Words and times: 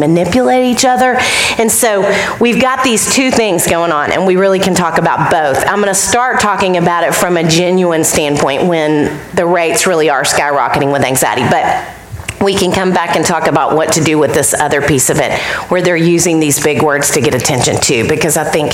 manipulate 0.00 0.64
each 0.64 0.84
other. 0.84 1.16
And 1.58 1.70
so 1.70 2.00
we've 2.40 2.60
got 2.60 2.82
these 2.82 3.14
two 3.14 3.30
things 3.30 3.66
going 3.66 3.92
on, 3.92 4.10
and 4.10 4.26
we 4.26 4.36
really 4.36 4.58
can 4.58 4.74
talk 4.74 4.98
about 4.98 5.30
both. 5.30 5.64
I'm 5.66 5.76
going 5.76 5.88
to 5.88 5.94
start 5.94 6.40
talking 6.40 6.76
about 6.76 7.04
it 7.04 7.14
from 7.14 7.36
a 7.36 7.48
genuine 7.48 8.02
standpoint 8.02 8.64
when 8.66 9.20
the 9.34 9.46
rates 9.46 9.86
really 9.86 10.10
are 10.10 10.22
skyrocketing 10.22 10.92
with 10.92 11.02
anxiety. 11.02 11.42
But 11.42 11.96
we 12.42 12.54
can 12.54 12.72
come 12.72 12.90
back 12.90 13.16
and 13.16 13.24
talk 13.26 13.46
about 13.46 13.76
what 13.76 13.92
to 13.92 14.02
do 14.02 14.18
with 14.18 14.32
this 14.32 14.54
other 14.54 14.80
piece 14.80 15.10
of 15.10 15.18
it, 15.18 15.38
where 15.70 15.82
they're 15.82 15.94
using 15.94 16.40
these 16.40 16.58
big 16.58 16.82
words 16.82 17.10
to 17.10 17.20
get 17.20 17.34
attention 17.34 17.78
too, 17.78 18.08
because 18.08 18.38
I 18.38 18.44
think 18.44 18.72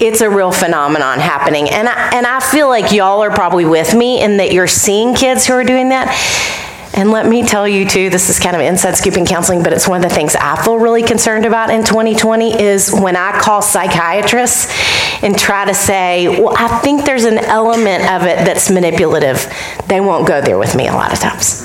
it's 0.00 0.20
a 0.20 0.30
real 0.30 0.52
phenomenon 0.52 1.18
happening. 1.18 1.68
And 1.68 1.88
I, 1.88 2.14
and 2.14 2.24
I 2.24 2.38
feel 2.38 2.68
like 2.68 2.92
y'all 2.92 3.20
are 3.24 3.32
probably 3.32 3.64
with 3.64 3.92
me 3.92 4.22
in 4.22 4.36
that 4.36 4.52
you're 4.52 4.68
seeing 4.68 5.16
kids 5.16 5.46
who 5.46 5.54
are 5.54 5.64
doing 5.64 5.88
that. 5.88 6.14
And 6.94 7.10
let 7.10 7.26
me 7.26 7.46
tell 7.46 7.68
you 7.68 7.86
too, 7.88 8.10
this 8.10 8.28
is 8.30 8.38
kind 8.38 8.56
of 8.56 8.62
inside 8.62 8.96
scooping 8.96 9.26
counseling, 9.26 9.62
but 9.62 9.72
it's 9.72 9.86
one 9.86 10.02
of 10.02 10.08
the 10.08 10.14
things 10.14 10.34
I 10.34 10.60
feel 10.62 10.78
really 10.78 11.02
concerned 11.02 11.44
about 11.44 11.70
in 11.70 11.84
2020 11.84 12.60
is 12.60 12.92
when 12.92 13.16
I 13.16 13.38
call 13.38 13.62
psychiatrists 13.62 14.72
and 15.22 15.38
try 15.38 15.64
to 15.64 15.74
say, 15.74 16.28
well, 16.40 16.54
I 16.56 16.78
think 16.78 17.04
there's 17.04 17.24
an 17.24 17.38
element 17.38 18.10
of 18.10 18.22
it 18.22 18.44
that's 18.44 18.70
manipulative. 18.70 19.52
They 19.86 20.00
won't 20.00 20.26
go 20.26 20.40
there 20.40 20.58
with 20.58 20.74
me 20.74 20.88
a 20.88 20.92
lot 20.92 21.12
of 21.12 21.18
times. 21.18 21.62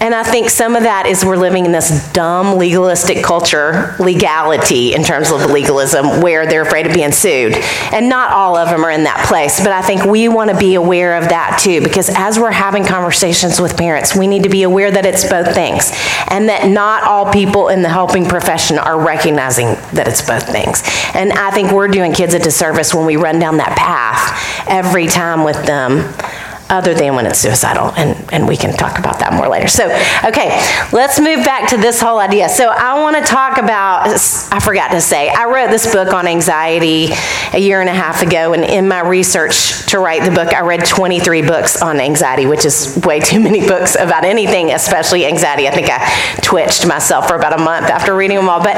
And 0.00 0.14
I 0.14 0.22
think 0.22 0.48
some 0.48 0.76
of 0.76 0.84
that 0.84 1.06
is 1.06 1.24
we're 1.24 1.36
living 1.36 1.66
in 1.66 1.72
this 1.72 2.10
dumb 2.12 2.56
legalistic 2.56 3.22
culture, 3.22 3.94
legality 3.98 4.94
in 4.94 5.04
terms 5.04 5.30
of 5.30 5.50
legalism, 5.50 6.22
where 6.22 6.46
they're 6.46 6.62
afraid 6.62 6.86
of 6.86 6.94
being 6.94 7.12
sued. 7.12 7.54
And 7.92 8.08
not 8.08 8.32
all 8.32 8.56
of 8.56 8.70
them 8.70 8.82
are 8.82 8.90
in 8.90 9.04
that 9.04 9.26
place, 9.28 9.60
but 9.60 9.72
I 9.72 9.82
think 9.82 10.04
we 10.04 10.28
want 10.28 10.50
to 10.50 10.56
be 10.56 10.74
aware 10.74 11.16
of 11.16 11.28
that 11.28 11.60
too, 11.62 11.82
because 11.82 12.10
as 12.16 12.38
we're 12.38 12.50
having 12.50 12.84
conversations 12.84 13.60
with 13.60 13.76
parents, 13.76 14.16
we 14.16 14.26
need 14.26 14.44
to 14.44 14.48
be 14.48 14.62
aware 14.62 14.90
that 14.90 15.04
it's 15.04 15.28
both 15.28 15.54
things, 15.54 15.92
and 16.28 16.48
that 16.48 16.66
not 16.66 17.02
all 17.04 17.30
people 17.30 17.68
in 17.68 17.82
the 17.82 17.90
helping 17.90 18.24
profession 18.24 18.78
are 18.78 18.98
recognizing 18.98 19.66
that 19.92 20.08
it's 20.08 20.26
both 20.26 20.46
things. 20.46 20.82
And 21.12 21.32
I 21.32 21.50
think 21.50 21.72
we're 21.72 21.88
doing 21.88 22.14
kids 22.14 22.32
a 22.32 22.38
disservice 22.38 22.94
when 22.94 23.04
we 23.04 23.16
run 23.16 23.38
down 23.38 23.58
that 23.58 23.76
path 23.76 24.66
every 24.66 25.08
time 25.08 25.44
with 25.44 25.66
them 25.66 26.10
other 26.70 26.94
than 26.94 27.14
when 27.14 27.26
it's 27.26 27.38
suicidal. 27.38 27.92
And, 27.96 28.16
and 28.32 28.48
we 28.48 28.56
can 28.56 28.72
talk 28.72 28.98
about 28.98 29.18
that 29.18 29.32
more 29.32 29.48
later. 29.48 29.68
So, 29.68 29.86
okay, 30.24 30.48
let's 30.92 31.20
move 31.20 31.44
back 31.44 31.68
to 31.70 31.76
this 31.76 32.00
whole 32.00 32.18
idea. 32.18 32.48
So, 32.48 32.68
I 32.68 33.00
want 33.00 33.16
to 33.16 33.22
talk 33.22 33.58
about, 33.58 34.06
I 34.52 34.60
forgot 34.60 34.92
to 34.92 35.00
say, 35.00 35.28
I 35.28 35.46
wrote 35.46 35.70
this 35.70 35.92
book 35.92 36.14
on 36.14 36.26
anxiety 36.26 37.08
a 37.52 37.58
year 37.58 37.80
and 37.80 37.90
a 37.90 37.94
half 37.94 38.22
ago. 38.22 38.52
And 38.52 38.64
in 38.64 38.88
my 38.88 39.00
research 39.00 39.86
to 39.86 39.98
write 39.98 40.24
the 40.24 40.30
book, 40.30 40.54
I 40.54 40.60
read 40.60 40.84
23 40.84 41.42
books 41.42 41.82
on 41.82 42.00
anxiety, 42.00 42.46
which 42.46 42.64
is 42.64 42.98
way 43.04 43.20
too 43.20 43.40
many 43.40 43.66
books 43.66 43.96
about 43.96 44.24
anything, 44.24 44.70
especially 44.70 45.26
anxiety. 45.26 45.66
I 45.66 45.72
think 45.72 45.88
I 45.90 46.38
twitched 46.42 46.86
myself 46.86 47.26
for 47.28 47.34
about 47.34 47.58
a 47.58 47.62
month 47.62 47.86
after 47.86 48.14
reading 48.14 48.36
them 48.36 48.48
all. 48.48 48.62
But 48.62 48.76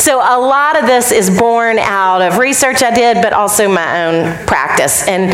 so, 0.00 0.18
a 0.18 0.40
lot 0.40 0.80
of 0.80 0.86
this 0.86 1.12
is 1.12 1.36
born 1.38 1.78
out 1.78 2.22
of 2.22 2.38
research 2.38 2.82
I 2.82 2.94
did, 2.94 3.22
but 3.22 3.32
also 3.32 3.68
my 3.68 4.06
own 4.06 4.46
practice. 4.46 5.06
And 5.06 5.32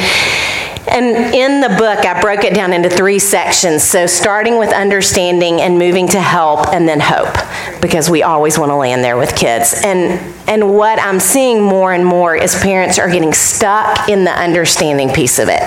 and 0.91 1.35
in 1.35 1.61
the 1.61 1.69
book, 1.69 2.05
I 2.05 2.21
broke 2.21 2.45
it 2.45 2.55
down 2.55 2.73
into 2.73 2.91
three 2.91 3.19
sections. 3.19 3.83
So, 3.83 4.07
starting 4.07 4.59
with 4.59 4.73
understanding 4.73 5.61
and 5.61 5.79
moving 5.79 6.09
to 6.09 6.21
help 6.21 6.69
and 6.69 6.89
then 6.89 7.01
hope, 7.01 7.35
because 7.81 8.11
we 8.11 8.23
always 8.23 8.59
want 8.59 8.71
to 8.71 8.77
land 8.77 9.05
there 9.05 9.17
with 9.17 9.37
kids. 9.37 9.81
And, 9.85 10.35
and 10.49 10.75
what 10.75 10.99
I'm 11.01 11.21
seeing 11.21 11.63
more 11.63 11.93
and 11.93 12.05
more 12.05 12.35
is 12.35 12.55
parents 12.55 12.99
are 12.99 13.09
getting 13.09 13.33
stuck 13.33 14.09
in 14.09 14.25
the 14.25 14.33
understanding 14.33 15.11
piece 15.11 15.39
of 15.39 15.49
it. 15.49 15.63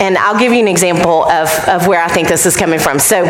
And 0.00 0.16
I'll 0.18 0.38
give 0.38 0.52
you 0.52 0.60
an 0.60 0.68
example 0.68 1.24
of, 1.24 1.48
of 1.68 1.86
where 1.86 2.02
I 2.02 2.08
think 2.08 2.28
this 2.28 2.46
is 2.46 2.56
coming 2.56 2.78
from. 2.78 2.98
So, 2.98 3.24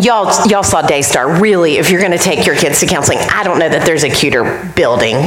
Y'all, 0.00 0.48
y'all 0.48 0.64
saw 0.64 0.82
Daystar. 0.82 1.40
Really, 1.40 1.76
if 1.76 1.90
you're 1.90 2.00
going 2.00 2.12
to 2.12 2.18
take 2.18 2.46
your 2.46 2.56
kids 2.56 2.80
to 2.80 2.86
counseling, 2.86 3.18
I 3.18 3.44
don't 3.44 3.60
know 3.60 3.68
that 3.68 3.86
there's 3.86 4.02
a 4.02 4.10
cuter 4.10 4.72
building. 4.74 5.22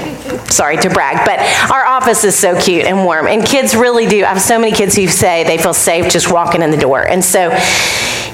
Sorry 0.48 0.76
to 0.78 0.90
brag, 0.90 1.26
but 1.26 1.40
our 1.72 1.86
office 1.86 2.26
is 2.26 2.38
so 2.38 2.60
cute 2.60 2.84
and 2.84 3.06
warm. 3.06 3.28
And 3.28 3.46
kids 3.46 3.76
really 3.76 4.08
do. 4.08 4.26
I 4.26 4.30
have 4.30 4.42
so 4.42 4.60
many 4.60 4.74
kids 4.76 4.96
who 4.96 5.08
say 5.08 5.46
they 5.46 5.58
feel 5.58 5.74
safe 5.74 6.12
just 6.12 6.32
walking 6.34 6.62
in 6.62 6.72
the 6.72 6.78
door. 6.78 7.08
And 7.08 7.24
so, 7.24 7.50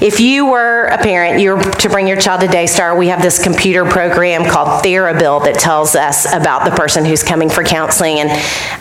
if 0.01 0.19
you 0.19 0.47
were 0.47 0.85
a 0.85 0.97
parent, 0.97 1.39
you're 1.39 1.61
to 1.61 1.89
bring 1.89 2.07
your 2.07 2.17
child 2.17 2.41
to 2.41 2.47
Daystar, 2.47 2.97
we 2.97 3.07
have 3.09 3.21
this 3.21 3.41
computer 3.41 3.85
program 3.85 4.43
called 4.43 4.83
Therabill 4.83 5.45
that 5.45 5.59
tells 5.59 5.95
us 5.95 6.25
about 6.33 6.65
the 6.65 6.71
person 6.71 7.05
who's 7.05 7.21
coming 7.21 7.49
for 7.49 7.63
counseling. 7.63 8.19
And 8.19 8.31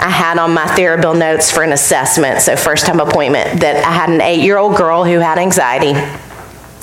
I 0.00 0.08
had 0.08 0.38
on 0.38 0.54
my 0.54 0.64
Therabill 0.68 1.16
notes 1.16 1.50
for 1.50 1.62
an 1.62 1.72
assessment, 1.72 2.40
so 2.40 2.56
first 2.56 2.86
time 2.86 2.98
appointment, 2.98 3.60
that 3.60 3.84
I 3.84 3.92
had 3.92 4.08
an 4.08 4.22
eight 4.22 4.40
year 4.40 4.56
old 4.56 4.76
girl 4.76 5.04
who 5.04 5.18
had 5.18 5.38
anxiety 5.38 5.92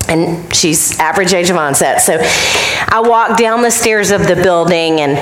and 0.09 0.53
she's 0.53 0.99
average 0.99 1.33
age 1.33 1.49
of 1.49 1.57
onset. 1.57 2.01
So 2.01 2.17
I 2.19 3.01
walk 3.05 3.37
down 3.37 3.61
the 3.61 3.71
stairs 3.71 4.11
of 4.11 4.27
the 4.27 4.35
building 4.35 5.01
and 5.01 5.17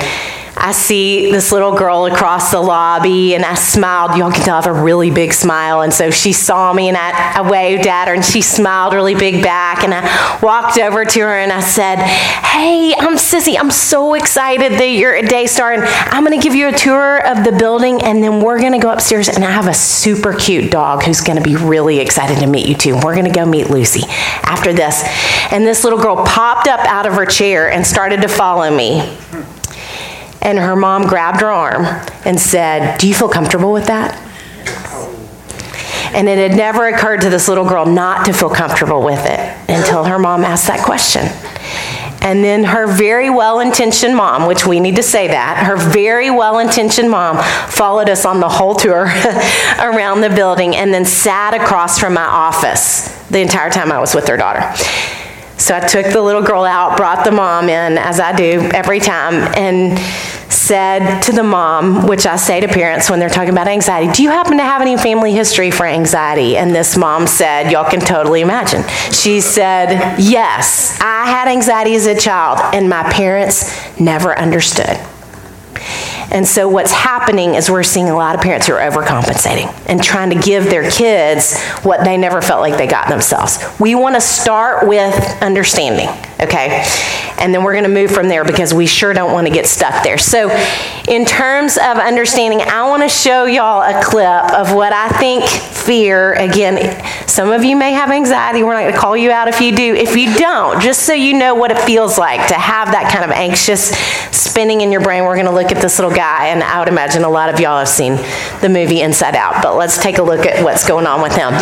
I 0.59 0.71
see 0.71 1.31
this 1.31 1.51
little 1.51 1.75
girl 1.75 2.05
across 2.05 2.51
the 2.51 2.59
lobby 2.59 3.35
and 3.35 3.45
I 3.45 3.53
smiled. 3.53 4.17
Y'all 4.17 4.31
can 4.31 4.41
tell 4.43 4.57
I 4.57 4.61
have 4.61 4.67
a 4.67 4.83
really 4.83 5.11
big 5.11 5.33
smile. 5.33 5.81
And 5.81 5.93
so 5.93 6.09
she 6.09 6.33
saw 6.33 6.73
me 6.73 6.87
and 6.87 6.97
I, 6.97 7.37
I, 7.37 7.49
waved 7.49 7.87
at 7.87 8.07
her 8.07 8.13
and 8.13 8.25
she 8.25 8.41
smiled 8.41 8.93
really 8.93 9.15
big 9.15 9.43
back. 9.43 9.83
And 9.83 9.93
I 9.93 10.39
walked 10.41 10.77
over 10.77 11.05
to 11.05 11.19
her 11.19 11.37
and 11.37 11.51
I 11.51 11.61
said, 11.61 11.99
Hey, 11.99 12.93
I'm 12.97 13.15
Sissy. 13.15 13.57
I'm 13.57 13.71
so 13.71 14.15
excited 14.15 14.73
that 14.73 14.87
you're 14.87 15.15
a 15.15 15.21
Daystar 15.21 15.73
and 15.73 15.83
I'm 15.83 16.25
going 16.25 16.37
to 16.37 16.43
give 16.43 16.55
you 16.55 16.67
a 16.67 16.73
tour 16.73 17.25
of 17.25 17.43
the 17.43 17.51
building 17.51 18.01
and 18.03 18.23
then 18.23 18.41
we're 18.41 18.59
going 18.59 18.73
to 18.73 18.79
go 18.79 18.91
upstairs 18.91 19.29
and 19.29 19.43
I 19.43 19.51
have 19.51 19.67
a 19.67 19.73
super 19.73 20.33
cute 20.33 20.71
dog 20.71 21.03
who's 21.03 21.21
going 21.21 21.37
to 21.37 21.43
be 21.43 21.55
really 21.55 21.99
excited 21.99 22.39
to 22.39 22.47
meet 22.47 22.67
you 22.67 22.75
too. 22.75 22.95
We're 22.95 23.15
going 23.15 23.25
to 23.25 23.31
go 23.31 23.45
meet 23.45 23.69
Lucy 23.69 24.03
after 24.43 24.73
this. 24.73 25.03
And 25.51 25.65
this 25.65 25.83
little 25.83 25.99
girl 25.99 26.25
popped 26.25 26.67
up 26.67 26.79
out 26.81 27.05
of 27.05 27.13
her 27.13 27.25
chair 27.25 27.71
and 27.71 27.85
started 27.85 28.21
to 28.21 28.27
follow 28.27 28.75
me. 28.75 29.17
And 30.41 30.57
her 30.57 30.75
mom 30.75 31.07
grabbed 31.07 31.41
her 31.41 31.51
arm 31.51 31.85
and 32.25 32.39
said, 32.39 32.97
Do 32.99 33.07
you 33.07 33.13
feel 33.13 33.29
comfortable 33.29 33.73
with 33.73 33.87
that? 33.87 34.23
And 36.13 36.29
it 36.29 36.37
had 36.37 36.57
never 36.57 36.87
occurred 36.87 37.21
to 37.21 37.29
this 37.29 37.47
little 37.47 37.67
girl 37.67 37.85
not 37.85 38.25
to 38.25 38.33
feel 38.33 38.49
comfortable 38.49 39.03
with 39.03 39.25
it 39.25 39.69
until 39.69 40.05
her 40.05 40.17
mom 40.17 40.43
asked 40.43 40.67
that 40.67 40.85
question. 40.85 41.25
And 42.21 42.43
then 42.43 42.63
her 42.63 42.87
very 42.87 43.29
well 43.29 43.59
intentioned 43.59 44.15
mom, 44.15 44.47
which 44.47 44.65
we 44.65 44.79
need 44.79 44.95
to 44.95 45.03
say 45.03 45.27
that, 45.27 45.63
her 45.65 45.77
very 45.77 46.29
well 46.29 46.59
intentioned 46.59 47.11
mom 47.11 47.37
followed 47.69 48.09
us 48.09 48.25
on 48.25 48.39
the 48.39 48.49
whole 48.49 48.75
tour 48.75 49.03
around 49.79 50.21
the 50.21 50.29
building 50.29 50.75
and 50.75 50.93
then 50.93 51.05
sat 51.05 51.53
across 51.53 51.99
from 51.99 52.13
my 52.13 52.25
office 52.25 53.09
the 53.29 53.39
entire 53.39 53.69
time 53.69 53.91
I 53.91 53.99
was 53.99 54.15
with 54.15 54.27
her 54.27 54.37
daughter. 54.37 54.61
So 55.57 55.75
I 55.75 55.79
took 55.79 56.05
the 56.13 56.21
little 56.21 56.43
girl 56.43 56.63
out, 56.63 56.97
brought 56.97 57.25
the 57.25 57.31
mom 57.31 57.67
in, 57.69 57.97
as 57.97 58.19
I 58.19 58.35
do 58.35 58.69
every 58.73 58.99
time, 58.99 59.33
and 59.57 59.97
said 60.51 61.21
to 61.21 61.31
the 61.31 61.43
mom, 61.43 62.07
which 62.07 62.25
I 62.25 62.35
say 62.35 62.59
to 62.59 62.67
parents 62.67 63.09
when 63.09 63.19
they're 63.19 63.29
talking 63.29 63.49
about 63.49 63.67
anxiety, 63.67 64.11
Do 64.11 64.23
you 64.23 64.29
happen 64.29 64.57
to 64.57 64.63
have 64.63 64.81
any 64.81 64.97
family 64.97 65.33
history 65.33 65.71
for 65.71 65.85
anxiety? 65.85 66.57
And 66.57 66.75
this 66.75 66.97
mom 66.97 67.25
said, 67.25 67.71
Y'all 67.71 67.89
can 67.89 68.01
totally 68.01 68.41
imagine. 68.41 68.83
She 69.11 69.41
said, 69.41 70.17
Yes, 70.19 70.99
I 71.01 71.25
had 71.25 71.47
anxiety 71.47 71.95
as 71.95 72.05
a 72.05 72.19
child, 72.19 72.59
and 72.73 72.89
my 72.89 73.03
parents 73.11 73.99
never 73.99 74.37
understood. 74.37 74.99
And 76.31 76.47
so 76.47 76.67
what's 76.67 76.91
happening 76.91 77.55
is 77.55 77.69
we're 77.69 77.83
seeing 77.83 78.09
a 78.09 78.15
lot 78.15 78.35
of 78.35 78.41
parents 78.41 78.67
who 78.67 78.73
are 78.73 78.91
overcompensating 78.91 79.73
and 79.87 80.03
trying 80.03 80.29
to 80.31 80.39
give 80.39 80.65
their 80.65 80.89
kids 80.89 81.61
what 81.83 82.03
they 82.03 82.17
never 82.17 82.41
felt 82.41 82.61
like 82.61 82.77
they 82.77 82.87
got 82.87 83.07
themselves. 83.07 83.63
We 83.79 83.95
want 83.95 84.15
to 84.15 84.21
start 84.21 84.87
with 84.87 85.15
understanding, 85.41 86.09
okay? 86.41 86.83
And 87.39 87.53
then 87.53 87.63
we're 87.63 87.73
going 87.73 87.83
to 87.83 87.89
move 87.89 88.11
from 88.11 88.27
there 88.27 88.43
because 88.43 88.73
we 88.73 88.85
sure 88.85 89.13
don't 89.13 89.31
want 89.31 89.47
to 89.47 89.53
get 89.53 89.67
stuck 89.67 90.03
there. 90.03 90.17
So, 90.17 90.49
in 91.07 91.25
terms 91.25 91.77
of 91.77 91.97
understanding, 91.97 92.61
I 92.61 92.87
want 92.89 93.03
to 93.03 93.09
show 93.09 93.45
y'all 93.45 93.81
a 93.81 94.03
clip 94.03 94.53
of 94.53 94.73
what 94.73 94.91
I 94.91 95.09
think 95.19 95.45
fear, 95.47 96.33
again, 96.33 97.01
some 97.27 97.51
of 97.51 97.63
you 97.63 97.75
may 97.75 97.93
have 97.93 98.11
anxiety. 98.11 98.63
We're 98.63 98.73
not 98.73 98.81
going 98.81 98.93
to 98.93 98.99
call 98.99 99.15
you 99.15 99.31
out 99.31 99.47
if 99.47 99.61
you 99.61 99.75
do. 99.75 99.95
If 99.95 100.15
you 100.15 100.35
don't, 100.35 100.81
just 100.81 101.03
so 101.03 101.13
you 101.13 101.33
know 101.33 101.55
what 101.55 101.71
it 101.71 101.79
feels 101.79 102.17
like 102.17 102.47
to 102.47 102.55
have 102.55 102.91
that 102.91 103.11
kind 103.11 103.23
of 103.23 103.31
anxious 103.31 103.95
spinning 104.35 104.81
in 104.81 104.91
your 104.91 105.01
brain, 105.01 105.23
we're 105.23 105.35
going 105.35 105.45
to 105.45 105.53
look 105.53 105.71
at 105.71 105.81
this 105.81 105.99
little 105.99 106.13
guy, 106.13 106.47
and 106.47 106.63
I 106.63 106.79
would 106.79 106.89
imagine 106.89 107.23
a 107.23 107.29
lot 107.29 107.53
of 107.53 107.59
y'all 107.59 107.79
have 107.79 107.87
seen 107.87 108.15
the 108.61 108.69
movie 108.69 109.01
Inside 109.01 109.35
Out, 109.35 109.61
but 109.61 109.75
let's 109.75 110.01
take 110.01 110.17
a 110.17 110.23
look 110.23 110.45
at 110.45 110.63
what's 110.63 110.87
going 110.87 111.05
on 111.07 111.21
with 111.21 111.35
him. 111.35 111.53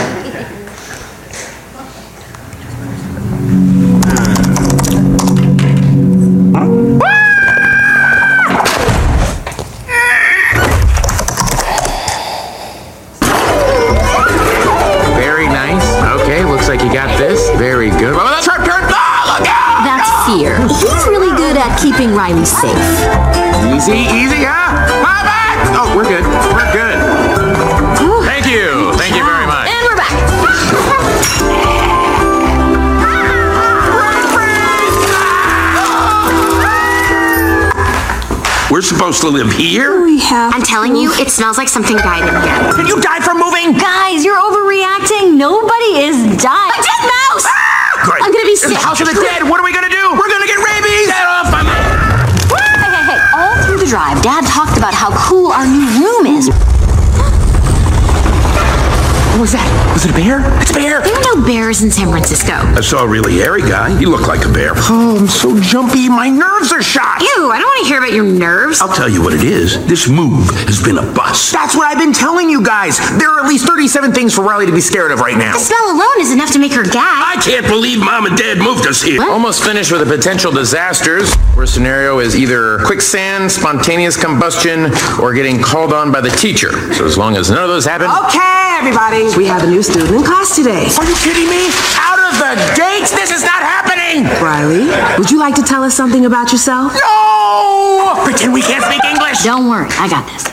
At 22.26 22.32
Riley 22.32 22.46
safe. 22.46 23.76
Easy, 23.76 24.02
easy, 24.10 24.44
huh? 24.44 24.88
Hi, 25.06 25.24
back! 25.24 25.58
Oh, 25.78 25.96
we're 25.96 26.04
good. 26.04 26.24
We're 26.54 26.72
good. 26.74 26.98
Thank 28.26 28.46
you. 28.48 28.94
Thank 28.98 29.16
you 29.16 29.24
very 29.26 29.46
much. 29.46 29.70
And 29.70 29.86
we're 29.86 29.98
back. 29.98 31.26
We're 38.72 38.82
supposed 38.82 39.22
to 39.22 39.30
live 39.30 39.54
here? 39.54 40.02
We 40.04 40.20
have. 40.26 40.52
I'm 40.54 40.64
telling 40.66 40.98
you, 40.98 41.14
it 41.14 41.30
smells 41.30 41.56
like 41.58 41.70
something 41.70 41.96
died 41.96 42.26
in 42.28 42.34
here. 42.34 42.60
Did 42.76 42.88
you 42.90 43.00
die 43.00 43.22
from 43.22 43.38
moving? 43.40 43.78
Guys, 43.78 44.26
you're 44.26 44.36
overreacting. 44.42 45.38
Nobody 45.38 46.02
is 46.10 46.18
dying. 46.42 46.74
A 46.74 46.82
dead 46.82 47.04
mouse! 47.08 47.46
Ah, 47.46 48.02
great. 48.04 48.20
I'm 48.26 48.34
gonna 48.34 48.44
be 48.44 48.58
It's 48.58 48.66
the 48.66 48.74
sick. 48.76 48.82
house 48.84 49.00
of 49.00 49.08
the 49.08 49.16
dead. 49.16 49.48
What 49.48 49.62
are 49.62 49.64
we 49.64 49.72
gonna 49.72 49.88
do? 49.94 50.12
We're 50.18 50.28
gonna 50.28 50.50
get 50.50 50.58
rabies. 50.60 51.08
Get 51.08 51.24
off 51.30 51.45
about 54.86 54.94
how 54.94 55.10
cool 55.18 55.52
our 55.52 55.66
new 55.66 55.88
room 56.00 56.28
is. 56.28 56.48
What 59.32 59.42
was 59.42 59.52
that? 59.54 59.92
Was 59.96 60.06
it 60.06 60.12
a 60.12 60.14
bear? 60.14 60.62
It's 60.62 60.70
a 60.70 60.76
bear. 60.76 61.15
There 61.36 61.44
bears 61.44 61.84
in 61.84 61.92
San 61.92 62.08
Francisco. 62.12 62.54
I 62.54 62.80
saw 62.80 63.04
a 63.04 63.08
really 63.08 63.36
hairy 63.36 63.62
guy. 63.62 63.92
He 64.00 64.06
looked 64.06 64.28
like 64.28 64.46
a 64.46 64.50
bear. 64.50 64.72
Oh, 64.76 65.18
I'm 65.20 65.28
so 65.28 65.60
jumpy. 65.60 66.08
My 66.08 66.30
nerves 66.30 66.72
are 66.72 66.82
shot. 66.82 67.20
Ew, 67.20 67.52
I 67.52 67.60
don't 67.60 67.68
want 67.68 67.84
to 67.84 67.88
hear 67.90 67.98
about 67.98 68.14
your 68.14 68.24
nerves. 68.24 68.80
I'll 68.80 68.96
tell 68.96 69.10
you 69.10 69.22
what 69.22 69.34
it 69.34 69.44
is. 69.44 69.86
This 69.86 70.08
move 70.08 70.50
has 70.64 70.82
been 70.82 70.98
a 70.98 71.14
bust. 71.14 71.52
That's 71.52 71.76
what 71.76 71.92
I've 71.92 72.00
been 72.00 72.14
telling 72.14 72.50
you 72.50 72.64
guys. 72.64 73.00
There 73.20 73.30
are 73.30 73.44
at 73.44 73.50
least 73.50 73.68
37 73.68 74.14
things 74.14 74.34
for 74.34 74.44
Riley 74.44 74.66
to 74.66 74.72
be 74.72 74.80
scared 74.80 75.12
of 75.12 75.20
right 75.20 75.38
now. 75.38 75.54
The 75.54 75.60
smell 75.60 75.92
alone 75.92 76.20
is 76.20 76.32
enough 76.32 76.52
to 76.52 76.60
make 76.60 76.72
her 76.72 76.84
gag. 76.84 76.96
I 77.04 77.42
can't 77.44 77.68
believe 77.68 78.00
mom 78.00 78.28
and 78.28 78.38
dad 78.38 78.58
moved 78.60 78.88
us 78.88 79.02
here. 79.02 79.22
Almost 79.22 79.62
finished 79.62 79.92
with 79.92 80.08
the 80.08 80.16
potential 80.16 80.54
disasters, 80.54 81.36
where 81.56 81.66
scenario 81.66 82.20
is 82.20 82.38
either 82.38 82.80
quicksand, 82.86 83.52
spontaneous 83.52 84.16
combustion, 84.16 84.90
or 85.20 85.34
getting 85.34 85.62
called 85.62 85.92
on 85.92 86.14
by 86.14 86.22
the 86.22 86.30
teacher. 86.30 86.72
So 86.94 87.06
as 87.06 87.18
long 87.18 87.36
as 87.36 87.50
none 87.52 87.62
of 87.62 87.68
those 87.68 87.84
happen. 87.84 88.08
Okay, 88.28 88.78
everybody, 88.80 89.36
we 89.36 89.46
have 89.48 89.64
a 89.64 89.68
new 89.68 89.84
student 89.84 90.16
in 90.16 90.24
class 90.24 90.56
today. 90.56 90.88
Are 90.96 91.04
you 91.06 91.16
kidding 91.26 91.50
me? 91.50 91.74
Out 91.98 92.22
of 92.22 92.38
the 92.38 92.54
gates? 92.78 93.10
This 93.10 93.32
is 93.32 93.42
not 93.42 93.64
happening! 93.66 94.30
Riley, 94.44 94.86
would 95.18 95.32
you 95.32 95.40
like 95.40 95.56
to 95.56 95.64
tell 95.64 95.84
us 95.84 95.96
something 95.96 96.24
about 96.26 96.52
yourself? 96.52 96.94
No! 96.94 98.22
Pretend 98.24 98.54
we 98.54 98.62
can't 98.62 98.84
speak 98.84 99.04
English. 99.04 99.44
Don't 99.44 99.68
worry, 99.68 99.90
I 99.98 100.08
got 100.08 100.28
this. 100.30 100.46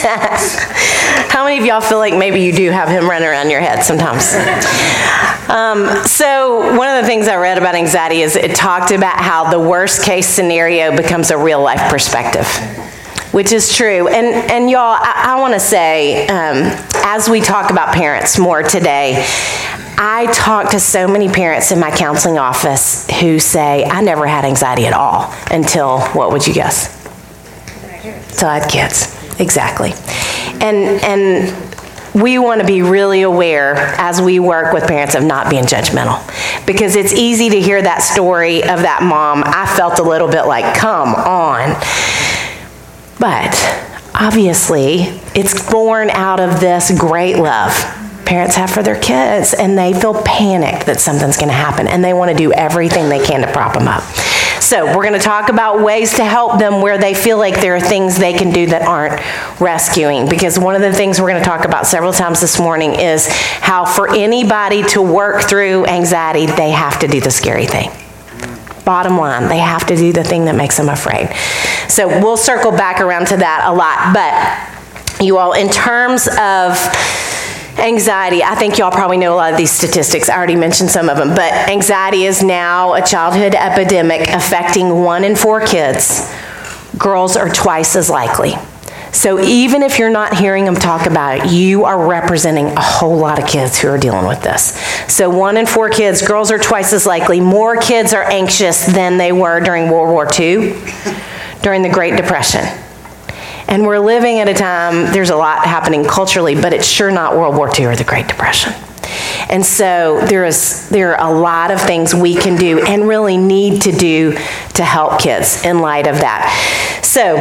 How 1.32 1.44
many 1.44 1.58
of 1.58 1.66
y'all 1.66 1.80
feel 1.80 1.98
like 1.98 2.16
maybe 2.16 2.40
you 2.40 2.52
do 2.52 2.70
have 2.70 2.88
him 2.88 3.10
running 3.10 3.28
around 3.28 3.50
your 3.50 3.60
head 3.60 3.82
sometimes? 3.82 4.34
Um, 5.50 5.88
so, 6.06 6.76
one 6.78 6.86
of 6.86 7.02
the 7.02 7.08
things 7.08 7.26
I 7.26 7.34
read 7.34 7.58
about 7.58 7.74
anxiety 7.74 8.22
is 8.22 8.36
it 8.36 8.54
talked 8.54 8.92
about 8.92 9.18
how 9.18 9.50
the 9.50 9.58
worst 9.58 10.04
case 10.04 10.28
scenario 10.28 10.96
becomes 10.96 11.32
a 11.32 11.36
real 11.36 11.60
life 11.60 11.90
perspective. 11.90 12.46
Which 13.32 13.50
is 13.50 13.74
true. 13.74 14.06
And, 14.06 14.26
and 14.48 14.70
y'all, 14.70 14.96
I, 15.00 15.34
I 15.34 15.40
want 15.40 15.54
to 15.54 15.60
say, 15.60 16.24
um, 16.28 16.72
as 17.04 17.28
we 17.28 17.40
talk 17.40 17.72
about 17.72 17.92
parents 17.92 18.38
more 18.38 18.62
today, 18.62 19.26
I 20.02 20.32
talk 20.32 20.70
to 20.70 20.80
so 20.80 21.06
many 21.06 21.28
parents 21.28 21.72
in 21.72 21.78
my 21.78 21.90
counseling 21.90 22.38
office 22.38 23.06
who 23.20 23.38
say, 23.38 23.84
I 23.84 24.00
never 24.00 24.26
had 24.26 24.46
anxiety 24.46 24.86
at 24.86 24.94
all 24.94 25.30
until, 25.50 26.00
what 26.12 26.32
would 26.32 26.46
you 26.46 26.54
guess? 26.54 26.88
Until 28.32 28.48
I 28.48 28.60
had 28.60 28.70
kids. 28.70 29.14
Exactly. 29.38 29.92
And, 30.62 31.04
and 31.04 31.74
we 32.14 32.38
want 32.38 32.62
to 32.62 32.66
be 32.66 32.80
really 32.80 33.20
aware 33.20 33.74
as 33.98 34.22
we 34.22 34.40
work 34.40 34.72
with 34.72 34.88
parents 34.88 35.14
of 35.14 35.22
not 35.22 35.50
being 35.50 35.64
judgmental. 35.64 36.16
Because 36.66 36.96
it's 36.96 37.12
easy 37.12 37.50
to 37.50 37.60
hear 37.60 37.82
that 37.82 37.98
story 37.98 38.62
of 38.62 38.80
that 38.80 39.02
mom. 39.02 39.42
I 39.44 39.66
felt 39.76 39.98
a 39.98 40.02
little 40.02 40.28
bit 40.28 40.46
like, 40.46 40.78
come 40.78 41.14
on. 41.14 41.78
But 43.18 43.54
obviously, 44.14 45.20
it's 45.34 45.70
born 45.70 46.08
out 46.08 46.40
of 46.40 46.58
this 46.58 46.90
great 46.98 47.36
love 47.36 47.99
parents 48.24 48.56
have 48.56 48.70
for 48.70 48.82
their 48.82 48.98
kids, 48.98 49.54
and 49.54 49.76
they 49.76 49.92
feel 49.92 50.20
panicked 50.22 50.86
that 50.86 51.00
something's 51.00 51.36
going 51.36 51.48
to 51.48 51.54
happen, 51.54 51.86
and 51.86 52.04
they 52.04 52.12
want 52.12 52.30
to 52.30 52.36
do 52.36 52.52
everything 52.52 53.08
they 53.08 53.24
can 53.24 53.40
to 53.40 53.52
prop 53.52 53.74
them 53.74 53.88
up. 53.88 54.02
So, 54.60 54.86
we're 54.86 55.02
going 55.02 55.14
to 55.14 55.18
talk 55.18 55.48
about 55.48 55.82
ways 55.82 56.14
to 56.14 56.24
help 56.24 56.58
them 56.58 56.82
where 56.82 56.98
they 56.98 57.14
feel 57.14 57.38
like 57.38 57.60
there 57.60 57.74
are 57.76 57.80
things 57.80 58.18
they 58.18 58.34
can 58.34 58.52
do 58.52 58.66
that 58.66 58.82
aren't 58.82 59.20
rescuing. 59.60 60.28
Because 60.28 60.58
one 60.58 60.74
of 60.74 60.82
the 60.82 60.92
things 60.92 61.20
we're 61.20 61.30
going 61.30 61.42
to 61.42 61.48
talk 61.48 61.64
about 61.64 61.86
several 61.86 62.12
times 62.12 62.40
this 62.40 62.60
morning 62.60 62.94
is 62.94 63.26
how, 63.26 63.84
for 63.84 64.14
anybody 64.14 64.82
to 64.88 65.02
work 65.02 65.42
through 65.42 65.86
anxiety, 65.86 66.46
they 66.46 66.70
have 66.70 67.00
to 67.00 67.08
do 67.08 67.20
the 67.20 67.30
scary 67.30 67.66
thing. 67.66 67.90
Bottom 68.84 69.18
line, 69.18 69.48
they 69.48 69.58
have 69.58 69.86
to 69.86 69.96
do 69.96 70.12
the 70.12 70.24
thing 70.24 70.44
that 70.44 70.54
makes 70.54 70.76
them 70.76 70.88
afraid. 70.88 71.34
So 71.88 72.06
we'll 72.06 72.36
circle 72.36 72.70
back 72.70 73.00
around 73.00 73.28
to 73.28 73.38
that 73.38 73.62
a 73.64 73.72
lot. 73.72 74.12
But 74.14 75.24
you 75.24 75.38
all, 75.38 75.52
in 75.52 75.68
terms 75.68 76.28
of 76.38 76.76
anxiety, 77.80 78.42
I 78.42 78.54
think 78.54 78.78
y'all 78.78 78.90
probably 78.90 79.16
know 79.16 79.34
a 79.34 79.36
lot 79.36 79.52
of 79.52 79.58
these 79.58 79.70
statistics. 79.70 80.28
I 80.28 80.36
already 80.36 80.56
mentioned 80.56 80.90
some 80.90 81.08
of 81.08 81.16
them. 81.16 81.30
But 81.30 81.52
anxiety 81.68 82.24
is 82.24 82.42
now 82.42 82.94
a 82.94 83.02
childhood 83.02 83.54
epidemic 83.54 84.28
affecting 84.28 85.02
one 85.02 85.24
in 85.24 85.36
four 85.36 85.64
kids. 85.66 86.32
Girls 86.96 87.36
are 87.36 87.48
twice 87.48 87.96
as 87.96 88.10
likely. 88.10 88.54
So 89.12 89.40
even 89.40 89.82
if 89.82 89.98
you're 89.98 90.10
not 90.10 90.36
hearing 90.36 90.64
them 90.64 90.76
talk 90.76 91.06
about 91.06 91.38
it, 91.38 91.52
you 91.52 91.84
are 91.84 92.06
representing 92.06 92.66
a 92.68 92.80
whole 92.80 93.16
lot 93.16 93.42
of 93.42 93.48
kids 93.48 93.78
who 93.78 93.88
are 93.88 93.98
dealing 93.98 94.26
with 94.26 94.42
this. 94.42 94.78
So 95.12 95.28
one 95.28 95.56
in 95.56 95.66
four 95.66 95.90
kids, 95.90 96.26
girls 96.26 96.50
are 96.50 96.58
twice 96.58 96.92
as 96.92 97.06
likely. 97.06 97.40
More 97.40 97.76
kids 97.76 98.12
are 98.12 98.22
anxious 98.22 98.86
than 98.86 99.18
they 99.18 99.32
were 99.32 99.60
during 99.60 99.90
World 99.90 100.10
War 100.10 100.28
II, 100.38 100.80
during 101.62 101.82
the 101.82 101.88
Great 101.88 102.16
Depression. 102.16 102.64
And 103.70 103.86
we're 103.86 104.00
living 104.00 104.40
at 104.40 104.48
a 104.48 104.54
time, 104.54 105.12
there's 105.12 105.30
a 105.30 105.36
lot 105.36 105.64
happening 105.64 106.04
culturally, 106.04 106.56
but 106.56 106.72
it's 106.72 106.88
sure 106.88 107.10
not 107.10 107.36
World 107.36 107.56
War 107.56 107.70
II 107.78 107.86
or 107.86 107.96
the 107.96 108.04
Great 108.04 108.26
Depression. 108.26 108.72
And 109.48 109.64
so 109.64 110.20
there 110.26 110.44
is 110.44 110.88
there 110.90 111.16
are 111.16 111.30
a 111.30 111.40
lot 111.40 111.70
of 111.70 111.80
things 111.80 112.14
we 112.14 112.34
can 112.34 112.56
do 112.56 112.84
and 112.84 113.06
really 113.06 113.36
need 113.36 113.82
to 113.82 113.92
do 113.92 114.32
to 114.74 114.84
help 114.84 115.20
kids 115.20 115.64
in 115.64 115.78
light 115.80 116.06
of 116.06 116.16
that. 116.16 117.00
So 117.02 117.36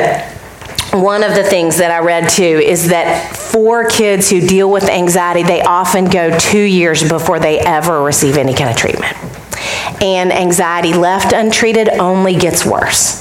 one 0.97 1.23
of 1.23 1.35
the 1.35 1.43
things 1.43 1.77
that 1.77 1.91
I 1.91 1.99
read 2.03 2.29
too 2.29 2.43
is 2.43 2.89
that 2.89 3.35
for 3.35 3.87
kids 3.87 4.29
who 4.29 4.39
deal 4.39 4.71
with 4.71 4.89
anxiety, 4.89 5.43
they 5.43 5.61
often 5.61 6.05
go 6.05 6.37
two 6.37 6.63
years 6.63 7.07
before 7.07 7.39
they 7.39 7.59
ever 7.59 8.01
receive 8.01 8.37
any 8.37 8.53
kind 8.53 8.69
of 8.69 8.77
treatment. 8.77 9.15
And 10.01 10.31
anxiety 10.31 10.93
left 10.93 11.33
untreated 11.33 11.89
only 11.89 12.35
gets 12.35 12.65
worse. 12.65 13.18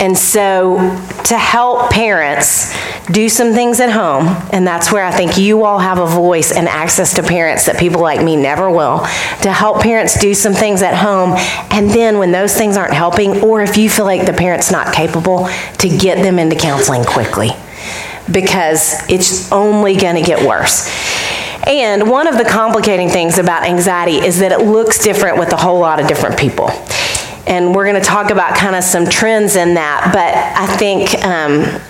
And 0.00 0.16
so, 0.16 0.76
to 1.24 1.38
help 1.38 1.90
parents 1.90 2.74
do 3.10 3.28
some 3.28 3.52
things 3.52 3.80
at 3.80 3.90
home, 3.90 4.26
and 4.52 4.66
that's 4.66 4.90
where 4.90 5.04
I 5.04 5.12
think 5.12 5.38
you 5.38 5.64
all 5.64 5.78
have 5.78 5.98
a 5.98 6.06
voice 6.06 6.52
and 6.52 6.68
access 6.68 7.14
to 7.14 7.22
parents 7.22 7.66
that 7.66 7.78
people 7.78 8.00
like 8.00 8.22
me 8.22 8.36
never 8.36 8.70
will, 8.70 9.00
to 9.42 9.52
help 9.52 9.80
parents 9.80 10.18
do 10.18 10.34
some 10.34 10.54
things 10.54 10.82
at 10.82 10.94
home, 10.94 11.34
and 11.70 11.90
then 11.90 12.18
when 12.18 12.32
those 12.32 12.54
things 12.54 12.76
aren't 12.76 12.94
helping, 12.94 13.42
or 13.42 13.62
if 13.62 13.76
you 13.76 13.88
feel 13.88 14.04
like 14.04 14.26
the 14.26 14.32
parent's 14.32 14.70
not 14.70 14.92
capable, 14.92 15.48
to 15.78 15.88
get 15.88 16.22
them 16.22 16.38
into 16.38 16.56
counseling 16.56 17.04
quickly. 17.04 17.50
Because 18.30 19.08
it's 19.10 19.50
only 19.52 19.96
going 19.96 20.16
to 20.16 20.22
get 20.22 20.46
worse. 20.46 20.88
And 21.66 22.08
one 22.08 22.26
of 22.26 22.38
the 22.38 22.44
complicating 22.44 23.08
things 23.08 23.38
about 23.38 23.64
anxiety 23.64 24.16
is 24.16 24.40
that 24.40 24.52
it 24.52 24.64
looks 24.64 25.02
different 25.02 25.38
with 25.38 25.52
a 25.52 25.56
whole 25.56 25.78
lot 25.78 26.00
of 26.00 26.08
different 26.08 26.38
people 26.38 26.70
and 27.46 27.74
we're 27.74 27.84
going 27.84 28.00
to 28.00 28.06
talk 28.06 28.30
about 28.30 28.56
kind 28.56 28.76
of 28.76 28.84
some 28.84 29.06
trends 29.06 29.56
in 29.56 29.74
that. 29.74 30.10
But 30.12 30.34
I 30.56 30.76
think 30.76 31.24
um, 31.24 31.80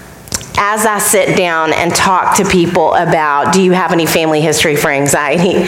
as 0.56 0.86
I 0.86 0.98
sit 0.98 1.36
down 1.36 1.72
and 1.72 1.94
talk 1.94 2.36
to 2.36 2.44
people 2.44 2.94
about, 2.94 3.52
do 3.52 3.62
you 3.62 3.72
have 3.72 3.92
any 3.92 4.06
family 4.06 4.40
history 4.40 4.76
for 4.76 4.90
anxiety? 4.90 5.66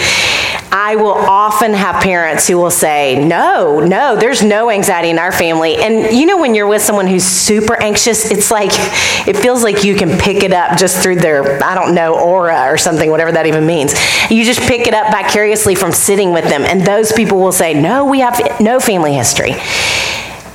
I 0.77 0.97
will 0.97 1.13
often 1.13 1.73
have 1.73 2.03
parents 2.03 2.49
who 2.49 2.59
will 2.59 2.71
say, 2.71 3.25
no, 3.25 3.79
no, 3.79 4.17
there's 4.17 4.43
no 4.43 4.71
anxiety 4.71 5.11
in 5.11 5.19
our 5.19 5.31
family. 5.31 5.77
And 5.77 6.15
you 6.15 6.27
know, 6.27 6.37
when 6.39 6.55
you're 6.55 6.67
with 6.67 6.83
someone 6.83 7.07
who's 7.07 7.25
super 7.25 7.81
anxious, 7.81 8.31
it's 8.31 8.51
like, 8.51 8.73
it 9.29 9.37
feels 9.37 9.63
like 9.63 9.85
you 9.85 9.95
can 9.95 10.19
pick 10.19 10.43
it 10.43 10.53
up 10.53 10.77
just 10.77 11.01
through 11.01 11.17
their, 11.17 11.63
I 11.63 11.75
don't 11.75 11.95
know, 11.95 12.19
aura 12.19 12.67
or 12.67 12.77
something, 12.77 13.11
whatever 13.11 13.31
that 13.33 13.47
even 13.47 13.67
means. 13.67 13.95
You 14.31 14.45
just 14.45 14.61
pick 14.63 14.89
it 14.89 14.95
up 14.95 15.13
vicariously 15.13 15.77
from 15.77 15.93
sitting 15.93 16.33
with 16.33 16.45
them. 16.45 16.63
And 16.63 16.83
those 16.83 17.13
people 17.13 17.39
will 17.39 17.53
say, 17.53 17.81
no, 17.81 18.05
we 18.05 18.21
have 18.21 18.61
no 18.61 18.81
family 18.81 19.15
history. 19.15 19.53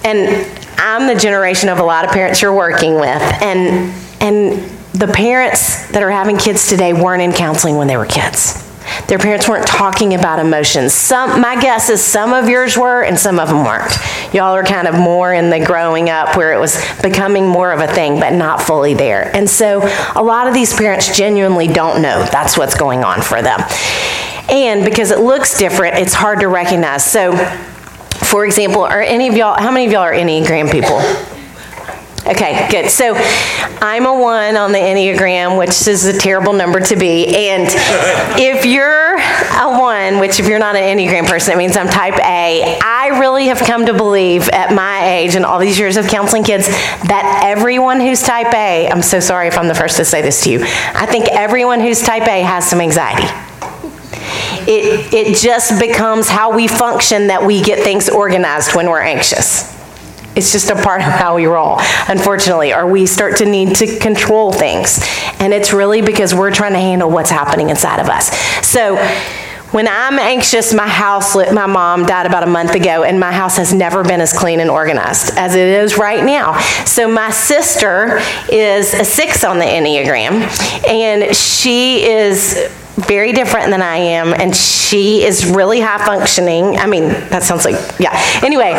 And 0.04 0.46
I'm 0.78 1.08
the 1.08 1.20
generation 1.20 1.70
of 1.70 1.80
a 1.80 1.84
lot 1.84 2.04
of 2.04 2.12
parents 2.12 2.42
you're 2.42 2.54
working 2.54 2.96
with. 2.96 3.22
And, 3.42 3.94
and 4.22 4.62
the 4.94 5.08
parents 5.08 5.90
that 5.92 6.04
are 6.04 6.12
having 6.12 6.38
kids 6.38 6.68
today 6.68 6.94
weren't 6.94 7.22
in 7.22 7.32
counseling 7.32 7.78
when 7.78 7.88
they 7.88 7.98
were 7.98 8.06
kids. 8.06 8.66
Their 9.08 9.20
parents 9.20 9.48
weren't 9.48 9.68
talking 9.68 10.14
about 10.14 10.40
emotions. 10.40 10.94
Some, 10.94 11.42
my 11.42 11.60
guess 11.60 11.90
is 11.90 12.02
some 12.02 12.34
of 12.34 12.50
yours 12.50 12.78
were 12.78 13.04
and 13.04 13.18
some 13.18 13.40
of 13.40 13.50
them 13.50 13.64
weren't. 13.64 13.92
Y'all 14.34 14.56
are 14.56 14.64
kind 14.64 14.88
of 14.88 14.96
more 14.96 15.34
in 15.34 15.50
the 15.50 15.64
growing 15.64 16.10
up 16.10 16.36
where 16.36 16.54
it 16.54 16.60
was 16.60 16.78
becoming 17.02 17.48
more 17.48 17.72
of 17.72 17.80
a 17.80 17.88
thing, 17.88 18.20
but 18.20 18.34
not 18.34 18.62
fully 18.62 18.94
there. 18.94 19.36
And 19.36 19.50
so 19.50 19.82
a 20.16 20.24
lot 20.24 20.48
of 20.48 20.54
these 20.54 20.74
parents 20.74 21.16
genuinely 21.16 21.68
don't 21.68 22.02
know 22.02 22.26
that's 22.32 22.58
what's 22.58 22.76
going 22.76 23.04
on 23.04 23.22
for 23.22 23.42
them. 23.42 23.60
And 24.50 24.84
because 24.84 25.12
it 25.12 25.20
looks 25.20 25.58
different, 25.58 25.98
it's 25.98 26.14
hard 26.14 26.40
to 26.40 26.48
recognize. 26.48 27.06
So, 27.06 27.36
for 28.26 28.46
example, 28.46 28.84
are 28.84 29.02
any 29.02 29.28
of 29.28 29.36
y'all, 29.36 29.60
how 29.60 29.72
many 29.72 29.86
of 29.86 29.92
y'all 29.92 30.02
are 30.02 30.14
Enneagram 30.14 30.72
people? 30.72 31.00
Okay, 32.28 32.68
good. 32.70 32.90
So 32.90 33.14
I'm 33.82 34.06
a 34.06 34.14
one 34.14 34.58
on 34.58 34.72
the 34.72 34.78
Enneagram, 34.78 35.58
which 35.58 35.88
is 35.88 36.06
a 36.06 36.18
terrible 36.18 36.54
number 36.54 36.80
to 36.80 36.96
be. 36.96 37.28
And 37.50 37.68
if 38.40 38.66
you're 38.66 39.16
a 39.18 39.80
one, 39.80 40.20
which 40.20 40.40
if 40.40 40.48
you're 40.48 40.60
not 40.60 40.76
an 40.76 40.98
Enneagram 40.98 41.28
person, 41.28 41.54
it 41.54 41.58
means 41.58 41.78
I'm 41.78 41.88
type 41.88 42.16
A. 42.20 42.78
I 42.84 43.20
really 43.20 43.48
have 43.48 43.60
come 43.60 43.86
to 43.86 43.94
believe 43.94 44.50
at 44.50 44.74
my 44.74 45.08
age 45.10 45.36
and 45.36 45.46
all 45.46 45.60
these 45.60 45.80
years 45.80 45.98
of 45.98 46.08
counseling 46.08 46.44
kids 46.44 46.68
that 46.68 47.42
everyone 47.44 48.00
who's 48.00 48.22
type 48.22 48.54
A, 48.54 48.90
I'm 48.90 49.02
so 49.02 49.20
sorry 49.20 49.48
if 49.48 49.58
I'm 49.58 49.68
the 49.68 49.76
first 49.76 49.98
to 49.98 50.06
say 50.06 50.22
this 50.22 50.44
to 50.44 50.52
you, 50.52 50.60
I 50.62 51.06
think 51.06 51.30
everyone 51.30 51.80
who's 51.80 52.02
type 52.02 52.28
A 52.28 52.42
has 52.42 52.70
some 52.70 52.82
anxiety. 52.82 53.28
It, 54.72 55.14
it 55.14 55.38
just 55.38 55.80
becomes 55.80 56.28
how 56.28 56.54
we 56.54 56.68
function 56.68 57.28
that 57.28 57.44
we 57.44 57.62
get 57.62 57.84
things 57.84 58.10
organized 58.10 58.76
when 58.76 58.90
we're 58.90 59.02
anxious. 59.02 59.79
It's 60.36 60.52
just 60.52 60.70
a 60.70 60.76
part 60.76 61.02
of 61.02 61.08
how 61.08 61.36
we 61.36 61.46
roll, 61.46 61.78
unfortunately, 62.08 62.74
or 62.74 62.86
we 62.86 63.06
start 63.06 63.38
to 63.38 63.46
need 63.46 63.76
to 63.78 64.00
control 64.00 64.52
things. 64.52 65.00
And 65.40 65.54
it's 65.54 65.74
really 65.74 66.02
because 66.02 66.34
we're 66.34 66.52
trying 66.52 66.74
to 66.74 66.80
handle 66.80 67.10
what's 67.10 67.30
happening 67.30 67.70
inside 67.70 68.00
of 68.00 68.10
us. 68.10 68.30
So, 68.66 68.98
when 69.72 69.88
I'm 69.88 70.18
anxious, 70.18 70.74
my 70.74 70.88
house, 70.88 71.36
my 71.36 71.68
mom 71.68 72.08
died 72.08 72.26
about 72.26 72.42
a 72.42 72.48
month 72.48 72.74
ago, 72.74 73.04
and 73.04 73.20
my 73.20 73.32
house 73.32 73.58
has 73.58 73.72
never 73.72 74.04
been 74.04 74.20
as 74.20 74.34
clean 74.34 74.60
and 74.62 74.70
organized 74.70 75.38
as 75.38 75.54
it 75.54 75.68
is 75.68 75.96
right 75.96 76.26
now. 76.26 76.60
So, 76.86 77.08
my 77.08 77.30
sister 77.30 78.20
is 78.52 78.96
a 78.96 79.06
six 79.06 79.44
on 79.44 79.60
the 79.60 79.66
Enneagram, 79.66 80.42
and 80.88 81.36
she 81.36 82.04
is 82.04 82.72
very 83.00 83.34
different 83.34 83.70
than 83.70 83.82
I 83.82 83.98
am, 83.98 84.34
and 84.34 84.56
she 84.56 85.24
is 85.24 85.46
really 85.46 85.80
high 85.80 86.04
functioning. 86.06 86.78
I 86.78 86.88
mean, 86.88 87.10
that 87.30 87.44
sounds 87.44 87.66
like, 87.66 87.76
yeah. 88.00 88.12
Anyway, 88.44 88.74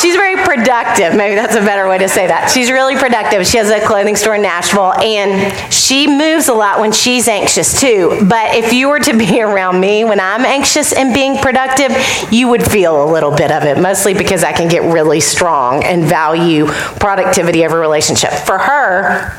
she's 0.00 0.16
very 0.16 0.36
productive. 0.44 1.14
Maybe 1.14 1.34
that's 1.34 1.54
a 1.54 1.60
better 1.60 1.88
way 1.88 1.98
to 1.98 2.08
say 2.08 2.26
that. 2.26 2.50
She's 2.50 2.70
really 2.70 2.96
productive. 2.96 3.46
She 3.46 3.58
has 3.58 3.70
a 3.70 3.84
clothing 3.84 4.16
store 4.16 4.34
in 4.36 4.42
Nashville, 4.42 4.92
and 4.94 5.72
she 5.72 6.06
moves 6.06 6.48
a 6.48 6.54
lot 6.54 6.80
when 6.80 6.92
she's 6.92 7.28
anxious 7.28 7.80
too. 7.80 8.26
But 8.28 8.54
if 8.54 8.72
you 8.72 8.88
were 8.88 9.00
to 9.00 9.16
be 9.16 9.40
around 9.46 9.80
me 9.80 10.04
when 10.04 10.20
I'm 10.20 10.44
anxious 10.44 10.92
and 10.92 11.12
being 11.12 11.38
productive, 11.38 11.92
you 12.32 12.48
would 12.48 12.64
feel 12.64 13.04
a 13.04 13.08
little 13.10 13.34
bit 13.34 13.50
of 13.50 13.64
it, 13.64 13.78
mostly 13.80 14.14
because 14.14 14.44
I 14.44 14.52
can 14.52 14.68
get 14.68 14.82
really 14.82 15.20
strong 15.20 15.84
and 15.84 16.04
value 16.04 16.66
productivity 16.66 17.64
over 17.64 17.78
relationship. 17.78 18.30
For 18.32 18.58
her, 18.58 19.32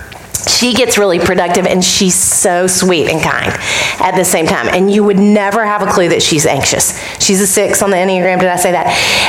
she 0.49 0.73
gets 0.73 0.97
really 0.97 1.19
productive 1.19 1.65
and 1.65 1.83
she's 1.83 2.15
so 2.15 2.67
sweet 2.67 3.09
and 3.09 3.21
kind 3.21 3.51
at 3.99 4.15
the 4.15 4.23
same 4.23 4.45
time. 4.45 4.67
And 4.67 4.91
you 4.91 5.03
would 5.03 5.17
never 5.17 5.65
have 5.65 5.81
a 5.81 5.91
clue 5.91 6.09
that 6.09 6.21
she's 6.21 6.45
anxious. 6.45 6.97
She's 7.19 7.41
a 7.41 7.47
six 7.47 7.81
on 7.81 7.89
the 7.89 7.97
Enneagram, 7.97 8.39
did 8.39 8.49
I 8.49 8.55
say 8.55 8.71
that? 8.71 8.87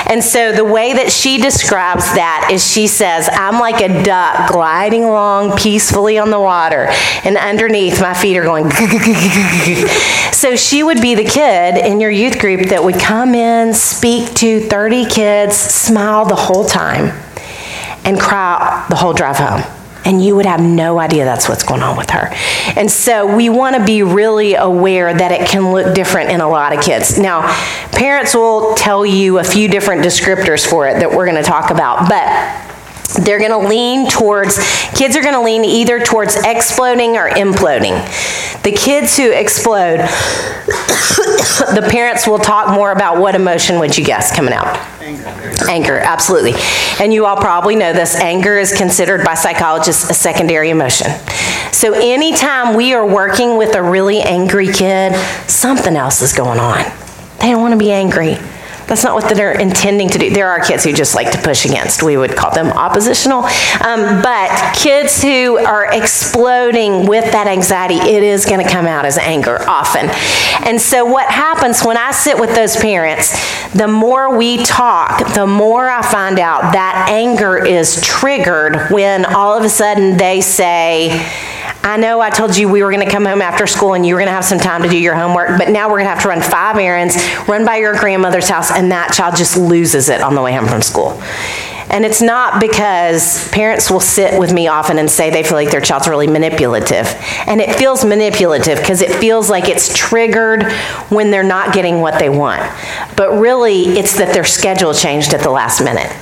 And 0.09 0.23
so 0.23 0.53
the 0.53 0.65
way 0.65 0.95
that 0.95 1.11
she 1.11 1.39
describes 1.39 2.05
that 2.15 2.51
is 2.53 2.67
she 2.71 2.87
says, 2.87 3.29
I'm 3.33 3.59
like 3.59 3.81
a 3.81 4.03
duck 4.03 4.53
gliding 4.53 5.05
along 5.05 5.57
peacefully 5.57 6.19
on 6.19 6.31
the 6.31 6.41
water, 6.41 6.89
and 7.25 7.37
underneath 7.37 8.01
my 8.01 8.15
feet 8.15 8.37
are 8.37 8.45
going. 8.45 8.71
so 10.33 10.57
she 10.57 10.83
would 10.83 11.01
be 11.01 11.15
the 11.15 11.25
kid 11.25 11.77
in 11.77 12.01
your 12.01 12.11
youth 12.11 12.39
group 12.39 12.69
that 12.69 12.83
would 12.83 12.99
come 12.99 13.35
in, 13.35 13.75
speak 13.75 14.35
to 14.35 14.61
30 14.69 15.07
kids, 15.07 15.57
smile 15.57 16.25
the 16.25 16.37
whole 16.37 16.65
time, 16.65 17.19
and 18.05 18.19
cry 18.19 18.87
the 18.89 18.97
whole 18.97 19.13
drive 19.13 19.37
home 19.37 19.78
and 20.09 20.25
you 20.25 20.35
would 20.35 20.47
have 20.47 20.61
no 20.61 20.99
idea 20.99 21.27
that's 21.27 21.51
what's 21.51 21.63
going 21.63 21.83
on 21.83 21.97
with 21.97 22.09
her. 22.11 22.31
And 22.77 22.91
so 22.91 23.37
we 23.37 23.51
want 23.51 23.77
to 23.77 23.85
be 23.85 24.03
really 24.03 24.55
aware 24.55 25.13
that 25.13 25.33
it 25.33 25.47
can 25.47 25.71
look 25.71 25.95
different 25.95 26.31
in 26.31 26.41
a 26.41 26.49
lot 26.49 26.77
of 26.77 26.83
kids. 26.83 27.19
Now, 27.19 27.43
parents 27.93 28.35
will 28.35 28.75
tell 28.75 29.05
you 29.05 29.39
a 29.39 29.45
few 29.45 29.69
different 29.69 30.03
descriptors 30.03 30.67
for 30.67 30.89
it 30.89 31.01
that 31.01 31.11
we're 31.11 31.27
going 31.27 31.37
to 31.37 31.43
talk 31.43 31.71
about, 31.71 32.09
but 32.09 32.25
they're 33.25 33.39
going 33.39 33.51
to 33.51 33.69
lean 33.69 34.09
towards 34.09 34.59
kids 34.95 35.17
are 35.17 35.23
going 35.23 35.35
to 35.35 35.41
lean 35.41 35.65
either 35.65 35.99
towards 35.99 36.37
exploding 36.45 37.17
or 37.17 37.29
imploding 37.31 37.97
the 38.71 38.77
kids 38.77 39.17
who 39.17 39.31
explode 39.31 39.99
the 41.75 41.87
parents 41.91 42.27
will 42.27 42.39
talk 42.39 42.75
more 42.75 42.93
about 42.93 43.19
what 43.19 43.35
emotion 43.35 43.79
would 43.79 43.97
you 43.97 44.05
guess 44.05 44.35
coming 44.35 44.53
out 44.53 44.77
Anger, 45.01 45.71
anger, 45.71 45.99
absolutely. 45.99 46.53
And 47.01 47.15
you 47.15 47.25
all 47.25 47.37
probably 47.37 47.77
know 47.77 47.95
this 47.95 48.15
anger 48.15 48.59
is 48.59 48.77
considered 48.77 49.25
by 49.25 49.35
psychologists 49.35 50.11
a 50.11 50.15
secondary 50.15 50.69
emotion. 50.69 51.07
So 51.73 51.95
anytime 51.95 52.77
we 52.77 52.93
are 52.93 53.07
working 53.07 53.57
with 53.57 53.75
a 53.75 53.83
really 53.83 54.21
angry 54.21 54.71
kid, 54.71 55.15
something 55.49 55.97
else 55.97 56.21
is 56.21 56.35
going 56.35 56.59
on. 56.59 56.85
They 57.41 57.51
don't 57.51 57.63
want 57.63 57.73
to 57.73 57.79
be 57.79 57.91
angry. 57.91 58.37
That's 58.89 59.05
not 59.05 59.15
what 59.15 59.33
they're 59.35 59.53
intending 59.53 60.09
to 60.09 60.19
do. 60.19 60.31
There 60.31 60.49
are 60.49 60.61
kids 60.61 60.85
who 60.85 60.93
just 60.93 61.15
like 61.15 61.31
to 61.33 61.39
push 61.39 61.67
against. 61.67 62.03
We 62.03 62.17
would 62.17 62.35
call 62.35 62.51
them 62.51 62.69
oppositional. 62.69 63.45
Um, 63.85 64.23
but 64.23 64.75
kids 64.75 65.23
who 65.23 65.59
are 65.59 65.93
exploding 65.93 67.07
with 67.07 67.31
that 67.33 67.47
anxiety, 67.47 67.97
it 67.97 68.23
is 68.23 68.47
going 68.47 68.65
to 68.65 68.71
come 68.71 68.87
out 68.87 69.05
as 69.05 69.19
anger 69.19 69.63
often. 69.69 70.09
And 70.67 70.81
so, 70.81 71.05
what 71.05 71.31
happens 71.31 71.85
when 71.85 71.99
I 71.99 72.13
sit 72.13 72.41
with 72.41 72.55
those 72.55 72.77
parents, 72.77 73.33
the 73.73 73.89
more 73.89 74.37
we 74.37 74.63
talk, 74.65 75.35
the 75.35 75.47
more 75.47 75.89
I 75.89 76.03
find 76.03 76.39
out 76.39 76.73
that 76.73 77.09
anger 77.11 77.63
is 77.63 78.01
triggered 78.03 78.91
when 78.91 79.27
all 79.27 79.57
of 79.57 79.65
a 79.65 79.69
sudden 79.69 80.17
they 80.17 80.41
say, 80.41 81.11
I 81.83 81.97
know 81.97 82.21
I 82.21 82.31
told 82.31 82.57
you 82.57 82.69
we 82.69 82.83
were 82.83 82.91
going 82.91 83.07
to 83.07 83.11
come 83.11 83.25
home 83.25 83.41
after 83.41 83.67
school 83.67 83.95
and 83.95 84.05
you 84.05 84.15
were 84.15 84.21
going 84.21 84.29
to 84.29 84.35
have 84.35 84.45
some 84.45 84.59
time 84.59 84.83
to 84.83 84.89
do 84.89 84.99
your 84.99 85.15
homework, 85.15 85.59
but 85.59 85.71
now 85.71 85.89
we're 85.89 85.97
going 85.97 86.07
to 86.07 86.11
have 86.11 86.23
to 86.23 86.29
run 86.29 86.43
five 86.43 86.77
errands, 86.77 87.17
run 87.47 87.65
by 87.65 87.77
your 87.77 87.95
grandmother's 87.99 88.49
house, 88.49 88.71
and 88.79 88.93
that 88.93 89.13
child 89.13 89.35
just 89.35 89.57
loses 89.57 90.09
it 90.09 90.21
on 90.21 90.37
the 90.37 90.41
way 90.41 90.53
home 90.53 90.69
from 90.69 90.83
school. 90.83 91.21
And 91.91 92.05
it's 92.05 92.23
not 92.23 92.61
because 92.61 93.49
parents 93.51 93.91
will 93.91 93.99
sit 93.99 94.39
with 94.39 94.53
me 94.53 94.69
often 94.69 94.99
and 94.99 95.11
say 95.11 95.31
they 95.31 95.43
feel 95.43 95.55
like 95.55 95.71
their 95.71 95.81
child's 95.81 96.07
really 96.07 96.27
manipulative. 96.27 97.07
And 97.47 97.61
it 97.61 97.75
feels 97.77 98.05
manipulative 98.05 98.79
because 98.79 99.03
it 99.03 99.13
feels 99.17 99.51
like 99.51 99.69
it's 99.69 99.97
triggered 99.97 100.71
when 101.09 101.31
they're 101.31 101.43
not 101.43 101.75
getting 101.75 102.01
what 102.01 102.21
they 102.21 102.29
want. 102.29 102.63
But 103.17 103.33
really, 103.41 103.99
it's 103.99 104.17
that 104.19 104.33
their 104.33 104.45
schedule 104.45 104.95
changed 104.95 105.35
at 105.35 105.41
the 105.41 105.51
last 105.51 105.83
minute. 105.83 106.15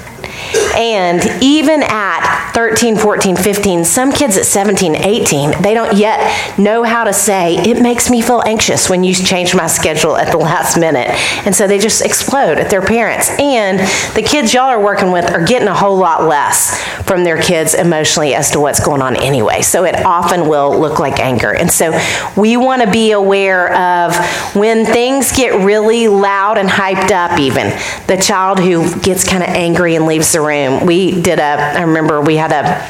And 0.76 1.42
even 1.42 1.82
at 1.82 2.52
13, 2.52 2.96
14, 2.96 3.36
15, 3.36 3.84
some 3.84 4.12
kids 4.12 4.36
at 4.36 4.44
17, 4.44 4.96
18, 4.96 5.62
they 5.62 5.74
don't 5.74 5.96
yet 5.96 6.58
know 6.58 6.82
how 6.82 7.04
to 7.04 7.12
say, 7.12 7.56
it 7.56 7.80
makes 7.82 8.10
me 8.10 8.20
feel 8.22 8.42
anxious 8.42 8.88
when 8.88 9.04
you 9.04 9.14
change 9.14 9.54
my 9.54 9.66
schedule 9.66 10.16
at 10.16 10.30
the 10.30 10.38
last 10.38 10.76
minute. 10.78 11.08
And 11.46 11.54
so 11.54 11.66
they 11.66 11.78
just 11.78 12.04
explode 12.04 12.58
at 12.58 12.70
their 12.70 12.82
parents. 12.82 13.30
And 13.38 13.78
the 14.14 14.22
kids 14.22 14.54
y'all 14.54 14.64
are 14.64 14.82
working 14.82 15.12
with 15.12 15.30
are 15.30 15.44
getting 15.44 15.68
a 15.68 15.74
whole 15.74 15.96
lot 15.96 16.24
less 16.24 16.80
from 17.04 17.24
their 17.24 17.40
kids 17.40 17.74
emotionally 17.74 18.34
as 18.34 18.50
to 18.50 18.60
what's 18.60 18.84
going 18.84 19.02
on 19.02 19.16
anyway. 19.16 19.62
So 19.62 19.84
it 19.84 20.04
often 20.04 20.48
will 20.48 20.78
look 20.78 20.98
like 20.98 21.20
anger. 21.20 21.54
And 21.54 21.70
so 21.70 21.98
we 22.36 22.56
want 22.56 22.82
to 22.82 22.90
be 22.90 23.12
aware 23.12 23.74
of 23.74 24.16
when 24.54 24.84
things 24.84 25.32
get 25.32 25.64
really 25.64 26.08
loud 26.08 26.58
and 26.58 26.68
hyped 26.68 27.10
up, 27.10 27.38
even 27.38 27.68
the 28.06 28.16
child 28.20 28.58
who 28.58 28.98
gets 29.00 29.24
kind 29.24 29.42
of 29.42 29.48
angry 29.50 29.94
and 29.94 30.06
leaves 30.06 30.32
the 30.36 30.46
room. 30.46 30.86
We 30.86 31.20
did 31.20 31.38
a, 31.38 31.42
I 31.42 31.82
remember 31.82 32.20
we 32.20 32.36
had 32.36 32.52
a 32.52 32.80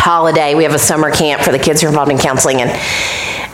holiday, 0.00 0.54
we 0.54 0.64
have 0.64 0.74
a 0.74 0.78
summer 0.78 1.10
camp 1.10 1.42
for 1.42 1.52
the 1.52 1.58
kids 1.58 1.80
who 1.80 1.86
are 1.86 1.90
involved 1.90 2.10
in 2.10 2.18
counseling, 2.18 2.62
and 2.62 2.70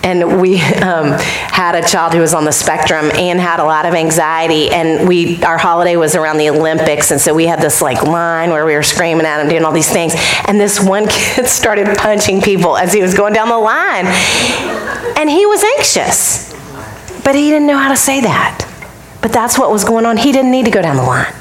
and 0.04 0.38
we 0.38 0.60
um, 0.60 1.12
had 1.18 1.74
a 1.74 1.88
child 1.88 2.12
who 2.12 2.20
was 2.20 2.34
on 2.34 2.44
the 2.44 2.52
spectrum 2.52 3.10
and 3.14 3.40
had 3.40 3.58
a 3.58 3.64
lot 3.64 3.86
of 3.86 3.94
anxiety. 3.94 4.68
And 4.68 5.08
we 5.08 5.42
our 5.42 5.56
holiday 5.56 5.96
was 5.96 6.14
around 6.14 6.36
the 6.36 6.50
olympics. 6.50 7.10
And 7.10 7.18
so 7.18 7.32
we 7.32 7.46
had 7.46 7.58
this 7.62 7.80
like 7.80 8.02
line 8.02 8.50
where 8.50 8.66
we 8.66 8.74
were 8.74 8.82
screaming 8.82 9.24
at 9.24 9.40
him 9.40 9.48
doing 9.48 9.64
all 9.64 9.72
these 9.72 9.90
things. 9.90 10.12
And 10.46 10.60
this 10.60 10.78
one 10.78 11.08
kid 11.08 11.46
started 11.46 11.96
punching 11.96 12.42
people 12.42 12.76
as 12.76 12.92
he 12.92 13.00
was 13.00 13.14
going 13.14 13.32
down 13.32 13.48
the 13.48 13.56
line. 13.56 14.04
And 15.16 15.30
he 15.30 15.46
was 15.46 15.64
anxious. 15.78 16.52
But 17.24 17.34
he 17.34 17.48
didn't 17.48 17.66
know 17.66 17.78
how 17.78 17.88
to 17.88 17.96
say 17.96 18.20
that. 18.20 18.70
But 19.22 19.32
that's 19.32 19.58
what 19.58 19.70
was 19.70 19.84
going 19.84 20.04
on. 20.04 20.18
He 20.18 20.32
didn't 20.32 20.50
need 20.50 20.66
to 20.66 20.70
go 20.70 20.82
down 20.82 20.96
the 20.96 21.02
line 21.02 21.32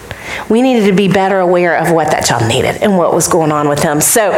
we 0.49 0.61
needed 0.61 0.85
to 0.87 0.93
be 0.93 1.07
better 1.07 1.39
aware 1.39 1.77
of 1.77 1.91
what 1.91 2.11
that 2.11 2.25
child 2.25 2.47
needed 2.47 2.81
and 2.81 2.97
what 2.97 3.13
was 3.13 3.27
going 3.27 3.51
on 3.51 3.69
with 3.69 3.81
them. 3.81 4.01
So, 4.01 4.31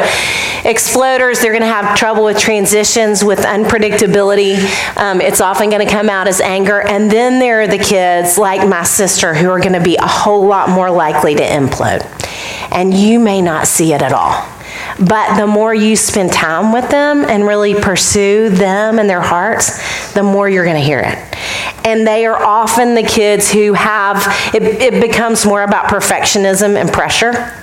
exploders, 0.64 1.42
they're 1.42 1.52
going 1.52 1.62
to 1.62 1.68
have 1.68 1.98
trouble 1.98 2.26
with 2.26 2.40
transitions, 2.40 3.24
with 3.24 3.40
unpredictability. 3.40 4.56
Um, 4.98 5.22
it's 5.22 5.42
often 5.42 5.70
going 5.70 5.86
to 5.86 5.92
come 5.92 6.10
out 6.10 6.28
as 6.28 6.42
anger. 6.42 6.82
And 6.82 7.10
then 7.12 7.40
there 7.40 7.62
are 7.62 7.68
the 7.68 7.78
kids, 7.78 8.38
like 8.38 8.68
my 8.68 8.84
sister, 8.84 9.34
who 9.34 9.50
are 9.50 9.60
going 9.60 9.74
to 9.74 9.84
be 9.84 9.96
a 9.98 10.08
whole 10.08 10.46
lot 10.46 10.70
more 10.70 10.92
likely 10.92 11.36
to 11.36 11.44
implode. 11.44 12.04
And 12.72 12.94
you 12.94 13.20
may 13.20 13.42
not 13.42 13.68
see 13.68 13.94
it 13.94 14.02
at 14.02 14.14
all. 14.14 14.55
But 14.98 15.38
the 15.38 15.46
more 15.46 15.74
you 15.74 15.96
spend 15.96 16.32
time 16.32 16.72
with 16.72 16.90
them 16.90 17.26
and 17.26 17.46
really 17.46 17.76
pursue 17.76 18.50
them 18.50 18.98
and 18.98 19.10
their 19.10 19.22
hearts, 19.22 20.14
the 20.14 20.24
more 20.24 20.50
you're 20.50 20.64
going 20.64 20.78
to 20.78 20.86
hear 20.86 21.02
it. 21.02 21.18
And 21.86 22.08
they 22.08 22.26
are 22.26 22.42
often 22.42 22.96
the 22.96 23.04
kids 23.04 23.52
who 23.52 23.74
have, 23.74 24.24
it, 24.54 24.64
it 24.64 25.02
becomes 25.02 25.46
more 25.46 25.64
about 25.64 25.86
perfectionism 25.86 26.80
and 26.80 26.92
pressure. 26.92 27.54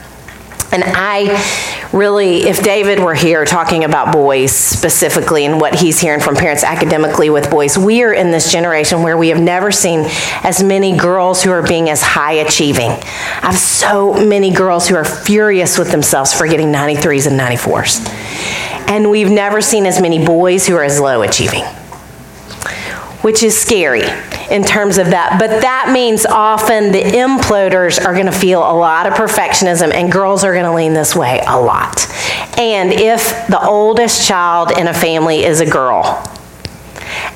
And 0.72 0.82
I 0.86 1.88
really, 1.92 2.44
if 2.44 2.62
David 2.62 2.98
were 2.98 3.14
here 3.14 3.44
talking 3.44 3.84
about 3.84 4.12
boys 4.12 4.52
specifically 4.52 5.44
and 5.44 5.60
what 5.60 5.74
he's 5.74 6.00
hearing 6.00 6.20
from 6.20 6.34
parents 6.34 6.64
academically 6.64 7.28
with 7.28 7.50
boys, 7.50 7.76
we 7.76 8.02
are 8.02 8.12
in 8.12 8.30
this 8.30 8.50
generation 8.50 9.02
where 9.02 9.16
we 9.16 9.28
have 9.28 9.40
never 9.40 9.70
seen 9.70 10.06
as 10.42 10.62
many 10.62 10.96
girls 10.96 11.42
who 11.42 11.50
are 11.50 11.62
being 11.62 11.90
as 11.90 12.02
high 12.02 12.32
achieving. 12.32 12.90
I 12.90 13.50
have 13.50 13.58
so 13.58 14.14
many 14.14 14.50
girls 14.50 14.88
who 14.88 14.96
are 14.96 15.04
furious 15.04 15.78
with 15.78 15.90
themselves 15.90 16.32
for 16.32 16.46
getting 16.46 16.68
93s 16.72 17.26
and 17.26 17.38
94s. 17.38 18.08
And 18.88 19.10
we've 19.10 19.30
never 19.30 19.60
seen 19.60 19.86
as 19.86 20.00
many 20.00 20.24
boys 20.24 20.66
who 20.66 20.74
are 20.74 20.84
as 20.84 20.98
low 20.98 21.22
achieving 21.22 21.64
which 23.22 23.42
is 23.42 23.58
scary 23.58 24.02
in 24.50 24.62
terms 24.62 24.98
of 24.98 25.08
that. 25.08 25.36
But 25.38 25.62
that 25.62 25.90
means 25.92 26.26
often 26.26 26.92
the 26.92 27.02
imploders 27.02 28.04
are 28.04 28.12
going 28.12 28.26
to 28.26 28.32
feel 28.32 28.60
a 28.60 28.74
lot 28.74 29.06
of 29.06 29.14
perfectionism, 29.14 29.92
and 29.92 30.10
girls 30.10 30.44
are 30.44 30.52
going 30.52 30.64
to 30.64 30.74
lean 30.74 30.94
this 30.94 31.14
way 31.14 31.42
a 31.46 31.60
lot. 31.60 32.06
And 32.58 32.92
if 32.92 33.46
the 33.48 33.60
oldest 33.64 34.26
child 34.26 34.72
in 34.72 34.88
a 34.88 34.94
family 34.94 35.44
is 35.44 35.60
a 35.60 35.66
girl, 35.66 36.22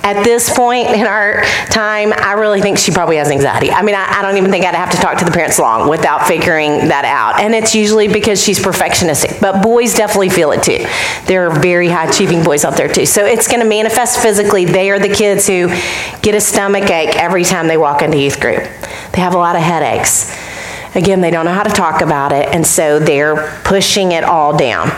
at 0.03 0.23
this 0.23 0.55
point 0.55 0.88
in 0.88 1.07
our 1.07 1.43
time, 1.67 2.12
I 2.12 2.33
really 2.33 2.61
think 2.61 2.79
she 2.79 2.93
probably 2.93 3.17
has 3.17 3.29
anxiety. 3.29 3.71
I 3.71 3.83
mean, 3.83 3.95
I, 3.95 4.19
I, 4.19 4.23
don't 4.23 4.37
even 4.37 4.50
think 4.50 4.65
I'd 4.65 4.75
have 4.75 4.91
to 4.91 4.97
talk 4.99 5.19
to 5.19 5.25
the 5.25 5.31
parents 5.31 5.59
long 5.59 5.88
without 5.88 6.26
figuring 6.26 6.88
that 6.88 7.05
out. 7.05 7.41
And 7.41 7.55
it's 7.55 7.75
usually 7.75 8.07
because 8.07 8.43
she's 8.43 8.59
perfectionistic. 8.59 9.41
But 9.41 9.62
boys 9.62 9.95
definitely 9.95 10.31
feel 10.31 10.53
it 10.53 10.62
too. 10.62 10.87
There 11.26 11.49
are 11.49 11.61
very 11.61 11.88
high 11.88 12.09
achieving 12.09 12.45
boys 12.45 12.65
out 12.65 12.76
there 12.76 12.88
too. 12.88 13.07
So 13.07 13.25
it's 13.25 13.49
going 13.49 13.61
to 13.61 13.69
manifest 13.69 14.21
physically. 14.21 14.65
They 14.65 14.91
are 14.91 14.99
the 15.00 15.12
kids 15.12 15.47
who 15.47 15.69
get 16.23 16.35
a 16.35 16.41
stomach 16.41 16.88
ache 16.91 17.17
every 17.17 17.45
time 17.45 17.67
they 17.67 17.76
walk 17.76 18.03
into 18.03 18.19
youth 18.19 18.41
group. 18.41 18.62
They 19.12 19.21
have 19.21 19.35
a 19.35 19.38
lot 19.38 19.57
of 19.57 19.62
headaches. 19.62 20.33
Again, 20.95 21.21
they 21.21 21.31
don't 21.31 21.45
know 21.45 21.53
how 21.53 21.62
to 21.62 21.75
talk 21.75 22.00
about 22.00 22.33
it, 22.33 22.49
and 22.55 22.67
so 22.67 22.99
they're 22.99 23.61
pushing 23.65 24.12
it 24.12 24.25
all 24.25 24.57
down. 24.57 24.91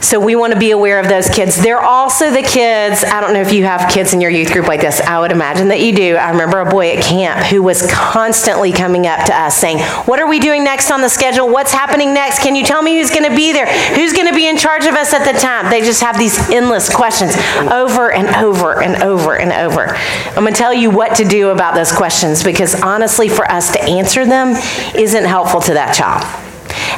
So 0.00 0.20
we 0.20 0.36
want 0.36 0.52
to 0.52 0.58
be 0.58 0.70
aware 0.70 1.00
of 1.00 1.08
those 1.08 1.28
kids. 1.28 1.60
They're 1.60 1.80
also 1.80 2.30
the 2.30 2.42
kids, 2.42 3.04
I 3.04 3.20
don't 3.20 3.32
know 3.32 3.40
if 3.40 3.52
you 3.52 3.64
have 3.64 3.90
kids 3.90 4.12
in 4.12 4.20
your 4.20 4.30
youth 4.30 4.52
group 4.52 4.66
like 4.66 4.80
this. 4.80 5.00
I 5.00 5.18
would 5.18 5.32
imagine 5.32 5.68
that 5.68 5.80
you 5.80 5.94
do. 5.94 6.16
I 6.16 6.30
remember 6.30 6.60
a 6.60 6.70
boy 6.70 6.92
at 6.92 7.02
camp 7.02 7.46
who 7.46 7.62
was 7.62 7.90
constantly 7.90 8.72
coming 8.72 9.06
up 9.06 9.26
to 9.26 9.34
us 9.34 9.56
saying, 9.56 9.78
What 10.06 10.20
are 10.20 10.28
we 10.28 10.38
doing 10.38 10.64
next 10.64 10.90
on 10.90 11.00
the 11.00 11.08
schedule? 11.08 11.48
What's 11.48 11.72
happening 11.72 12.14
next? 12.14 12.40
Can 12.40 12.54
you 12.54 12.64
tell 12.64 12.82
me 12.82 12.98
who's 12.98 13.10
going 13.10 13.28
to 13.28 13.34
be 13.34 13.52
there? 13.52 13.66
Who's 13.94 14.12
going 14.12 14.28
to 14.28 14.34
be 14.34 14.46
in 14.46 14.56
charge 14.56 14.86
of 14.86 14.94
us 14.94 15.12
at 15.12 15.30
the 15.30 15.38
time? 15.38 15.70
They 15.70 15.80
just 15.80 16.02
have 16.02 16.18
these 16.18 16.38
endless 16.50 16.94
questions 16.94 17.34
over 17.70 18.12
and 18.12 18.28
over 18.36 18.82
and 18.82 19.02
over 19.02 19.36
and 19.36 19.52
over. 19.52 19.96
I'm 20.36 20.42
going 20.42 20.52
to 20.52 20.58
tell 20.58 20.74
you 20.74 20.90
what 20.90 21.16
to 21.16 21.24
do 21.24 21.48
about 21.50 21.74
those 21.74 21.92
questions 21.92 22.44
because 22.44 22.80
honestly, 22.82 23.28
for 23.28 23.50
us 23.50 23.72
to 23.72 23.82
answer 23.82 24.24
them 24.24 24.50
isn't 24.94 25.24
helpful 25.24 25.60
to 25.62 25.74
that 25.74 25.94
child. 25.94 26.45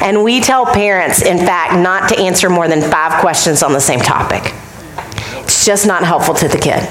And 0.00 0.22
we 0.22 0.40
tell 0.40 0.66
parents, 0.66 1.22
in 1.22 1.38
fact, 1.38 1.74
not 1.74 2.08
to 2.10 2.18
answer 2.18 2.48
more 2.48 2.68
than 2.68 2.80
five 2.80 3.20
questions 3.20 3.62
on 3.62 3.72
the 3.72 3.80
same 3.80 4.00
topic. 4.00 4.54
It's 5.44 5.64
just 5.64 5.86
not 5.86 6.04
helpful 6.04 6.34
to 6.34 6.48
the 6.48 6.58
kid. 6.58 6.88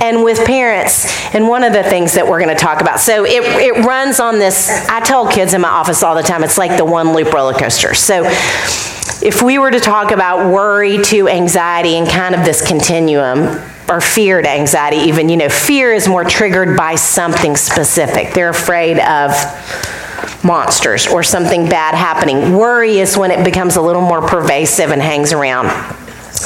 And 0.00 0.22
with 0.22 0.44
parents, 0.44 1.06
and 1.34 1.48
one 1.48 1.64
of 1.64 1.72
the 1.72 1.82
things 1.82 2.14
that 2.14 2.26
we're 2.26 2.40
going 2.42 2.54
to 2.54 2.60
talk 2.60 2.80
about, 2.80 3.00
so 3.00 3.24
it, 3.24 3.42
it 3.42 3.84
runs 3.84 4.20
on 4.20 4.38
this. 4.38 4.68
I 4.88 5.00
tell 5.00 5.30
kids 5.30 5.54
in 5.54 5.60
my 5.60 5.68
office 5.68 6.02
all 6.02 6.14
the 6.14 6.22
time, 6.22 6.44
it's 6.44 6.58
like 6.58 6.76
the 6.76 6.84
one 6.84 7.12
loop 7.12 7.32
roller 7.32 7.54
coaster. 7.54 7.94
So 7.94 8.24
if 9.20 9.42
we 9.42 9.58
were 9.58 9.70
to 9.70 9.80
talk 9.80 10.10
about 10.10 10.52
worry 10.52 11.02
to 11.04 11.28
anxiety 11.28 11.96
and 11.96 12.08
kind 12.08 12.34
of 12.34 12.44
this 12.44 12.66
continuum, 12.66 13.60
or 13.88 14.00
fear 14.02 14.42
to 14.42 14.48
anxiety, 14.48 14.98
even, 15.08 15.28
you 15.28 15.36
know, 15.36 15.48
fear 15.48 15.94
is 15.94 16.06
more 16.06 16.22
triggered 16.22 16.76
by 16.76 16.94
something 16.94 17.56
specific. 17.56 18.34
They're 18.34 18.50
afraid 18.50 18.98
of 18.98 19.32
monsters 20.44 21.06
or 21.06 21.22
something 21.22 21.68
bad 21.68 21.94
happening. 21.94 22.52
Worry 22.54 22.98
is 22.98 23.16
when 23.16 23.30
it 23.30 23.44
becomes 23.44 23.76
a 23.76 23.80
little 23.80 24.02
more 24.02 24.20
pervasive 24.20 24.90
and 24.90 25.00
hangs 25.00 25.32
around. 25.32 25.66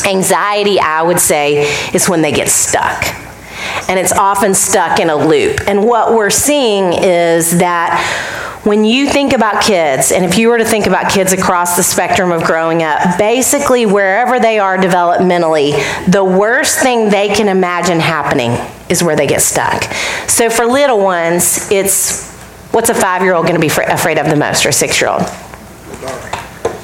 Anxiety, 0.07 0.79
I 0.79 1.03
would 1.03 1.19
say, 1.19 1.65
is 1.93 2.09
when 2.09 2.23
they 2.23 2.33
get 2.33 2.49
stuck. 2.49 3.05
And 3.88 3.99
it's 3.99 4.12
often 4.12 4.55
stuck 4.55 5.00
in 5.00 5.11
a 5.11 5.17
loop. 5.17 5.61
And 5.67 5.85
what 5.85 6.14
we're 6.14 6.31
seeing 6.31 6.93
is 6.93 7.59
that 7.59 7.99
when 8.64 8.85
you 8.85 9.09
think 9.09 9.33
about 9.33 9.62
kids, 9.62 10.12
and 10.12 10.25
if 10.25 10.38
you 10.38 10.49
were 10.49 10.59
to 10.59 10.64
think 10.64 10.87
about 10.87 11.11
kids 11.11 11.33
across 11.33 11.76
the 11.76 11.83
spectrum 11.83 12.31
of 12.31 12.45
growing 12.45 12.83
up, 12.83 13.19
basically 13.19 13.87
wherever 13.87 14.38
they 14.38 14.59
are 14.59 14.79
developmentally, 14.79 15.73
the 16.11 16.25
worst 16.25 16.79
thing 16.79 17.11
they 17.11 17.29
can 17.29 17.49
imagine 17.49 17.99
happening 17.99 18.52
is 18.88 19.02
where 19.02 19.17
they 19.17 19.26
get 19.26 19.43
stuck. 19.43 19.85
So 20.29 20.49
for 20.49 20.64
little 20.64 21.00
ones, 21.00 21.71
it's 21.73 22.33
What's 22.73 22.88
a 22.88 22.95
five 22.95 23.21
year 23.21 23.35
old 23.35 23.47
going 23.47 23.61
to 23.61 23.61
be 23.61 23.67
afraid 23.67 24.19
of 24.19 24.31
the 24.31 24.37
most, 24.37 24.64
or 24.64 24.71
a 24.71 24.73
six 24.73 24.99
year 24.99 25.11
old? 25.11 25.21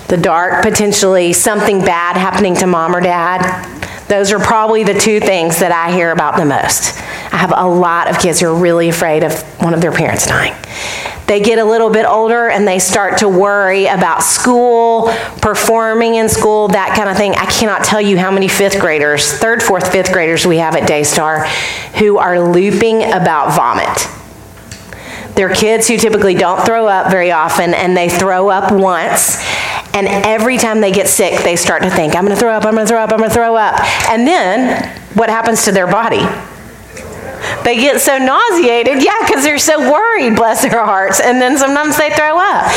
The 0.09 0.17
dark, 0.17 0.63
potentially 0.63 1.35
something 1.35 1.81
bad 1.81 2.17
happening 2.17 2.55
to 2.57 2.67
mom 2.67 2.97
or 2.97 3.01
dad. 3.01 3.67
Those 4.09 4.33
are 4.33 4.39
probably 4.39 4.83
the 4.83 4.99
two 4.99 5.21
things 5.21 5.59
that 5.61 5.71
I 5.71 5.93
hear 5.93 6.13
about 6.13 6.39
the 6.39 6.47
most. 6.47 6.97
I 7.31 7.37
have 7.37 7.53
a 7.55 7.69
lot 7.69 8.09
of 8.09 8.19
kids 8.19 8.41
who 8.41 8.47
are 8.47 8.59
really 8.59 8.89
afraid 8.89 9.23
of 9.23 9.39
one 9.63 9.75
of 9.75 9.83
their 9.83 9.93
parents 9.93 10.27
dying. 10.27 10.55
They 11.27 11.41
get 11.41 11.59
a 11.59 11.65
little 11.65 11.91
bit 11.91 12.07
older 12.07 12.49
and 12.49 12.67
they 12.67 12.79
start 12.79 13.19
to 13.19 13.29
worry 13.29 13.85
about 13.85 14.23
school, 14.23 15.13
performing 15.43 16.15
in 16.15 16.31
school, 16.31 16.69
that 16.69 16.97
kind 16.97 17.11
of 17.11 17.19
thing. 17.19 17.33
I 17.33 17.45
cannot 17.45 17.85
tell 17.85 18.01
you 18.01 18.17
how 18.17 18.31
many 18.31 18.49
fifth 18.49 18.81
graders, 18.81 19.31
third, 19.35 19.63
fourth, 19.63 19.93
fifth 19.93 20.11
graders 20.11 20.47
we 20.47 20.57
have 20.57 20.75
at 20.75 20.89
Daystar 20.89 21.45
who 21.99 22.17
are 22.17 22.41
looping 22.41 23.03
about 23.13 23.55
vomit 23.55 24.09
they're 25.39 25.55
kids 25.55 25.87
who 25.87 25.97
typically 25.97 26.35
don't 26.35 26.67
throw 26.67 26.89
up 26.89 27.13
very 27.13 27.31
often, 27.31 27.73
and 27.73 27.97
they 27.97 28.09
throw 28.09 28.49
up 28.49 28.73
once. 28.73 29.41
And 29.95 30.07
every 30.07 30.59
time 30.59 30.81
they 30.81 30.93
get 30.93 31.09
sick, 31.09 31.43
they 31.43 31.57
start 31.57 31.83
to 31.83 31.91
think, 31.91 32.15
I'm 32.15 32.25
going 32.25 32.35
to 32.35 32.41
throw 32.41 32.53
up, 32.53 32.65
I'm 32.65 32.75
going 32.75 32.87
to 32.87 32.89
throw 32.89 33.03
up, 33.03 33.11
I'm 33.11 33.19
going 33.19 33.31
to 33.31 33.35
throw 33.35 33.57
up. 33.57 33.81
And 34.09 34.27
then 34.27 34.99
what 35.15 35.31
happens 35.31 35.65
to 35.65 35.73
their 35.73 35.87
body? 35.87 36.23
They 37.65 37.77
get 37.77 38.01
so 38.01 38.19
nauseated, 38.19 39.03
yeah, 39.03 39.17
because 39.27 39.45
they're 39.45 39.59
so 39.59 39.91
worried, 39.91 40.37
bless 40.37 40.63
their 40.63 40.85
hearts, 40.85 41.21
and 41.21 41.41
then 41.41 41.59
sometimes 41.59 41.97
they 41.97 42.11
throw 42.11 42.39
up. 42.39 42.73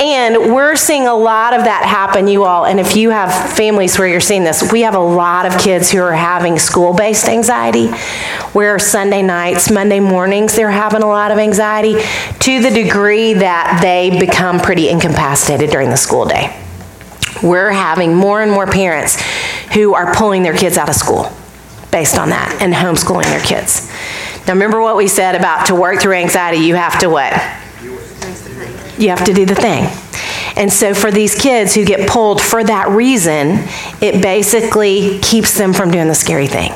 And 0.00 0.54
we're 0.54 0.76
seeing 0.76 1.06
a 1.06 1.14
lot 1.14 1.52
of 1.52 1.64
that 1.64 1.84
happen, 1.84 2.28
you 2.28 2.44
all. 2.44 2.64
And 2.64 2.78
if 2.78 2.96
you 2.96 3.10
have 3.10 3.32
families 3.56 3.98
where 3.98 4.08
you're 4.08 4.20
seeing 4.20 4.44
this, 4.44 4.72
we 4.72 4.82
have 4.82 4.94
a 4.94 5.00
lot 5.00 5.46
of 5.46 5.58
kids 5.58 5.90
who 5.90 6.00
are 6.00 6.12
having 6.12 6.58
school 6.58 6.94
based 6.94 7.28
anxiety, 7.28 7.88
where 8.52 8.78
Sunday 8.78 9.22
nights, 9.22 9.70
Monday 9.70 10.00
mornings, 10.00 10.54
they're 10.54 10.70
having 10.70 11.02
a 11.02 11.08
lot 11.08 11.30
of 11.30 11.38
anxiety 11.38 11.94
to 12.40 12.60
the 12.60 12.70
degree 12.70 13.34
that 13.34 13.80
they 13.82 14.18
become 14.18 14.60
pretty 14.60 14.88
incapacitated 14.88 15.70
during 15.70 15.90
the 15.90 15.96
school 15.96 16.24
day. 16.24 16.56
We're 17.42 17.70
having 17.70 18.14
more 18.14 18.42
and 18.42 18.50
more 18.50 18.66
parents 18.66 19.20
who 19.72 19.94
are 19.94 20.14
pulling 20.14 20.42
their 20.42 20.56
kids 20.56 20.76
out 20.76 20.88
of 20.88 20.94
school 20.94 21.32
based 21.90 22.18
on 22.18 22.30
that 22.30 22.58
and 22.60 22.72
homeschooling 22.72 23.24
their 23.24 23.40
kids. 23.40 23.89
Now, 24.50 24.54
remember 24.54 24.82
what 24.82 24.96
we 24.96 25.06
said 25.06 25.36
about 25.36 25.66
to 25.66 25.76
work 25.76 26.00
through 26.00 26.14
anxiety, 26.14 26.56
you 26.56 26.74
have 26.74 26.98
to 26.98 27.06
what? 27.08 27.30
You 28.98 29.10
have 29.10 29.24
to 29.26 29.32
do 29.32 29.46
the 29.46 29.54
thing. 29.54 29.84
And 30.56 30.72
so, 30.72 30.92
for 30.92 31.12
these 31.12 31.36
kids 31.36 31.72
who 31.72 31.84
get 31.84 32.08
pulled 32.08 32.42
for 32.42 32.64
that 32.64 32.88
reason, 32.88 33.60
it 34.00 34.20
basically 34.20 35.20
keeps 35.20 35.56
them 35.56 35.72
from 35.72 35.92
doing 35.92 36.08
the 36.08 36.16
scary 36.16 36.48
thing. 36.48 36.72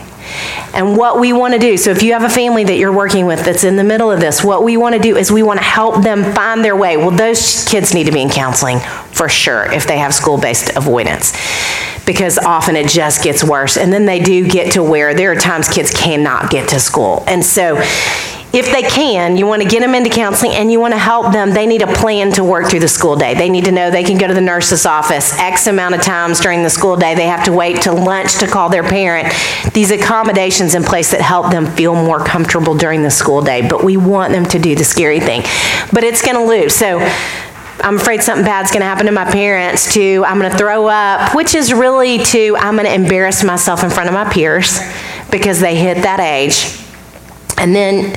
And 0.72 0.96
what 0.96 1.20
we 1.20 1.32
want 1.32 1.54
to 1.54 1.60
do, 1.60 1.76
so 1.76 1.90
if 1.90 2.02
you 2.02 2.12
have 2.12 2.24
a 2.24 2.28
family 2.28 2.64
that 2.64 2.76
you're 2.76 2.92
working 2.92 3.26
with 3.26 3.44
that's 3.44 3.64
in 3.64 3.76
the 3.76 3.84
middle 3.84 4.10
of 4.10 4.20
this, 4.20 4.42
what 4.42 4.64
we 4.64 4.76
want 4.76 4.94
to 4.94 5.00
do 5.00 5.16
is 5.16 5.30
we 5.30 5.42
want 5.42 5.58
to 5.58 5.64
help 5.64 6.02
them 6.02 6.34
find 6.34 6.64
their 6.64 6.76
way. 6.76 6.96
Well, 6.96 7.10
those 7.10 7.64
kids 7.64 7.94
need 7.94 8.04
to 8.04 8.12
be 8.12 8.22
in 8.22 8.30
counseling 8.30 8.80
for 9.12 9.28
sure 9.28 9.70
if 9.72 9.86
they 9.86 9.98
have 9.98 10.14
school 10.14 10.38
based 10.38 10.76
avoidance 10.76 11.32
because 12.06 12.38
often 12.38 12.76
it 12.76 12.88
just 12.88 13.22
gets 13.22 13.42
worse. 13.42 13.76
And 13.76 13.92
then 13.92 14.06
they 14.06 14.20
do 14.20 14.48
get 14.48 14.72
to 14.72 14.82
where 14.82 15.14
there 15.14 15.32
are 15.32 15.36
times 15.36 15.68
kids 15.68 15.92
cannot 15.92 16.50
get 16.50 16.68
to 16.70 16.80
school. 16.80 17.24
And 17.26 17.44
so 17.44 17.76
if 18.54 18.70
they 18.70 18.82
can, 18.82 19.36
you 19.36 19.46
want 19.46 19.62
to 19.62 19.68
get 19.68 19.80
them 19.80 19.96
into 19.96 20.08
counseling 20.08 20.52
and 20.52 20.70
you 20.70 20.78
want 20.78 20.94
to 20.94 20.98
help 20.98 21.32
them. 21.32 21.50
They 21.50 21.66
need 21.66 21.82
a 21.82 21.92
plan 21.92 22.30
to 22.32 22.44
work 22.44 22.70
through 22.70 22.80
the 22.80 22.88
school 22.88 23.16
day. 23.16 23.34
They 23.34 23.48
need 23.48 23.64
to 23.64 23.72
know 23.72 23.90
they 23.90 24.04
can 24.04 24.16
go 24.16 24.28
to 24.28 24.34
the 24.34 24.40
nurse's 24.40 24.86
office 24.86 25.36
X 25.38 25.66
amount 25.66 25.96
of 25.96 26.02
times 26.02 26.38
during 26.38 26.62
the 26.62 26.70
school 26.70 26.96
day. 26.96 27.16
They 27.16 27.26
have 27.26 27.44
to 27.46 27.52
wait 27.52 27.82
till 27.82 27.96
lunch 27.96 28.38
to 28.38 28.46
call 28.46 28.68
their 28.68 28.84
parent. 28.84 29.32
These 29.72 29.90
accommodations 29.90 30.76
in 30.76 30.84
place 30.84 31.10
that 31.10 31.20
help 31.20 31.50
them 31.50 31.66
feel 31.66 31.96
more 31.96 32.20
comfortable 32.20 32.76
during 32.76 33.02
the 33.02 33.10
school 33.10 33.42
day. 33.42 33.68
But 33.68 33.82
we 33.82 33.96
want 33.96 34.32
them 34.32 34.44
to 34.46 34.58
do 34.60 34.76
the 34.76 34.84
scary 34.84 35.18
thing. 35.18 35.42
But 35.92 36.04
it's 36.04 36.22
going 36.22 36.36
to 36.36 36.44
lose. 36.44 36.76
So 36.76 37.00
I'm 37.80 37.96
afraid 37.96 38.22
something 38.22 38.44
bad's 38.44 38.70
going 38.70 38.82
to 38.82 38.86
happen 38.86 39.06
to 39.06 39.12
my 39.12 39.24
parents, 39.24 39.92
to 39.94 40.24
I'm 40.24 40.38
going 40.38 40.52
to 40.52 40.56
throw 40.56 40.86
up, 40.86 41.34
which 41.34 41.56
is 41.56 41.72
really 41.72 42.18
to 42.18 42.56
I'm 42.56 42.76
going 42.76 42.86
to 42.86 42.94
embarrass 42.94 43.42
myself 43.42 43.82
in 43.82 43.90
front 43.90 44.08
of 44.08 44.14
my 44.14 44.32
peers 44.32 44.78
because 45.32 45.58
they 45.58 45.74
hit 45.74 46.02
that 46.04 46.20
age. 46.20 46.83
And 47.58 47.74
then 47.74 48.14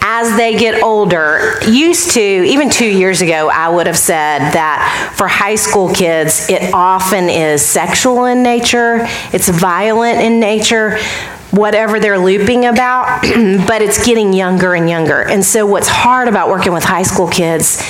as 0.00 0.36
they 0.36 0.58
get 0.58 0.82
older, 0.82 1.58
used 1.68 2.12
to, 2.12 2.20
even 2.20 2.70
two 2.70 2.88
years 2.88 3.22
ago, 3.22 3.48
I 3.48 3.68
would 3.68 3.86
have 3.86 3.98
said 3.98 4.38
that 4.52 5.14
for 5.16 5.28
high 5.28 5.54
school 5.54 5.92
kids, 5.92 6.48
it 6.48 6.74
often 6.74 7.28
is 7.28 7.64
sexual 7.64 8.24
in 8.24 8.42
nature, 8.42 9.06
it's 9.32 9.48
violent 9.48 10.20
in 10.20 10.40
nature, 10.40 10.98
whatever 11.50 12.00
they're 12.00 12.18
looping 12.18 12.64
about, 12.64 13.22
but 13.66 13.82
it's 13.82 14.04
getting 14.04 14.32
younger 14.32 14.74
and 14.74 14.88
younger. 14.88 15.22
And 15.22 15.44
so, 15.44 15.66
what's 15.66 15.88
hard 15.88 16.28
about 16.28 16.48
working 16.48 16.72
with 16.72 16.84
high 16.84 17.02
school 17.02 17.28
kids 17.28 17.82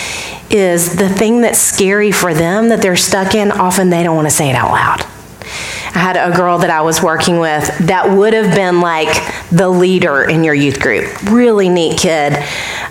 is 0.50 0.96
the 0.96 1.08
thing 1.08 1.42
that's 1.42 1.58
scary 1.58 2.10
for 2.10 2.34
them 2.34 2.68
that 2.68 2.82
they're 2.82 2.96
stuck 2.96 3.34
in, 3.34 3.52
often 3.52 3.90
they 3.90 4.02
don't 4.02 4.16
want 4.16 4.26
to 4.26 4.34
say 4.34 4.50
it 4.50 4.54
out 4.54 4.72
loud. 4.72 5.06
I 5.92 5.98
had 5.98 6.16
a 6.16 6.36
girl 6.36 6.58
that 6.58 6.70
I 6.70 6.82
was 6.82 7.02
working 7.02 7.38
with 7.38 7.66
that 7.78 8.16
would 8.16 8.32
have 8.32 8.54
been 8.54 8.80
like 8.80 9.08
the 9.50 9.68
leader 9.68 10.22
in 10.22 10.44
your 10.44 10.54
youth 10.54 10.80
group. 10.80 11.22
Really 11.24 11.68
neat 11.68 11.98
kid. 11.98 12.34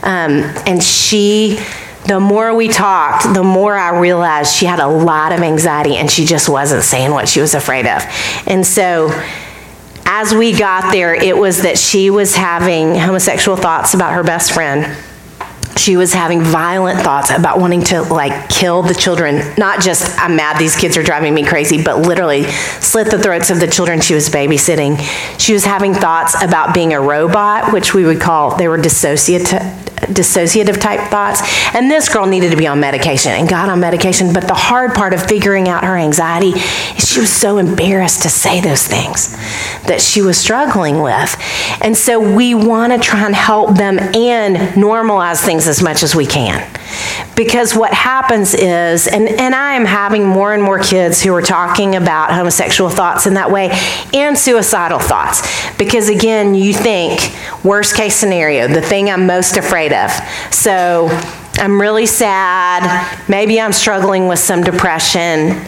Um, 0.04 0.44
and 0.68 0.84
she, 0.84 1.60
the 2.08 2.20
more 2.20 2.54
we 2.54 2.68
talked, 2.68 3.34
the 3.34 3.44
more 3.44 3.76
I 3.76 3.98
realized 3.98 4.54
she 4.54 4.66
had 4.66 4.80
a 4.80 4.88
lot 4.88 5.32
of 5.32 5.40
anxiety 5.40 5.96
and 5.96 6.12
she 6.12 6.26
just 6.26 6.50
wasn't 6.50 6.84
saying 6.84 7.12
what 7.12 7.30
she 7.30 7.40
was 7.40 7.56
afraid 7.56 7.86
of. 7.86 8.04
And 8.46 8.68
so, 8.68 9.10
as 10.06 10.34
we 10.34 10.58
got 10.58 10.92
there, 10.92 11.14
it 11.14 11.38
was 11.38 11.62
that 11.62 11.78
she 11.78 12.10
was 12.10 12.36
having 12.36 12.96
homosexual 12.96 13.56
thoughts 13.56 13.94
about 13.94 14.14
her 14.14 14.24
best 14.24 14.52
friend 14.52 14.98
she 15.80 15.98
was 15.98 16.14
having 16.14 16.42
violent 16.42 17.00
thoughts 17.00 17.32
about 17.32 17.60
wanting 17.60 17.82
to 17.82 18.02
like 18.02 18.50
kill 18.50 18.84
the 18.84 18.94
children. 18.94 19.42
Not 19.58 19.82
just 19.82 20.20
i'm 20.20 20.36
mad 20.36 20.60
these 20.60 20.76
kids 20.76 20.98
are 20.98 21.04
driving 21.04 21.34
me 21.34 21.46
crazy 21.46 21.82
but 21.84 22.00
literally 22.00 22.44
slit 22.82 23.10
the 23.10 23.18
throats 23.18 23.50
of 23.50 23.60
the 23.60 23.68
children 23.68 24.02
she 24.02 24.14
was 24.14 24.30
babysitting. 24.30 25.00
She 25.40 25.54
was 25.54 25.66
having 25.66 25.94
thoughts 25.94 26.36
about 26.42 26.74
being 26.74 26.94
a 26.94 27.02
robot 27.02 27.72
which 27.74 27.94
we 27.94 28.04
would 28.04 28.20
call 28.20 28.56
they 28.58 28.68
were 28.68 28.78
dissociative 28.78 29.89
dissociative 30.08 30.80
type 30.80 31.10
thoughts 31.10 31.42
and 31.74 31.90
this 31.90 32.10
girl 32.10 32.26
needed 32.26 32.52
to 32.52 32.58
be 32.58 32.68
on 32.68 32.80
medication 32.80 33.32
and 33.32 33.48
got 33.48 33.70
on 33.70 33.80
medication 33.80 34.34
but 34.34 34.48
the 34.48 34.54
hard 34.54 34.94
part 34.94 35.14
of 35.14 35.22
figuring 35.22 35.68
out 35.68 35.84
her 35.84 35.98
anxiety 35.98 36.50
is 36.98 37.08
she 37.08 37.20
was 37.20 37.32
so 37.32 37.58
embarrassed 37.58 38.24
to 38.24 38.30
say 38.30 38.62
those 38.62 38.86
things 38.88 39.36
that 39.88 40.02
she 40.02 40.22
was 40.22 40.38
struggling 40.38 41.02
with 41.02 41.36
and 41.82 41.96
so 41.96 42.20
we 42.20 42.54
want 42.54 42.94
to 42.94 43.00
try 43.00 43.26
and 43.26 43.36
help 43.36 43.78
them 43.78 44.00
and 44.00 44.56
normalize 44.76 45.44
things 45.44 45.68
as 45.68 45.82
much 45.82 46.04
as 46.04 46.16
we 46.16 46.26
can. 46.26 46.79
Because 47.36 47.76
what 47.76 47.94
happens 47.94 48.54
is, 48.54 49.08
and, 49.08 49.28
and 49.28 49.56
I 49.56 49.76
am 49.76 49.86
having 49.86 50.26
more 50.26 50.54
and 50.54 50.62
more 50.62 50.80
kids 50.80 51.22
who 51.22 51.34
are 51.34 51.42
talking 51.42 51.96
about 51.96 52.32
homosexual 52.32 52.90
thoughts 52.90 53.28
in 53.28 53.36
that 53.36 53.52
way 53.52 53.70
and 54.14 54.38
suicidal 54.38 55.00
thoughts. 55.00 55.42
Because 55.78 56.10
again, 56.10 56.56
you 56.56 56.74
think, 56.74 57.34
worst 57.64 57.96
case 57.96 58.16
scenario, 58.16 58.68
the 58.68 58.82
thing 58.82 59.10
I'm 59.10 59.26
most 59.26 59.58
afraid 59.58 59.94
of. 59.94 60.12
So 60.52 61.08
I'm 61.56 61.80
really 61.80 62.06
sad. 62.06 63.28
Maybe 63.30 63.60
I'm 63.60 63.74
struggling 63.74 64.28
with 64.28 64.40
some 64.40 64.64
depression 64.64 65.62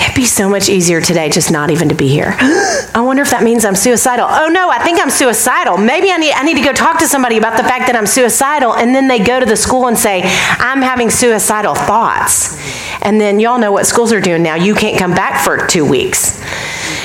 It'd 0.00 0.14
be 0.14 0.24
so 0.24 0.48
much 0.48 0.70
easier 0.70 1.02
today 1.02 1.28
just 1.28 1.52
not 1.52 1.70
even 1.70 1.90
to 1.90 1.94
be 1.94 2.08
here. 2.08 2.34
I 2.40 3.02
wonder 3.04 3.22
if 3.22 3.30
that 3.30 3.42
means 3.42 3.66
I'm 3.66 3.76
suicidal. 3.76 4.26
Oh 4.28 4.48
no, 4.48 4.70
I 4.70 4.82
think 4.82 4.98
I'm 4.98 5.10
suicidal. 5.10 5.76
Maybe 5.76 6.10
I 6.10 6.16
need, 6.16 6.32
I 6.32 6.42
need 6.42 6.54
to 6.54 6.62
go 6.62 6.72
talk 6.72 6.98
to 7.00 7.06
somebody 7.06 7.36
about 7.36 7.58
the 7.58 7.62
fact 7.62 7.86
that 7.86 7.96
I'm 7.96 8.06
suicidal. 8.06 8.74
And 8.74 8.94
then 8.94 9.08
they 9.08 9.18
go 9.18 9.38
to 9.38 9.44
the 9.44 9.56
school 9.56 9.88
and 9.88 9.98
say, 9.98 10.22
I'm 10.24 10.80
having 10.80 11.10
suicidal 11.10 11.74
thoughts. 11.74 12.58
And 13.02 13.20
then 13.20 13.40
y'all 13.40 13.58
know 13.58 13.72
what 13.72 13.86
schools 13.86 14.12
are 14.12 14.20
doing 14.20 14.42
now. 14.42 14.54
You 14.54 14.74
can't 14.74 14.98
come 14.98 15.12
back 15.12 15.44
for 15.44 15.66
two 15.66 15.84
weeks. 15.84 16.40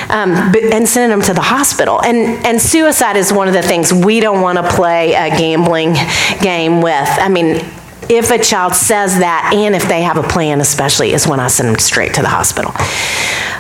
Um, 0.08 0.54
and 0.72 0.88
send 0.88 1.12
them 1.12 1.22
to 1.24 1.34
the 1.34 1.42
hospital. 1.42 2.02
And, 2.02 2.46
and 2.46 2.62
suicide 2.62 3.18
is 3.18 3.34
one 3.34 3.48
of 3.48 3.54
the 3.54 3.64
things 3.64 3.92
we 3.92 4.20
don't 4.20 4.42
want 4.42 4.58
to 4.58 4.70
play 4.70 5.14
a 5.14 5.30
gambling 5.30 5.96
game 6.42 6.82
with. 6.82 7.10
I 7.10 7.28
mean, 7.28 7.66
if 8.10 8.32
a 8.32 8.38
child 8.38 8.76
says 8.76 9.20
that 9.20 9.52
and 9.54 9.76
if 9.76 9.88
they 9.88 10.02
have 10.02 10.18
a 10.18 10.24
plan 10.24 10.62
especially 10.62 11.14
is 11.14 11.28
when 11.28 11.40
i 11.40 11.48
send 11.48 11.70
them 11.70 11.80
straight 11.80 12.14
to 12.14 12.22
the 12.22 12.30
hospital. 12.30 12.74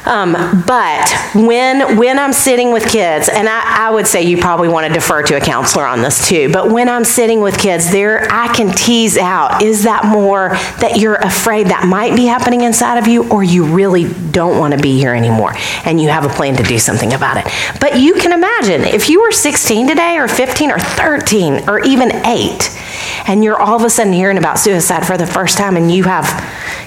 Um, 0.05 0.33
but 0.67 1.11
when 1.33 1.97
when 1.97 2.19
i'm 2.19 2.33
sitting 2.33 2.71
with 2.71 2.87
kids 2.87 3.27
and 3.27 3.49
I, 3.49 3.87
I 3.87 3.91
would 3.91 4.05
say 4.05 4.21
you 4.21 4.37
probably 4.37 4.67
want 4.69 4.87
to 4.87 4.93
defer 4.93 5.23
to 5.23 5.37
a 5.37 5.41
counselor 5.41 5.85
on 5.85 6.01
this 6.01 6.27
too 6.27 6.51
but 6.51 6.71
when 6.71 6.89
i'm 6.89 7.03
sitting 7.03 7.41
with 7.41 7.57
kids 7.57 7.91
there 7.91 8.27
i 8.31 8.47
can 8.53 8.71
tease 8.75 9.17
out 9.17 9.63
is 9.63 9.83
that 9.83 10.05
more 10.05 10.49
that 10.79 10.97
you're 10.97 11.15
afraid 11.15 11.67
that 11.67 11.87
might 11.87 12.15
be 12.15 12.25
happening 12.25 12.61
inside 12.61 12.99
of 12.99 13.07
you 13.07 13.27
or 13.31 13.43
you 13.43 13.65
really 13.65 14.13
don't 14.31 14.59
want 14.59 14.73
to 14.73 14.79
be 14.79 14.97
here 14.97 15.13
anymore 15.13 15.53
and 15.85 15.99
you 15.99 16.09
have 16.09 16.25
a 16.25 16.29
plan 16.29 16.55
to 16.57 16.63
do 16.63 16.77
something 16.77 17.13
about 17.13 17.37
it? 17.37 17.51
But 17.79 17.99
you 17.99 18.15
can 18.15 18.31
imagine 18.31 18.81
if 18.81 19.09
you 19.09 19.21
were 19.21 19.31
16 19.31 19.87
today 19.87 20.17
or 20.17 20.27
15 20.27 20.71
or 20.71 20.79
13 20.79 21.69
or 21.69 21.79
even 21.79 22.11
8 22.25 22.81
and 23.27 23.43
you're 23.43 23.59
all 23.59 23.75
of 23.75 23.83
a 23.83 23.89
sudden 23.89 24.13
hearing 24.13 24.37
about 24.37 24.59
suicide 24.59 25.05
for 25.05 25.17
the 25.17 25.27
first 25.27 25.57
time 25.57 25.77
and 25.77 25.91
you 25.91 26.03
have 26.03 26.25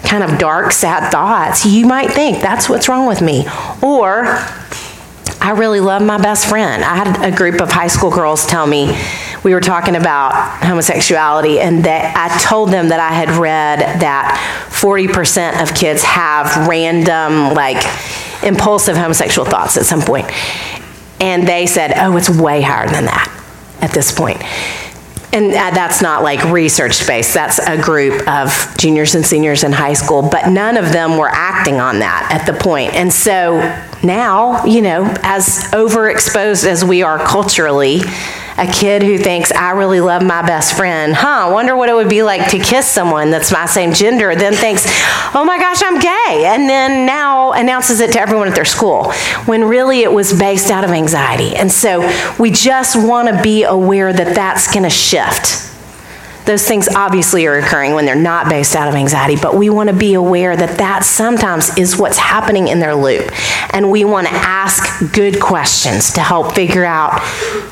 kind 0.05 0.23
of 0.23 0.39
dark, 0.39 0.73
sad 0.73 1.11
thoughts, 1.11 1.67
you 1.67 1.87
might 1.87 2.11
think, 2.11 2.41
that's 2.41 2.69
what's 2.69 2.89
wrong 2.89 3.07
with 3.07 3.21
me. 3.21 3.47
Or, 3.83 4.25
I 5.41 5.53
really 5.53 5.81
love 5.81 6.03
my 6.03 6.19
best 6.19 6.49
friend. 6.49 6.83
I 6.83 6.97
had 6.97 7.33
a 7.33 7.35
group 7.35 7.61
of 7.61 7.71
high 7.71 7.87
school 7.87 8.11
girls 8.11 8.45
tell 8.47 8.67
me, 8.67 8.99
we 9.45 9.55
were 9.55 9.61
talking 9.61 9.95
about 9.95 10.33
homosexuality, 10.65 11.61
and 11.61 11.85
that 11.85 12.17
I 12.17 12.37
told 12.43 12.71
them 12.71 12.89
that 12.89 12.99
I 12.99 13.15
had 13.15 13.31
read 13.31 13.79
that 14.01 14.37
40% 14.71 15.63
of 15.63 15.75
kids 15.77 16.03
have 16.03 16.67
random, 16.67 17.55
like, 17.55 17.83
impulsive 18.43 18.97
homosexual 18.97 19.49
thoughts 19.49 19.77
at 19.77 19.87
some 19.87 20.03
point. 20.03 20.27
And 21.21 21.47
they 21.47 21.67
said, 21.67 21.93
oh, 21.97 22.17
it's 22.17 22.29
way 22.29 22.61
higher 22.61 22.89
than 22.89 23.05
that 23.05 23.33
at 23.81 23.93
this 23.93 24.11
point. 24.11 24.43
And 25.33 25.53
uh, 25.53 25.71
that's 25.73 26.01
not 26.01 26.23
like 26.23 26.43
research 26.45 27.07
based, 27.07 27.35
that's 27.35 27.59
a 27.59 27.81
group 27.81 28.27
of 28.27 28.75
juniors 28.79 29.15
and 29.15 29.25
seniors 29.25 29.63
in 29.63 29.73
high 29.73 29.93
school, 29.93 30.23
but 30.23 30.49
none 30.49 30.79
of 30.79 30.91
them 30.91 31.19
were 31.19 31.29
acting 31.29 31.81
on 31.81 31.99
that 31.99 32.29
at 32.31 32.51
the 32.51 32.59
point. 32.59 32.95
And 32.95 33.13
so 33.13 33.59
now, 34.03 34.65
you 34.65 34.81
know, 34.81 35.05
as 35.23 35.65
overexposed 35.73 36.65
as 36.65 36.83
we 36.83 37.03
are 37.03 37.19
culturally, 37.19 38.01
a 38.59 38.67
kid 38.67 39.03
who 39.03 39.19
thinks, 39.19 39.53
I 39.53 39.71
really 39.71 40.01
love 40.01 40.23
my 40.23 40.43
best 40.43 40.77
friend, 40.77 41.15
huh, 41.15 41.51
wonder 41.53 41.77
what 41.77 41.89
it 41.89 41.95
would 41.95 42.09
be 42.09 42.23
like 42.23 42.51
to 42.51 42.59
kiss 42.59 42.89
someone 42.89 43.31
that's 43.31 43.53
my 43.53 43.67
same 43.67 43.93
gender, 43.93 44.35
then 44.35 44.53
thinks, 44.53 44.85
oh 45.35 45.45
my 45.47 45.59
gosh, 45.59 45.83
I'm 45.83 45.99
gay, 46.01 46.45
and 46.47 46.69
then 46.69 47.07
now 47.07 47.53
announces 47.53 48.01
it 48.01 48.13
to 48.13 48.21
everyone 48.21 48.49
at 48.49 48.55
their 48.55 48.65
school, 48.65 49.13
when 49.47 49.65
really 49.65 50.01
it 50.01 50.13
was 50.13 50.37
based 50.39 50.71
out 50.71 50.85
of 50.85 50.91
anxiety. 50.91 51.55
And 51.55 51.71
so 51.71 52.01
we 52.39 52.51
just 52.51 52.97
want 52.97 53.29
to 53.29 53.43
be 53.43 53.63
aware 53.63 54.13
that 54.13 54.35
that's 54.35 54.73
going 54.73 54.83
to 54.83 54.91
shift. 54.91 55.68
Those 56.49 56.67
things 56.67 56.89
obviously 56.89 57.47
are 57.47 57.59
occurring 57.59 57.93
when 57.93 58.07
they're 58.07 58.17
not 58.17 58.49
based 58.49 58.75
out 58.75 58.89
of 58.89 58.95
anxiety, 58.95 59.37
but 59.37 59.55
we 59.55 59.69
want 59.69 59.91
to 59.91 59.95
be 59.95 60.15
aware 60.15 60.57
that 60.57 60.79
that 60.79 61.05
sometimes 61.05 61.77
is 61.77 61.99
what's 61.99 62.17
happening 62.17 62.69
in 62.69 62.81
their 62.81 62.95
loop. 62.95 63.31
And 63.75 63.91
we 63.91 64.07
want 64.07 64.29
to 64.29 64.33
ask 64.33 65.13
good 65.13 65.43
questions 65.43 66.15
to 66.15 66.23
help 66.23 66.55
figure 66.55 66.87
out 66.87 67.21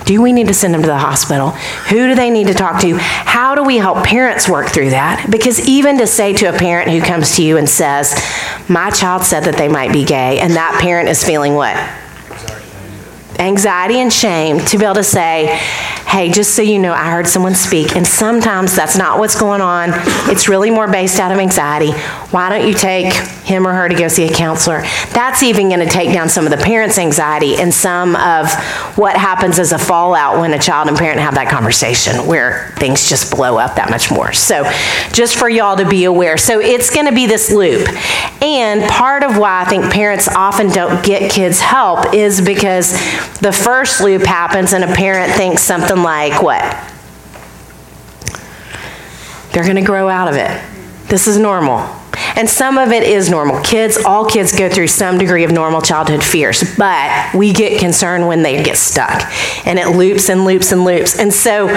do 0.05 0.21
we 0.21 0.35
need 0.35 0.49
to 0.49 0.53
send 0.53 0.75
them 0.75 0.83
to 0.83 0.89
the 0.89 0.99
hospital? 0.99 1.53
Who 1.89 2.07
do 2.07 2.15
they 2.15 2.29
need 2.29 2.49
to 2.49 2.55
talk 2.55 2.83
to? 2.83 2.99
How 2.99 3.55
do 3.55 3.65
we 3.65 3.79
help 3.79 4.05
parents 4.05 4.47
work 4.47 4.69
through 4.69 4.91
that? 4.91 5.27
Because 5.31 5.67
even 5.67 5.97
to 5.97 6.07
say 6.07 6.35
to 6.35 6.55
a 6.55 6.59
parent 6.59 6.91
who 6.91 7.01
comes 7.01 7.35
to 7.37 7.43
you 7.43 7.57
and 7.57 7.67
says, 7.67 8.13
My 8.69 8.91
child 8.91 9.25
said 9.25 9.45
that 9.45 9.57
they 9.57 9.69
might 9.69 9.91
be 9.91 10.05
gay, 10.05 10.39
and 10.39 10.53
that 10.53 10.79
parent 10.83 11.09
is 11.09 11.25
feeling 11.25 11.55
what? 11.55 11.77
anxiety 13.39 13.99
and 13.99 14.13
shame 14.13 14.59
to 14.61 14.79
be 14.79 14.85
able 14.85 14.95
to 14.95 15.05
say, 15.05 15.61
hey, 16.07 16.31
just 16.31 16.55
so 16.55 16.63
you 16.63 16.79
know, 16.79 16.93
I 16.93 17.11
heard 17.11 17.27
someone 17.27 17.55
speak. 17.55 17.97
And 17.97 18.07
sometimes 18.07 18.77
that's 18.77 18.97
not 18.97 19.19
what's 19.19 19.39
going 19.39 19.61
on. 19.61 19.91
It's 20.31 20.49
really 20.49 20.71
more 20.71 20.91
based 20.91 21.19
out 21.19 21.33
of 21.33 21.39
anxiety. 21.39 21.91
Why 22.31 22.49
don't 22.49 22.67
you 22.67 22.75
take 22.75 23.13
him 23.45 23.67
or 23.67 23.75
her 23.75 23.89
to 23.89 23.95
go 23.95 24.07
see 24.07 24.25
a 24.25 24.33
counselor? 24.33 24.83
That's 25.13 25.43
even 25.43 25.69
going 25.69 25.81
to 25.81 25.93
take 25.93 26.13
down 26.13 26.29
some 26.29 26.45
of 26.45 26.53
the 26.53 26.59
parents' 26.59 26.97
anxiety 26.97 27.57
and 27.57 27.75
some 27.75 28.15
of 28.17 28.53
what 28.97 29.17
happens 29.17 29.59
as 29.59 29.73
a 29.73 29.79
fallout 29.79 30.39
when 30.39 30.55
a 30.55 30.59
child 30.59 30.89
and 30.89 30.97
parent 30.97 31.19
have 31.19 31.35
that 31.35 31.51
conversation 31.51 32.27
where 32.27 32.73
things 32.77 33.09
just 33.09 33.35
blow 33.35 33.59
up 33.59 33.75
that 33.75 33.91
much 33.91 34.11
more. 34.11 34.33
So, 34.33 34.63
just 35.13 35.37
for 35.37 35.49
y'all 35.49 35.77
to 35.77 35.89
be 35.89 36.05
aware. 36.05 36.39
So, 36.39 36.61
it's 36.61 36.89
going 36.95 37.07
to 37.07 37.15
be 37.15 37.27
this 37.27 37.51
loop. 37.51 37.89
And 38.43 38.89
part 38.89 39.25
of 39.25 39.39
why 39.39 39.63
I 39.63 39.65
think 39.65 39.93
parents 39.93 40.29
often 40.29 40.69
don't 40.69 41.05
get 41.05 41.33
kids 41.33 41.61
help 41.61 42.15
is 42.15 42.41
because 42.41 42.93
the 43.41 43.53
first 43.53 44.01
loop 44.01 44.23
happens 44.23 44.73
and 44.73 44.85
a 44.85 44.95
parent 44.95 45.33
thinks 45.33 45.63
something 45.63 45.96
like, 46.03 46.43
what? 46.43 46.63
They're 49.53 49.65
going 49.65 49.77
to 49.77 49.83
grow 49.83 50.09
out 50.09 50.29
of 50.29 50.35
it. 50.35 51.09
This 51.09 51.27
is 51.27 51.39
normal. 51.39 51.79
And 52.35 52.49
some 52.49 52.77
of 52.77 52.93
it 52.93 53.03
is 53.03 53.31
normal. 53.31 53.63
Kids, 53.63 53.97
all 54.05 54.27
kids 54.27 54.57
go 54.57 54.69
through 54.69 54.89
some 54.89 55.19
degree 55.19 55.45
of 55.45 55.53
normal 55.53 55.81
childhood 55.81 56.23
fears, 56.23 56.63
but 56.77 57.35
we 57.35 57.53
get 57.53 57.81
concerned 57.81 58.27
when 58.27 58.43
they 58.43 58.63
get 58.63 58.77
stuck. 58.77 59.23
And 59.67 59.79
it 59.79 59.89
loops 59.89 60.29
and 60.29 60.45
loops 60.45 60.73
and 60.73 60.85
loops. 60.85 61.19
And 61.19 61.33
so 61.33 61.69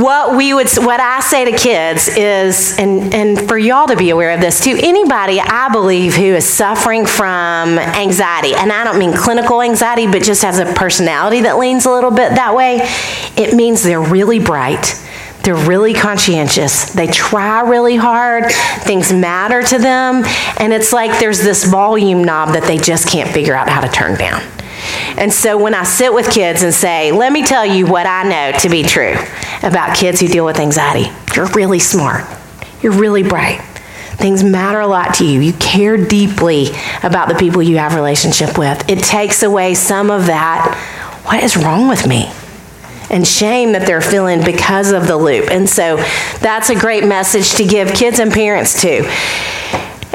what 0.00 0.36
we 0.36 0.54
would 0.54 0.68
what 0.78 1.00
i 1.00 1.20
say 1.20 1.44
to 1.44 1.56
kids 1.56 2.08
is 2.16 2.78
and 2.78 3.12
and 3.12 3.48
for 3.48 3.58
y'all 3.58 3.86
to 3.86 3.96
be 3.96 4.10
aware 4.10 4.32
of 4.32 4.40
this 4.40 4.62
too 4.62 4.78
anybody 4.82 5.40
i 5.40 5.68
believe 5.70 6.14
who 6.14 6.24
is 6.24 6.44
suffering 6.44 7.04
from 7.04 7.78
anxiety 7.78 8.54
and 8.54 8.72
i 8.72 8.84
don't 8.84 8.98
mean 8.98 9.12
clinical 9.12 9.60
anxiety 9.60 10.06
but 10.06 10.22
just 10.22 10.42
has 10.42 10.58
a 10.58 10.64
personality 10.74 11.42
that 11.42 11.58
leans 11.58 11.86
a 11.86 11.90
little 11.90 12.10
bit 12.10 12.30
that 12.30 12.54
way 12.54 12.78
it 13.36 13.54
means 13.54 13.82
they're 13.82 14.00
really 14.00 14.38
bright 14.38 14.96
they're 15.42 15.54
really 15.54 15.94
conscientious. 15.94 16.92
They 16.92 17.06
try 17.06 17.62
really 17.62 17.96
hard. 17.96 18.44
Things 18.82 19.12
matter 19.12 19.62
to 19.62 19.78
them. 19.78 20.22
And 20.58 20.72
it's 20.72 20.92
like 20.92 21.18
there's 21.18 21.40
this 21.40 21.64
volume 21.64 22.22
knob 22.24 22.52
that 22.52 22.64
they 22.64 22.76
just 22.76 23.08
can't 23.08 23.30
figure 23.30 23.54
out 23.54 23.68
how 23.68 23.80
to 23.80 23.88
turn 23.88 24.18
down. 24.18 24.42
And 25.18 25.32
so 25.32 25.56
when 25.56 25.74
I 25.74 25.84
sit 25.84 26.12
with 26.12 26.30
kids 26.30 26.62
and 26.62 26.72
say, 26.72 27.12
let 27.12 27.32
me 27.32 27.44
tell 27.44 27.64
you 27.66 27.86
what 27.86 28.06
I 28.06 28.22
know 28.24 28.58
to 28.58 28.68
be 28.68 28.82
true 28.82 29.14
about 29.62 29.96
kids 29.96 30.20
who 30.20 30.28
deal 30.28 30.44
with 30.44 30.58
anxiety, 30.58 31.10
you're 31.34 31.48
really 31.48 31.78
smart. 31.78 32.24
You're 32.82 32.92
really 32.92 33.22
bright. 33.22 33.60
Things 34.20 34.44
matter 34.44 34.80
a 34.80 34.86
lot 34.86 35.14
to 35.14 35.26
you. 35.26 35.40
You 35.40 35.52
care 35.54 35.96
deeply 35.96 36.68
about 37.02 37.28
the 37.28 37.34
people 37.34 37.62
you 37.62 37.78
have 37.78 37.94
relationship 37.94 38.58
with. 38.58 38.88
It 38.88 38.98
takes 38.98 39.42
away 39.42 39.74
some 39.74 40.10
of 40.10 40.26
that, 40.26 40.74
what 41.24 41.42
is 41.42 41.56
wrong 41.56 41.88
with 41.88 42.06
me? 42.06 42.30
And 43.10 43.26
shame 43.26 43.72
that 43.72 43.86
they're 43.86 44.02
feeling 44.02 44.44
because 44.44 44.92
of 44.92 45.06
the 45.06 45.16
loop. 45.16 45.50
And 45.50 45.68
so 45.68 45.96
that's 46.40 46.70
a 46.70 46.78
great 46.78 47.04
message 47.04 47.52
to 47.54 47.64
give 47.64 47.94
kids 47.94 48.18
and 48.18 48.30
parents 48.30 48.80
too. 48.80 49.04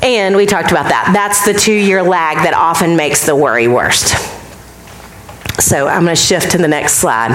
And 0.02 0.36
we 0.36 0.46
talked 0.46 0.72
about 0.72 0.90
that. 0.90 1.12
That's 1.14 1.46
the 1.46 1.54
two 1.54 1.74
year 1.74 2.04
lag 2.04 2.38
that 2.38 2.54
often 2.54 2.96
makes 2.96 3.26
the 3.26 3.36
worry 3.36 3.68
worst. 3.68 4.16
So 5.60 5.88
I'm 5.88 6.04
going 6.04 6.16
to 6.16 6.22
shift 6.22 6.52
to 6.52 6.58
the 6.58 6.68
next 6.68 6.96
slide. 6.96 7.32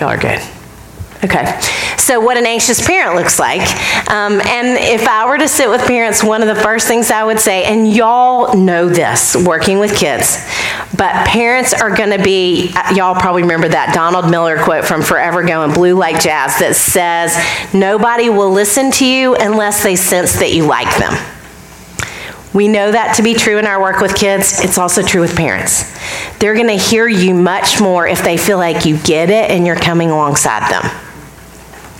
Y'all 0.00 0.08
are 0.08 0.18
good. 0.18 0.40
Okay, 1.22 1.60
so 1.98 2.18
what 2.18 2.38
an 2.38 2.46
anxious 2.46 2.84
parent 2.86 3.14
looks 3.14 3.38
like. 3.38 3.60
Um, 4.10 4.40
and 4.40 4.78
if 4.78 5.06
I 5.06 5.28
were 5.28 5.36
to 5.36 5.48
sit 5.48 5.68
with 5.68 5.82
parents, 5.82 6.24
one 6.24 6.40
of 6.40 6.48
the 6.48 6.54
first 6.54 6.88
things 6.88 7.10
I 7.10 7.22
would 7.22 7.38
say, 7.38 7.64
and 7.64 7.86
y'all 7.86 8.56
know 8.56 8.88
this 8.88 9.36
working 9.36 9.78
with 9.78 9.94
kids, 9.94 10.42
but 10.96 11.26
parents 11.26 11.74
are 11.74 11.94
going 11.94 12.16
to 12.16 12.24
be, 12.24 12.72
y'all 12.94 13.14
probably 13.14 13.42
remember 13.42 13.68
that 13.68 13.92
Donald 13.94 14.30
Miller 14.30 14.62
quote 14.62 14.86
from 14.86 15.02
Forever 15.02 15.42
Going 15.42 15.74
Blue 15.74 15.94
Like 15.94 16.22
Jazz 16.22 16.58
that 16.60 16.74
says, 16.74 17.36
Nobody 17.74 18.30
will 18.30 18.50
listen 18.50 18.90
to 18.92 19.06
you 19.06 19.34
unless 19.36 19.82
they 19.82 19.96
sense 19.96 20.38
that 20.38 20.54
you 20.54 20.64
like 20.64 20.88
them. 20.98 21.39
We 22.52 22.66
know 22.66 22.90
that 22.90 23.14
to 23.16 23.22
be 23.22 23.34
true 23.34 23.58
in 23.58 23.66
our 23.66 23.80
work 23.80 24.00
with 24.00 24.16
kids. 24.16 24.60
It's 24.64 24.76
also 24.76 25.02
true 25.02 25.20
with 25.20 25.36
parents. 25.36 25.84
They're 26.38 26.54
going 26.54 26.66
to 26.66 26.82
hear 26.82 27.06
you 27.06 27.32
much 27.34 27.80
more 27.80 28.08
if 28.08 28.24
they 28.24 28.36
feel 28.36 28.58
like 28.58 28.84
you 28.84 28.98
get 28.98 29.30
it 29.30 29.50
and 29.50 29.64
you're 29.64 29.76
coming 29.76 30.10
alongside 30.10 30.70
them. 30.70 30.82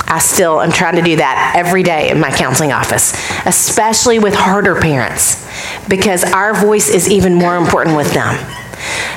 I 0.08 0.18
still 0.18 0.60
am 0.60 0.72
trying 0.72 0.96
to 0.96 1.02
do 1.02 1.16
that 1.16 1.52
every 1.56 1.84
day 1.84 2.10
in 2.10 2.18
my 2.18 2.32
counseling 2.32 2.72
office, 2.72 3.14
especially 3.46 4.18
with 4.18 4.34
harder 4.34 4.80
parents, 4.80 5.46
because 5.88 6.24
our 6.24 6.52
voice 6.52 6.88
is 6.88 7.08
even 7.08 7.34
more 7.34 7.56
important 7.56 7.96
with 7.96 8.12
them. 8.12 8.34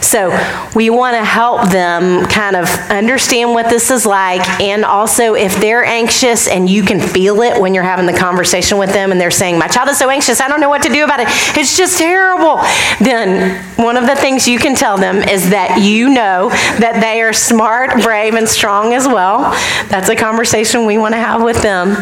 So 0.01 0.29
we 0.75 0.89
want 0.89 1.15
to 1.15 1.23
help 1.23 1.69
them 1.69 2.25
kind 2.27 2.55
of 2.55 2.67
understand 2.89 3.51
what 3.51 3.69
this 3.69 3.91
is 3.91 4.05
like. 4.05 4.47
And 4.59 4.85
also, 4.85 5.33
if 5.33 5.59
they're 5.59 5.83
anxious 5.83 6.47
and 6.47 6.69
you 6.69 6.83
can 6.83 6.99
feel 6.99 7.41
it 7.41 7.59
when 7.59 7.73
you're 7.73 7.83
having 7.83 8.05
the 8.05 8.13
conversation 8.13 8.77
with 8.77 8.93
them 8.93 9.11
and 9.11 9.19
they're 9.19 9.31
saying, 9.31 9.57
My 9.57 9.67
child 9.67 9.89
is 9.89 9.97
so 9.97 10.09
anxious, 10.09 10.41
I 10.41 10.47
don't 10.47 10.61
know 10.61 10.69
what 10.69 10.83
to 10.83 10.89
do 10.89 11.03
about 11.03 11.19
it, 11.19 11.27
it's 11.57 11.77
just 11.77 11.97
terrible. 11.97 12.61
Then 12.99 13.63
one 13.77 13.97
of 13.97 14.05
the 14.05 14.15
things 14.15 14.47
you 14.47 14.59
can 14.59 14.75
tell 14.75 14.97
them 14.97 15.17
is 15.17 15.49
that 15.49 15.81
you 15.81 16.09
know 16.09 16.49
that 16.79 16.99
they 17.01 17.21
are 17.21 17.33
smart, 17.33 18.01
brave, 18.01 18.33
and 18.35 18.47
strong 18.47 18.93
as 18.93 19.07
well. 19.07 19.51
That's 19.89 20.09
a 20.09 20.15
conversation 20.15 20.85
we 20.85 20.97
want 20.97 21.13
to 21.13 21.19
have 21.19 21.41
with 21.41 21.61
them. 21.61 21.97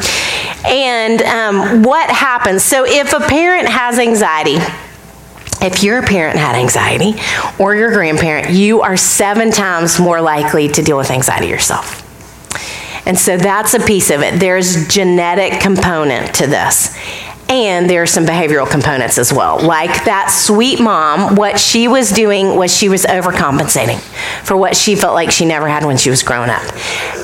And 0.65 1.21
um, 1.23 1.83
what 1.83 2.09
happens? 2.09 2.63
So 2.63 2.85
if 2.85 3.13
a 3.13 3.19
parent 3.19 3.67
has 3.67 3.97
anxiety, 3.99 4.57
if 5.61 5.83
your 5.83 6.01
parent 6.01 6.37
had 6.37 6.55
anxiety 6.55 7.13
or 7.59 7.75
your 7.75 7.91
grandparent, 7.91 8.49
you 8.49 8.81
are 8.81 8.97
seven 8.97 9.51
times 9.51 9.99
more 9.99 10.21
likely 10.21 10.67
to 10.69 10.81
deal 10.81 10.97
with 10.97 11.11
anxiety 11.11 11.47
yourself. 11.47 12.07
And 13.05 13.17
so 13.17 13.37
that's 13.37 13.73
a 13.73 13.79
piece 13.79 14.09
of 14.11 14.21
it. 14.21 14.39
There's 14.39 14.87
genetic 14.87 15.59
component 15.59 16.35
to 16.35 16.47
this. 16.47 16.95
And 17.51 17.89
there 17.89 18.01
are 18.01 18.07
some 18.07 18.25
behavioral 18.25 18.69
components 18.69 19.17
as 19.17 19.33
well. 19.33 19.59
Like 19.59 20.05
that 20.05 20.27
sweet 20.31 20.79
mom, 20.79 21.35
what 21.35 21.59
she 21.59 21.89
was 21.89 22.09
doing 22.09 22.55
was 22.55 22.73
she 22.73 22.87
was 22.87 23.03
overcompensating 23.03 23.99
for 24.45 24.55
what 24.55 24.73
she 24.77 24.95
felt 24.95 25.15
like 25.15 25.31
she 25.31 25.43
never 25.43 25.67
had 25.67 25.83
when 25.83 25.97
she 25.97 26.09
was 26.09 26.23
growing 26.23 26.49
up. 26.49 26.63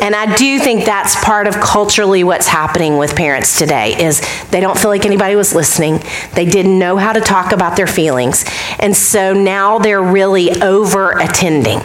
And 0.02 0.14
I 0.14 0.36
do 0.36 0.60
think 0.60 0.84
that's 0.84 1.16
part 1.24 1.48
of 1.48 1.56
culturally 1.62 2.26
what's 2.26 2.46
happening 2.46 2.98
with 2.98 3.16
parents 3.16 3.58
today 3.58 3.96
is 4.04 4.22
they 4.52 4.60
don't 4.60 4.78
feel 4.78 4.90
like 4.90 5.06
anybody 5.06 5.38
was 5.38 5.56
listening. 5.56 6.02
They 6.34 6.46
didn't 6.46 6.78
know 6.78 6.98
how 6.98 7.14
to 7.14 7.22
talk 7.22 7.54
about 7.54 7.78
their 7.78 7.88
feelings. 7.88 8.44
And 8.80 8.98
so 8.98 9.34
now 9.34 9.80
they're 9.80 10.04
really 10.04 10.62
over 10.62 11.12
attending 11.12 11.80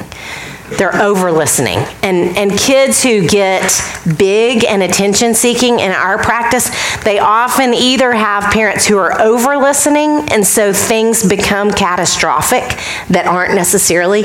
they're 0.79 1.01
over 1.03 1.33
listening. 1.33 1.79
And, 2.03 2.37
and 2.37 2.59
kids 2.59 3.03
who 3.03 3.27
get 3.27 3.81
big 4.19 4.65
and 4.65 4.83
attention 4.83 5.35
seeking 5.35 5.81
in 5.81 5.91
our 5.91 6.19
practice, 6.19 6.71
they 7.05 7.19
often 7.19 7.75
either 7.75 8.13
have 8.13 8.53
parents 8.53 8.87
who 8.87 8.97
are 8.99 9.21
over 9.21 9.57
listening, 9.57 10.29
and 10.31 10.47
so 10.47 10.73
things 10.73 11.27
become 11.27 11.71
catastrophic 11.71 12.79
that 13.09 13.27
aren't 13.27 13.55
necessarily, 13.55 14.25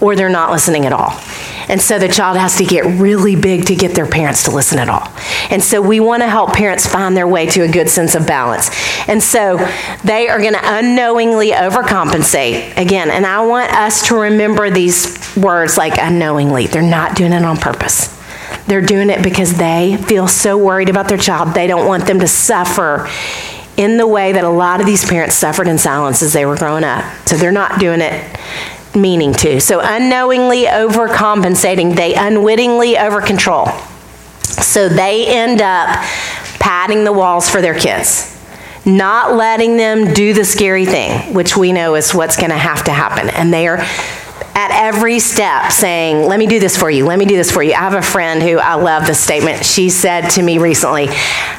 or 0.00 0.16
they're 0.16 0.28
not 0.28 0.50
listening 0.50 0.86
at 0.86 0.92
all. 0.92 1.18
And 1.70 1.80
so 1.80 2.00
the 2.00 2.08
child 2.08 2.36
has 2.36 2.56
to 2.58 2.64
get 2.64 2.84
really 3.00 3.36
big 3.36 3.66
to 3.66 3.76
get 3.76 3.94
their 3.94 4.06
parents 4.06 4.42
to 4.44 4.50
listen 4.50 4.80
at 4.80 4.88
all. 4.88 5.06
And 5.50 5.62
so 5.62 5.80
we 5.80 6.00
want 6.00 6.22
to 6.24 6.28
help 6.28 6.52
parents 6.52 6.84
find 6.84 7.16
their 7.16 7.28
way 7.28 7.46
to 7.46 7.60
a 7.60 7.68
good 7.68 7.88
sense 7.88 8.16
of 8.16 8.26
balance. 8.26 8.70
And 9.08 9.22
so 9.22 9.56
they 10.02 10.28
are 10.28 10.40
going 10.40 10.54
to 10.54 10.60
unknowingly 10.62 11.52
overcompensate. 11.52 12.76
Again, 12.76 13.08
and 13.08 13.24
I 13.24 13.46
want 13.46 13.72
us 13.72 14.08
to 14.08 14.16
remember 14.16 14.68
these 14.68 15.36
words 15.36 15.78
like 15.78 15.96
unknowingly. 15.96 16.66
They're 16.66 16.82
not 16.82 17.14
doing 17.14 17.32
it 17.32 17.44
on 17.44 17.56
purpose. 17.56 18.18
They're 18.66 18.82
doing 18.82 19.08
it 19.08 19.22
because 19.22 19.56
they 19.56 19.96
feel 20.08 20.26
so 20.26 20.58
worried 20.58 20.88
about 20.88 21.08
their 21.08 21.18
child. 21.18 21.54
They 21.54 21.68
don't 21.68 21.86
want 21.86 22.06
them 22.06 22.18
to 22.18 22.26
suffer 22.26 23.08
in 23.76 23.96
the 23.96 24.08
way 24.08 24.32
that 24.32 24.42
a 24.42 24.50
lot 24.50 24.80
of 24.80 24.86
these 24.86 25.08
parents 25.08 25.36
suffered 25.36 25.68
in 25.68 25.78
silence 25.78 26.20
as 26.20 26.32
they 26.32 26.44
were 26.44 26.56
growing 26.56 26.82
up. 26.82 27.04
So 27.28 27.36
they're 27.36 27.52
not 27.52 27.78
doing 27.78 28.00
it 28.00 28.40
meaning 28.94 29.32
to. 29.34 29.60
So 29.60 29.80
unknowingly 29.82 30.64
overcompensating, 30.64 31.96
they 31.96 32.14
unwittingly 32.14 32.94
overcontrol. 32.94 33.70
So 34.42 34.88
they 34.88 35.26
end 35.26 35.60
up 35.60 35.88
padding 36.58 37.04
the 37.04 37.12
walls 37.12 37.48
for 37.48 37.60
their 37.60 37.78
kids, 37.78 38.36
not 38.84 39.34
letting 39.34 39.76
them 39.76 40.12
do 40.12 40.32
the 40.32 40.44
scary 40.44 40.86
thing, 40.86 41.34
which 41.34 41.56
we 41.56 41.72
know 41.72 41.94
is 41.94 42.14
what's 42.14 42.36
going 42.36 42.50
to 42.50 42.58
have 42.58 42.84
to 42.84 42.90
happen. 42.90 43.30
And 43.30 43.52
they 43.52 43.66
are 43.68 43.78
at 44.54 44.70
every 44.72 45.18
step 45.20 45.70
saying, 45.70 46.26
Let 46.26 46.38
me 46.38 46.46
do 46.46 46.60
this 46.60 46.76
for 46.76 46.90
you, 46.90 47.06
let 47.06 47.18
me 47.18 47.24
do 47.24 47.36
this 47.36 47.50
for 47.50 47.62
you. 47.62 47.72
I 47.72 47.78
have 47.78 47.94
a 47.94 48.02
friend 48.02 48.42
who 48.42 48.58
I 48.58 48.74
love 48.74 49.06
this 49.06 49.18
statement. 49.18 49.64
She 49.64 49.90
said 49.90 50.28
to 50.30 50.42
me 50.42 50.58
recently, 50.58 51.08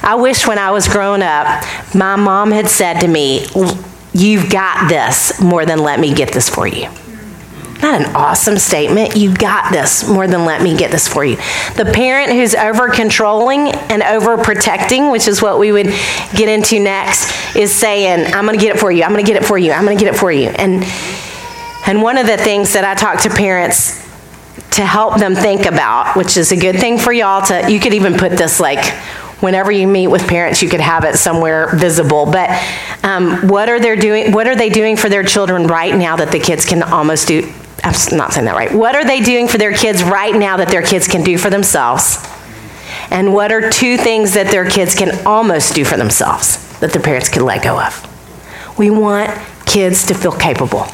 I 0.04 0.16
wish 0.16 0.46
when 0.46 0.60
I 0.60 0.72
was 0.72 0.88
growing 0.88 1.22
up, 1.22 1.64
my 1.96 2.16
mom 2.16 2.52
had 2.52 2.68
said 2.68 3.00
to 3.02 3.08
me, 3.08 3.46
You've 4.14 4.50
got 4.52 4.90
this 4.90 5.40
more 5.40 5.66
than 5.66 5.80
let 5.80 6.00
me 6.00 6.14
get 6.14 6.34
this 6.34 6.50
for 6.50 6.68
you. 6.68 6.90
Not 7.82 8.00
an 8.02 8.16
awesome 8.16 8.58
statement. 8.58 9.16
You 9.16 9.34
got 9.34 9.72
this 9.72 10.08
more 10.08 10.28
than 10.28 10.46
let 10.46 10.62
me 10.62 10.78
get 10.78 10.92
this 10.92 11.08
for 11.08 11.26
you. 11.26 11.38
The 11.76 11.90
parent 11.94 12.32
who's 12.32 12.54
over 12.54 12.90
controlling 12.90 13.70
and 13.70 14.04
over 14.04 14.38
protecting, 14.38 15.10
which 15.10 15.28
is 15.28 15.42
what 15.42 15.58
we 15.58 15.72
would 15.72 15.88
get 16.36 16.48
into 16.48 16.80
next, 16.80 17.56
is 17.56 17.74
saying, 17.74 18.34
I'm 18.34 18.46
going 18.46 18.58
to 18.58 18.64
get 18.64 18.76
it 18.76 18.80
for 18.80 18.92
you. 18.92 19.04
I'm 19.04 19.12
going 19.12 19.26
to 19.26 19.32
get 19.32 19.42
it 19.42 19.46
for 19.46 19.58
you. 19.58 19.72
I'm 19.72 19.84
going 19.84 19.98
to 19.98 20.04
get 20.04 20.14
it 20.14 20.18
for 20.18 20.32
you. 20.32 20.50
And 20.50 20.84
and 21.88 22.04
one 22.04 22.18
of 22.18 22.28
the 22.28 22.38
things 22.38 22.74
that 22.74 22.84
I 22.84 22.94
talk 22.94 23.22
to 23.24 23.30
parents 23.30 24.00
to 24.72 24.86
help 24.86 25.20
them 25.20 25.34
think 25.34 25.66
about, 25.66 26.16
which 26.16 26.38
is 26.38 26.52
a 26.52 26.56
good 26.56 26.80
thing 26.80 27.00
for 27.00 27.12
y'all 27.12 27.44
to, 27.48 27.72
you 27.72 27.80
could 27.80 27.96
even 27.96 28.14
put 28.14 28.34
this 28.34 28.60
like 28.60 28.94
whenever 29.42 29.72
you 29.72 29.88
meet 29.88 30.08
with 30.08 30.28
parents, 30.28 30.62
you 30.62 30.70
could 30.70 30.80
have 30.80 31.04
it 31.04 31.18
somewhere 31.18 31.76
visible. 31.76 32.26
But 32.28 32.50
um, 33.04 33.48
what 33.48 33.68
are 33.70 33.80
they 33.80 33.96
doing? 33.96 34.32
What 34.32 34.48
are 34.48 34.56
they 34.56 34.70
doing 34.70 34.96
for 34.96 35.10
their 35.10 35.24
children 35.24 35.68
right 35.68 35.96
now 35.96 36.16
that 36.18 36.32
the 36.32 36.40
kids 36.40 36.66
can 36.66 36.84
almost 36.84 37.28
do? 37.28 37.52
I'm 37.84 38.18
not 38.18 38.34
saying 38.34 38.46
that 38.46 38.56
right. 38.56 38.72
What 38.72 38.96
are 38.96 39.06
they 39.06 39.22
doing 39.22 39.48
for 39.48 39.58
their 39.58 39.74
kids 39.74 40.04
right 40.04 40.36
now 40.36 40.58
that 40.58 40.70
their 40.70 40.84
kids 40.84 41.08
can 41.08 41.24
do 41.24 41.38
for 41.38 41.50
themselves? 41.50 42.18
And 43.10 43.34
what 43.34 43.52
are 43.52 43.70
two 43.70 43.98
things 43.98 44.34
that 44.36 44.52
their 44.52 44.70
kids 44.70 44.96
can 44.96 45.26
almost 45.26 45.76
do 45.76 45.84
for 45.84 45.98
themselves 45.98 46.80
that 46.80 46.92
their 46.92 47.02
parents 47.02 47.30
can 47.30 47.44
let 47.44 47.64
go 47.64 47.80
of? 47.80 48.08
We 48.78 48.90
want 48.90 49.30
kids 49.66 50.06
to 50.08 50.14
feel 50.14 50.32
capable. 50.32 50.86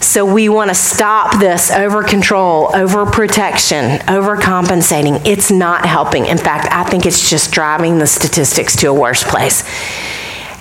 So 0.00 0.24
we 0.24 0.48
want 0.48 0.68
to 0.68 0.74
stop 0.74 1.40
this 1.40 1.70
over 1.70 2.02
control, 2.02 2.70
over 2.74 3.06
protection, 3.06 4.00
over 4.08 4.36
compensating. 4.36 5.14
It's 5.24 5.50
not 5.50 5.86
helping. 5.86 6.26
In 6.26 6.38
fact, 6.38 6.68
I 6.70 6.84
think 6.84 7.06
it's 7.06 7.28
just 7.28 7.52
driving 7.52 7.98
the 7.98 8.06
statistics 8.06 8.76
to 8.76 8.88
a 8.88 8.94
worse 8.94 9.24
place 9.24 9.64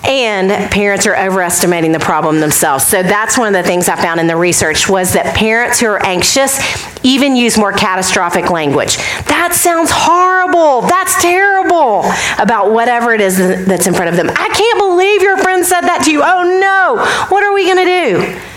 and 0.07 0.71
parents 0.71 1.07
are 1.07 1.17
overestimating 1.17 1.91
the 1.91 1.99
problem 1.99 2.39
themselves. 2.39 2.85
So 2.85 3.03
that's 3.03 3.37
one 3.37 3.47
of 3.47 3.53
the 3.53 3.67
things 3.67 3.89
I 3.89 3.95
found 3.95 4.19
in 4.19 4.27
the 4.27 4.35
research 4.35 4.87
was 4.87 5.13
that 5.13 5.35
parents 5.35 5.79
who 5.79 5.87
are 5.87 6.05
anxious 6.05 6.59
even 7.03 7.35
use 7.35 7.57
more 7.57 7.71
catastrophic 7.71 8.49
language. 8.49 8.97
That 9.27 9.53
sounds 9.53 9.89
horrible. 9.91 10.81
That's 10.81 11.21
terrible 11.21 12.03
about 12.39 12.71
whatever 12.71 13.13
it 13.13 13.21
is 13.21 13.37
that's 13.37 13.87
in 13.87 13.93
front 13.93 14.09
of 14.09 14.15
them. 14.15 14.29
I 14.29 14.49
can't 14.49 14.79
believe 14.79 15.21
your 15.21 15.37
friend 15.37 15.65
said 15.65 15.81
that 15.81 16.03
to 16.05 16.11
you. 16.11 16.21
Oh 16.23 16.43
no. 16.59 17.03
What 17.29 17.43
are 17.43 17.53
we 17.53 17.65
going 17.65 17.77
to 17.77 17.85
do? 17.85 18.54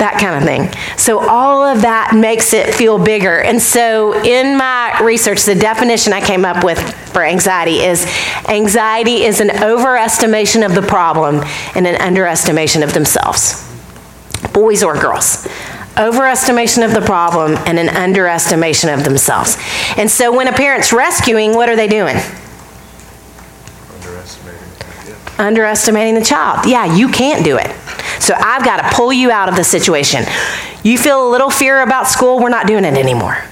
That 0.00 0.18
kind 0.18 0.36
of 0.36 0.42
thing. 0.42 0.96
So 0.98 1.20
all 1.20 1.62
of 1.64 1.82
that 1.82 2.14
makes 2.14 2.52
it 2.52 2.74
feel 2.74 2.98
bigger. 2.98 3.40
And 3.40 3.62
so 3.62 4.20
in 4.22 4.56
my 4.56 4.98
research, 5.02 5.44
the 5.44 5.54
definition 5.54 6.12
I 6.12 6.20
came 6.20 6.44
up 6.44 6.64
with 6.64 6.78
for 7.12 7.22
anxiety 7.22 7.80
is 7.80 8.04
anxiety 8.48 9.22
is 9.22 9.40
an 9.40 9.48
overestimation 9.48 10.66
of 10.66 10.74
the 10.74 10.82
problem 10.82 11.44
and 11.74 11.86
an 11.86 12.00
underestimation 12.00 12.82
of 12.82 12.92
themselves, 12.92 13.66
boys 14.52 14.82
or 14.82 14.94
girls. 14.94 15.46
Overestimation 15.96 16.84
of 16.84 16.94
the 16.94 17.00
problem 17.00 17.56
and 17.66 17.78
an 17.78 17.88
underestimation 17.90 18.88
of 18.90 19.04
themselves. 19.04 19.58
And 19.98 20.10
so 20.10 20.34
when 20.34 20.48
a 20.48 20.52
parent's 20.52 20.92
rescuing, 20.92 21.54
what 21.54 21.68
are 21.68 21.76
they 21.76 21.88
doing? 21.88 22.16
Underestimating 25.40 26.14
the 26.14 26.24
child. 26.24 26.66
Yeah, 26.66 26.94
you 26.94 27.08
can't 27.08 27.44
do 27.44 27.56
it. 27.56 27.70
So 28.20 28.34
I've 28.36 28.64
got 28.64 28.76
to 28.76 28.96
pull 28.96 29.12
you 29.12 29.30
out 29.30 29.48
of 29.48 29.56
the 29.56 29.64
situation. 29.64 30.24
You 30.84 30.98
feel 30.98 31.26
a 31.26 31.30
little 31.30 31.50
fear 31.50 31.80
about 31.80 32.06
school, 32.06 32.38
we're 32.38 32.50
not 32.50 32.66
doing 32.66 32.84
it 32.84 32.94
anymore. 32.94 33.42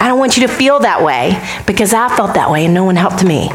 I 0.00 0.08
don't 0.08 0.18
want 0.18 0.36
you 0.36 0.46
to 0.46 0.52
feel 0.52 0.80
that 0.80 1.02
way 1.02 1.40
because 1.66 1.92
I 1.92 2.14
felt 2.16 2.34
that 2.34 2.50
way 2.50 2.64
and 2.64 2.74
no 2.74 2.84
one 2.84 2.96
helped 2.96 3.24
me. 3.24 3.50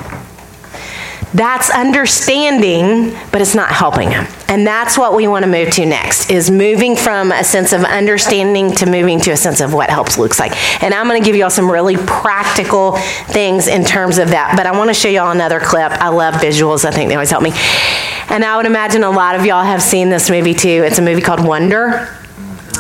That's 1.34 1.70
understanding, 1.70 3.18
but 3.32 3.42
it's 3.42 3.56
not 3.56 3.70
helping 3.72 4.10
them. 4.10 4.28
And 4.54 4.68
that's 4.68 5.00
what 5.00 5.16
we 5.16 5.28
want 5.28 5.46
to 5.46 5.50
move 5.50 5.72
to 5.72 5.86
next 5.88 6.30
is 6.30 6.52
moving 6.52 6.96
from 6.96 7.32
a 7.32 7.44
sense 7.44 7.74
of 7.74 7.84
understanding 7.84 8.72
to 8.76 8.86
moving 8.86 9.20
to 9.22 9.32
a 9.32 9.36
sense 9.36 9.62
of 9.62 9.74
what 9.74 9.90
helps 9.90 10.20
looks 10.20 10.40
like. 10.40 10.54
And 10.84 10.94
I'm 10.94 11.08
going 11.08 11.20
to 11.20 11.26
give 11.26 11.36
you 11.36 11.44
all 11.44 11.50
some 11.50 11.72
really 11.72 11.98
practical 11.98 12.92
things 13.30 13.68
in 13.68 13.84
terms 13.84 14.20
of 14.20 14.30
that. 14.30 14.54
But 14.56 14.68
I 14.68 14.78
want 14.78 14.92
to 14.92 14.94
show 14.94 15.10
you 15.10 15.22
all 15.22 15.32
another 15.32 15.60
clip. 15.60 15.92
I 15.94 16.10
love 16.10 16.36
visuals. 16.36 16.86
I 16.86 16.92
think 16.92 17.10
they 17.10 17.16
always 17.16 17.32
help 17.32 17.42
me. 17.42 17.50
And 18.30 18.46
I 18.46 18.56
would 18.56 18.68
imagine 18.68 19.04
a 19.04 19.10
lot 19.10 19.34
of 19.34 19.44
y'all 19.44 19.64
have 19.64 19.82
seen 19.82 20.12
this 20.12 20.30
movie 20.30 20.54
too. 20.54 20.84
It's 20.86 21.00
a 21.00 21.02
movie 21.02 21.24
called 21.24 21.44
Wonder. 21.44 22.16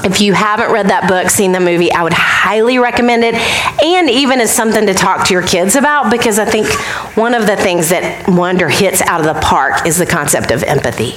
If 0.04 0.20
you 0.20 0.34
haven't 0.34 0.72
read 0.72 0.90
that 0.90 1.08
book, 1.08 1.30
seen 1.30 1.54
the 1.54 1.62
movie, 1.62 1.90
I 1.92 2.04
would 2.04 2.14
highly 2.14 2.78
recommend 2.78 3.24
it. 3.24 3.36
And 3.84 4.10
even 4.10 4.42
as 4.42 4.52
something 4.52 4.86
to 4.86 4.94
talk 4.94 5.28
to 5.28 5.34
your 5.34 5.44
kids 5.44 5.76
about, 5.78 6.12
because 6.12 6.40
I 6.40 6.46
think 6.46 6.68
one 7.16 7.34
of 7.34 7.48
the 7.48 7.56
things 7.56 7.90
that 7.90 8.28
Wonder 8.28 8.68
hits 8.68 9.02
out 9.02 9.22
of 9.22 9.34
the 9.34 9.40
park 9.40 9.88
is 9.88 9.98
the 9.98 10.06
concept 10.06 10.52
of 10.52 10.62
empathy. 10.64 11.14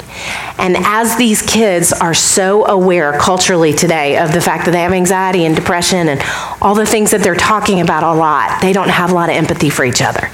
And 0.59 0.77
as 0.79 1.17
these 1.17 1.43
kids 1.43 1.93
are 1.93 2.15
so 2.15 2.67
aware 2.67 3.19
culturally 3.19 3.73
today 3.73 4.19
of 4.19 4.33
the 4.33 4.41
fact 4.41 4.65
that 4.65 4.71
they 4.71 4.81
have 4.81 4.93
anxiety 4.93 5.45
and 5.45 5.55
depression 5.55 6.09
and 6.09 6.21
all 6.61 6.75
the 6.75 6.87
things 6.87 7.11
that 7.11 7.23
they're 7.23 7.35
talking 7.35 7.81
about 7.81 8.03
a 8.03 8.13
lot, 8.13 8.63
they 8.63 8.73
don't 8.73 8.89
have 8.89 9.11
a 9.11 9.15
lot 9.15 9.29
of 9.29 9.37
empathy 9.37 9.71
for 9.71 9.85
each 9.85 10.03
other. 10.03 10.31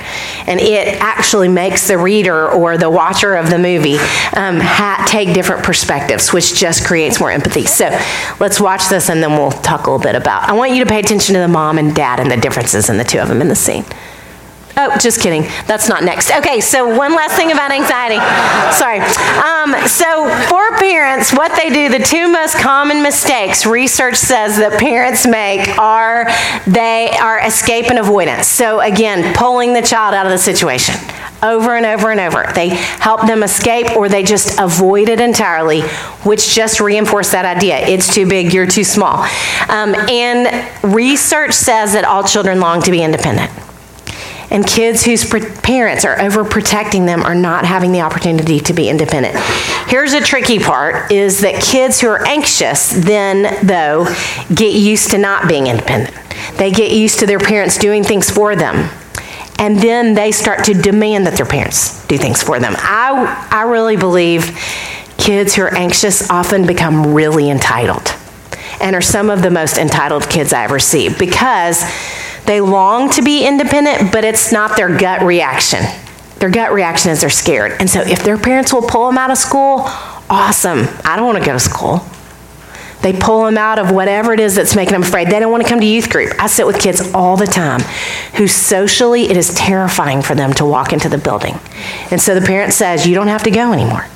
And 0.47 0.61
it 0.61 1.01
actually 1.01 1.49
makes 1.49 1.89
the 1.89 1.99
reader 1.99 2.49
or 2.51 2.79
the 2.79 2.91
watcher 2.91 3.35
of 3.35 3.51
the 3.51 3.59
movie 3.59 3.97
um, 4.37 4.61
ha- 4.61 5.05
take 5.09 5.35
different 5.35 5.65
perspectives, 5.65 6.33
which 6.33 6.55
just 6.55 6.87
creates 6.87 7.19
more 7.19 7.31
empathy. 7.31 7.67
So 7.67 7.89
let's 8.39 8.61
watch 8.61 8.89
this 8.89 9.11
and 9.11 9.23
then 9.23 9.33
we'll 9.33 9.51
talk 9.51 9.87
a 9.87 9.91
little 9.91 10.03
bit 10.03 10.15
about. 10.15 10.49
I 10.49 10.53
want 10.53 10.73
you 10.73 10.85
to 10.85 10.89
pay 10.89 11.01
attention 11.01 11.35
to 11.35 11.41
the 11.41 11.49
mom 11.49 11.79
and 11.79 11.95
dad 11.95 12.21
and 12.21 12.31
the 12.31 12.37
differences 12.37 12.89
in 12.89 12.97
the 12.97 13.05
two 13.05 13.19
of 13.19 13.29
them 13.29 13.41
in 13.41 13.49
the 13.49 13.57
scene. 13.57 13.85
Oh, 14.75 14.97
just 14.99 15.21
kidding. 15.21 15.43
That's 15.67 15.89
not 15.89 16.03
next. 16.03 16.31
Okay, 16.31 16.61
so 16.61 16.87
one 16.97 17.15
last 17.15 17.37
thing 17.37 17.53
about 17.53 17.71
anxiety. 17.71 18.17
Sorry. 18.75 19.01
Um, 19.45 19.87
so, 19.87 20.29
for 20.49 20.79
parents, 20.79 21.33
what 21.33 21.55
they 21.61 21.69
do, 21.69 21.91
the 21.91 22.03
two 22.03 22.33
most 22.33 22.57
common 22.57 23.03
mistakes 23.03 23.67
research 23.67 24.17
says 24.17 24.57
that 24.57 24.81
parents 24.81 25.27
make 25.27 25.79
are 25.79 26.27
they 26.67 27.11
are 27.21 27.45
escape 27.45 27.91
and 27.91 27.99
avoidance. 27.99 28.47
So, 28.47 28.81
again, 28.81 29.35
pulling 29.35 29.75
the 29.75 29.83
child 29.83 30.15
out 30.15 30.25
of 30.25 30.33
the 30.33 30.39
situation 30.39 30.95
over 31.43 31.77
and 31.77 31.85
over 31.85 32.11
and 32.11 32.21
over. 32.21 32.51
They 32.55 32.69
help 32.69 33.27
them 33.27 33.43
escape 33.43 33.95
or 33.97 34.09
they 34.09 34.23
just 34.23 34.59
avoid 34.59 35.09
it 35.11 35.21
entirely, 35.21 35.83
which 36.25 36.55
just 36.55 36.81
reinforce 36.81 37.33
that 37.33 37.45
idea. 37.45 37.79
It's 37.79 38.15
too 38.15 38.27
big, 38.27 38.55
you're 38.55 38.67
too 38.67 38.85
small. 38.85 39.27
Um, 39.69 39.95
and 40.09 40.95
research 40.95 41.53
says 41.53 41.93
that 41.93 42.05
all 42.05 42.23
children 42.23 42.61
long 42.61 42.81
to 42.83 42.91
be 42.91 43.03
independent. 43.03 43.51
And 44.53 44.67
kids 44.67 45.03
whose 45.03 45.25
parents 45.25 46.05
are 46.05 46.15
overprotecting 46.17 47.07
them 47.07 47.23
are 47.23 47.35
not 47.35 47.65
having 47.65 47.91
the 47.91 48.03
opportunity 48.03 48.61
to 48.61 48.75
be 48.75 48.91
independent. 48.91 49.35
Here's 49.88 50.12
a 50.12 50.21
tricky 50.21 50.59
part 50.59 51.11
is 51.11 51.41
that 51.41 51.62
kids 51.62 52.03
who 52.03 52.09
are 52.09 52.23
anxious 52.27 52.91
then 52.91 53.67
though 53.67 54.07
get 54.55 54.75
used 54.75 55.11
to 55.12 55.19
not 55.19 55.49
being 55.49 55.69
independent. 55.69 56.15
They 56.59 56.71
get 56.71 56.93
used 56.93 57.19
to 57.21 57.27
their 57.27 57.38
parents 57.38 57.79
doing 57.79 58.05
things 58.05 58.29
for 58.29 58.55
them. 58.55 58.91
And 59.59 59.79
then 59.79 60.12
they 60.12 60.33
start 60.33 60.65
to 60.65 60.75
demand 60.75 61.27
that 61.27 61.37
their 61.37 61.47
parents 61.47 62.07
do 62.07 62.19
things 62.19 62.43
for 62.43 62.61
them. 62.61 62.75
I, 62.77 63.49
I 63.51 63.62
really 63.62 63.97
believe 63.97 64.59
kids 65.17 65.55
who 65.55 65.62
are 65.62 65.75
anxious 65.75 66.29
often 66.29 66.67
become 66.67 67.15
really 67.15 67.49
entitled 67.49 68.15
and 68.83 68.95
are 68.95 69.01
some 69.01 69.31
of 69.31 69.41
the 69.41 69.51
most 69.51 69.79
entitled 69.79 70.29
kids 70.29 70.53
I 70.53 70.65
ever 70.65 70.79
see 70.79 71.09
because 71.09 71.83
they 72.46 72.61
long 72.61 73.11
to 73.11 73.22
be 73.22 73.46
independent, 73.46 74.12
but 74.12 74.24
it's 74.24 74.52
not 74.52 74.76
their 74.76 74.96
gut 74.96 75.22
reaction. 75.22 75.81
Their 76.38 76.50
gut 76.50 76.72
reaction 76.72 77.12
is 77.12 77.20
they're 77.20 77.31
scared. 77.31 77.72
And 77.78 77.88
so 77.88 78.00
if 78.00 78.24
their 78.24 78.37
parents 78.37 78.72
will 78.72 78.83
pull 78.83 79.07
them 79.07 79.16
out 79.16 79.31
of 79.31 79.38
school, 79.38 79.83
awesome. 80.28 80.88
I 81.05 81.16
don't 81.16 81.26
want 81.26 81.38
to 81.38 81.44
go 81.44 81.52
to 81.52 81.61
school. 81.61 82.05
They 83.02 83.12
pull 83.12 83.44
them 83.44 83.59
out 83.59 83.78
of 83.78 83.90
whatever 83.90 84.33
it 84.33 84.40
is 84.40 84.55
that's 84.55 84.76
making 84.76 84.92
them 84.92 85.02
afraid. 85.02 85.28
They 85.28 85.40
don't 85.40 85.50
want 85.50 85.64
to 85.64 85.68
come 85.68 85.81
to 85.81 85.87
youth 85.87 86.09
group. 86.09 86.33
I 86.38 86.46
sit 86.46 86.66
with 86.66 86.81
kids 86.81 87.12
all 87.12 87.37
the 87.37 87.46
time 87.46 87.81
who 88.37 88.46
socially 88.46 89.24
it 89.24 89.37
is 89.37 89.52
terrifying 89.55 90.22
for 90.22 90.35
them 90.35 90.52
to 90.55 90.64
walk 90.64 90.92
into 90.92 91.09
the 91.09 91.18
building. 91.18 91.59
And 92.11 92.20
so 92.20 92.35
the 92.35 92.46
parent 92.46 92.72
says, 92.72 93.07
You 93.07 93.14
don't 93.14 93.28
have 93.28 93.42
to 93.42 93.50
go 93.50 93.72
anymore. 93.72 94.07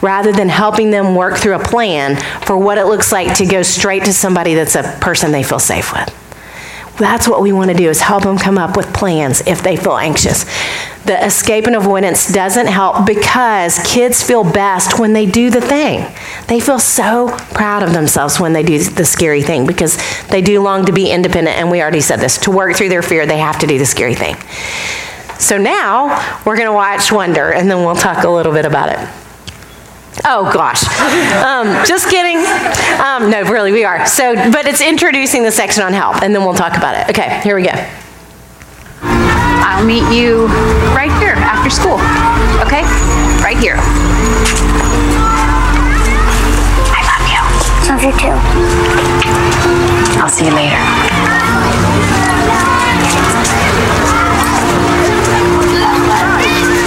Rather 0.00 0.32
than 0.32 0.48
helping 0.48 0.90
them 0.90 1.14
work 1.14 1.36
through 1.36 1.56
a 1.56 1.62
plan 1.62 2.16
for 2.42 2.56
what 2.56 2.78
it 2.78 2.86
looks 2.86 3.12
like 3.12 3.36
to 3.36 3.46
go 3.46 3.62
straight 3.62 4.04
to 4.04 4.12
somebody 4.12 4.54
that's 4.54 4.74
a 4.74 4.82
person 5.00 5.32
they 5.32 5.42
feel 5.42 5.58
safe 5.58 5.92
with. 5.92 6.25
That's 6.98 7.28
what 7.28 7.42
we 7.42 7.52
want 7.52 7.70
to 7.70 7.76
do 7.76 7.90
is 7.90 8.00
help 8.00 8.22
them 8.22 8.38
come 8.38 8.56
up 8.56 8.76
with 8.76 8.92
plans 8.94 9.42
if 9.46 9.62
they 9.62 9.76
feel 9.76 9.96
anxious. 9.96 10.44
The 11.04 11.22
escape 11.24 11.66
and 11.66 11.76
avoidance 11.76 12.32
doesn't 12.32 12.66
help 12.66 13.06
because 13.06 13.78
kids 13.84 14.22
feel 14.22 14.44
best 14.44 14.98
when 14.98 15.12
they 15.12 15.26
do 15.26 15.50
the 15.50 15.60
thing. 15.60 16.10
They 16.48 16.58
feel 16.58 16.78
so 16.78 17.36
proud 17.52 17.82
of 17.82 17.92
themselves 17.92 18.40
when 18.40 18.54
they 18.54 18.62
do 18.62 18.82
the 18.82 19.04
scary 19.04 19.42
thing 19.42 19.66
because 19.66 19.98
they 20.28 20.40
do 20.40 20.60
long 20.62 20.86
to 20.86 20.92
be 20.92 21.10
independent 21.10 21.58
and 21.58 21.70
we 21.70 21.82
already 21.82 22.00
said 22.00 22.16
this. 22.16 22.38
To 22.38 22.50
work 22.50 22.76
through 22.76 22.88
their 22.88 23.02
fear, 23.02 23.26
they 23.26 23.38
have 23.38 23.58
to 23.58 23.66
do 23.66 23.78
the 23.78 23.86
scary 23.86 24.14
thing. 24.14 24.36
So 25.38 25.58
now 25.58 26.40
we're 26.46 26.56
going 26.56 26.66
to 26.66 26.72
watch 26.72 27.12
Wonder 27.12 27.52
and 27.52 27.70
then 27.70 27.84
we'll 27.84 27.94
talk 27.94 28.24
a 28.24 28.30
little 28.30 28.52
bit 28.52 28.64
about 28.64 28.88
it. 28.90 29.25
Oh 30.24 30.50
gosh, 30.52 30.82
um, 31.44 31.84
just 31.86 32.08
kidding. 32.08 32.38
Um, 33.00 33.30
no, 33.30 33.42
really, 33.50 33.70
we 33.70 33.84
are. 33.84 34.06
So, 34.06 34.34
but 34.50 34.66
it's 34.66 34.80
introducing 34.80 35.42
the 35.42 35.52
section 35.52 35.82
on 35.82 35.92
help, 35.92 36.22
and 36.22 36.34
then 36.34 36.44
we'll 36.44 36.54
talk 36.54 36.76
about 36.76 36.96
it. 36.96 37.10
Okay, 37.10 37.40
here 37.42 37.54
we 37.54 37.62
go. 37.62 37.72
I'll 39.76 39.84
meet 39.84 40.08
you 40.10 40.46
right 40.96 41.12
here 41.20 41.34
after 41.36 41.68
school. 41.68 42.00
Okay? 42.64 42.82
Right 43.44 43.58
here. 43.58 43.76
I 46.96 47.02
love 47.04 47.28
you. 47.28 47.40
Love 47.92 48.02
you 48.02 48.12
too. 48.18 48.32
I'll 50.18 50.30
see 50.30 50.46
you 50.46 50.54
later. 50.54 50.80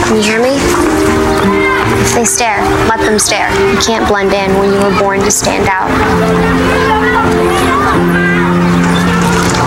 Can 0.08 0.16
you 0.18 0.24
hear 0.24 0.42
me? 0.42 0.58
If 2.02 2.16
they 2.16 2.26
stare, 2.26 2.64
let 3.10 3.18
them 3.18 3.20
stare. 3.20 3.50
You 3.74 3.80
can't 3.82 4.08
blend 4.08 4.34
in 4.34 4.54
when 4.60 4.72
you 4.72 4.78
were 4.78 4.94
born 5.00 5.20
to 5.22 5.32
stand 5.32 5.66
out. 5.68 5.90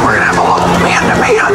We're 0.07 0.15
gonna 0.15 0.31
have 0.31 0.39
a 0.39 0.47
little 0.47 0.71
man 0.79 1.03
to 1.11 1.19
man. 1.19 1.51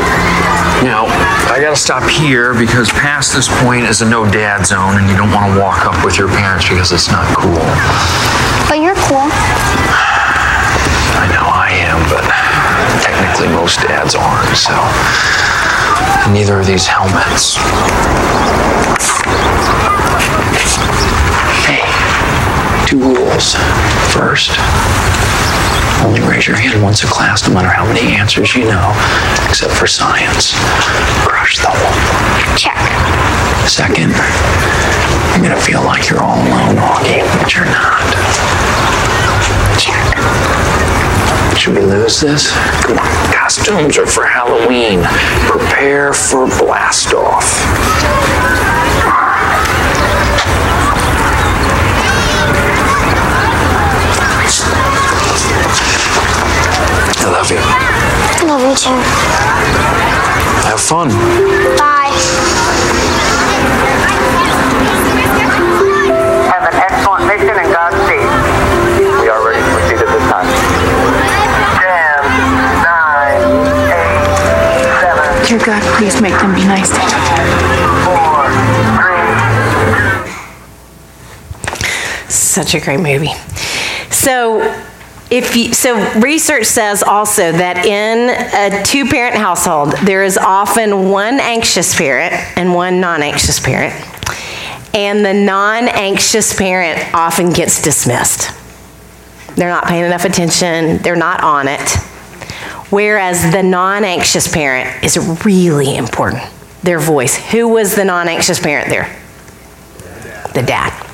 Now, 0.84 1.08
I 1.48 1.62
gotta 1.62 1.78
stop 1.78 2.04
here 2.04 2.54
because 2.54 2.90
past 2.90 3.34
this 3.34 3.48
point 3.64 3.86
is 3.86 4.02
a 4.02 4.10
no 4.10 4.30
dad 4.30 4.66
zone 4.66 5.00
and 5.00 5.10
you 5.10 5.16
don't 5.16 5.32
wanna 5.32 5.58
walk 5.62 5.86
up 5.86 6.04
with 6.04 6.18
your 6.18 6.28
parents 6.28 6.68
because 6.68 6.92
it's 6.92 7.08
not 7.08 7.24
cool. 7.38 7.64
But 8.68 8.84
you're 8.84 9.00
cool. 9.08 9.32
I 11.16 11.32
know 11.32 11.48
I 11.48 11.72
am, 11.88 12.04
but 12.12 12.28
technically 13.00 13.48
most 13.56 13.80
dads 13.80 14.14
aren't, 14.14 14.58
so. 14.60 14.76
Neither 16.34 16.60
are 16.60 16.66
these 16.66 16.86
helmets. 16.86 17.56
Hey, 22.88 22.92
two 22.92 23.00
rules. 23.00 23.56
First, 24.16 24.52
only 26.06 26.22
raise 26.22 26.48
your 26.48 26.56
hand 26.56 26.82
once 26.82 27.04
a 27.04 27.08
class 27.08 27.46
no 27.46 27.54
matter 27.54 27.68
how 27.68 27.86
many 27.86 28.16
answers 28.16 28.56
you 28.56 28.64
know, 28.64 28.94
except 29.50 29.74
for 29.74 29.88
science. 29.88 30.54
Crush 31.28 31.58
them. 31.58 31.76
Check. 32.56 32.80
Second, 33.68 34.16
you're 35.36 35.44
gonna 35.44 35.60
feel 35.60 35.84
like 35.84 36.10
you're 36.10 36.24
all 36.24 36.40
alone, 36.40 36.78
Augie, 36.80 37.28
but 37.42 37.54
you're 37.54 37.66
not. 37.66 38.08
Check. 39.78 40.08
Should 41.58 41.76
we 41.76 41.82
lose 41.82 42.22
this? 42.22 42.54
Come 42.84 43.00
on, 43.00 43.34
costumes 43.34 43.98
are 43.98 44.08
for 44.08 44.26
Halloween. 44.26 45.04
Prepare 45.50 46.14
for 46.14 46.48
blast 46.48 47.14
off. 47.14 47.58
I 57.28 57.30
love 57.30 57.52
you. 57.52 57.58
I 57.60 58.46
Love 58.48 58.62
you 58.62 58.76
too. 58.76 58.96
Have 60.70 60.80
fun. 60.80 61.10
Bye. 61.78 62.08
Have 66.48 66.64
an 66.64 66.76
excellent 66.80 67.28
mission 67.28 67.52
and 67.52 67.68
Godspeed. 67.74 68.24
We 69.22 69.28
are 69.28 69.44
ready 69.44 69.60
to 69.60 69.68
proceed 69.76 70.00
at 70.00 70.08
this 70.08 70.24
time. 70.32 70.48
Ten, 71.84 72.24
nine, 72.88 73.44
eight, 73.92 74.88
seven, 75.04 75.28
Dear 75.46 75.60
God, 75.66 75.84
please 75.98 76.16
make 76.22 76.38
them 76.40 76.56
be 76.56 76.64
nice 76.64 76.90
to 76.90 76.96
each 76.96 77.12
other. 77.12 77.44
four, 78.08 78.48
three, 78.96 79.28
such 82.30 82.74
a 82.76 82.80
great 82.80 83.02
movie. 83.02 83.34
So, 84.10 84.62
if 85.30 85.56
you, 85.56 85.74
so 85.74 85.98
research 86.20 86.66
says 86.66 87.04
also 87.04 87.52
that 87.52 87.86
in 87.86 88.30
a 88.30 88.84
two-parent 88.84 89.36
household, 89.36 89.92
there 90.04 90.24
is 90.24 90.38
often 90.38 91.10
one 91.10 91.40
anxious 91.40 91.96
parent 91.96 92.34
and 92.58 92.74
one 92.74 93.02
non-anxious 93.02 93.60
parent. 93.60 93.94
And 94.94 95.26
the 95.26 95.34
non-anxious 95.34 96.56
parent 96.56 97.14
often 97.14 97.52
gets 97.52 97.82
dismissed. 97.82 98.52
They're 99.56 99.70
not 99.70 99.86
paying 99.86 100.06
enough 100.06 100.24
attention, 100.24 101.00
they're 101.00 101.16
not 101.16 101.44
on 101.44 101.68
it. 101.68 101.90
Whereas 102.90 103.52
the 103.52 103.64
non-anxious 103.64 104.48
parent 104.48 105.04
is 105.04 105.18
really 105.44 105.98
important. 105.98 106.44
Their 106.84 107.00
voice. 107.00 107.36
Who 107.52 107.68
was 107.68 107.96
the 107.96 108.06
non-anxious 108.06 108.62
parent 108.62 108.90
there? 108.90 109.14
The 110.54 110.64
dad. 110.64 111.07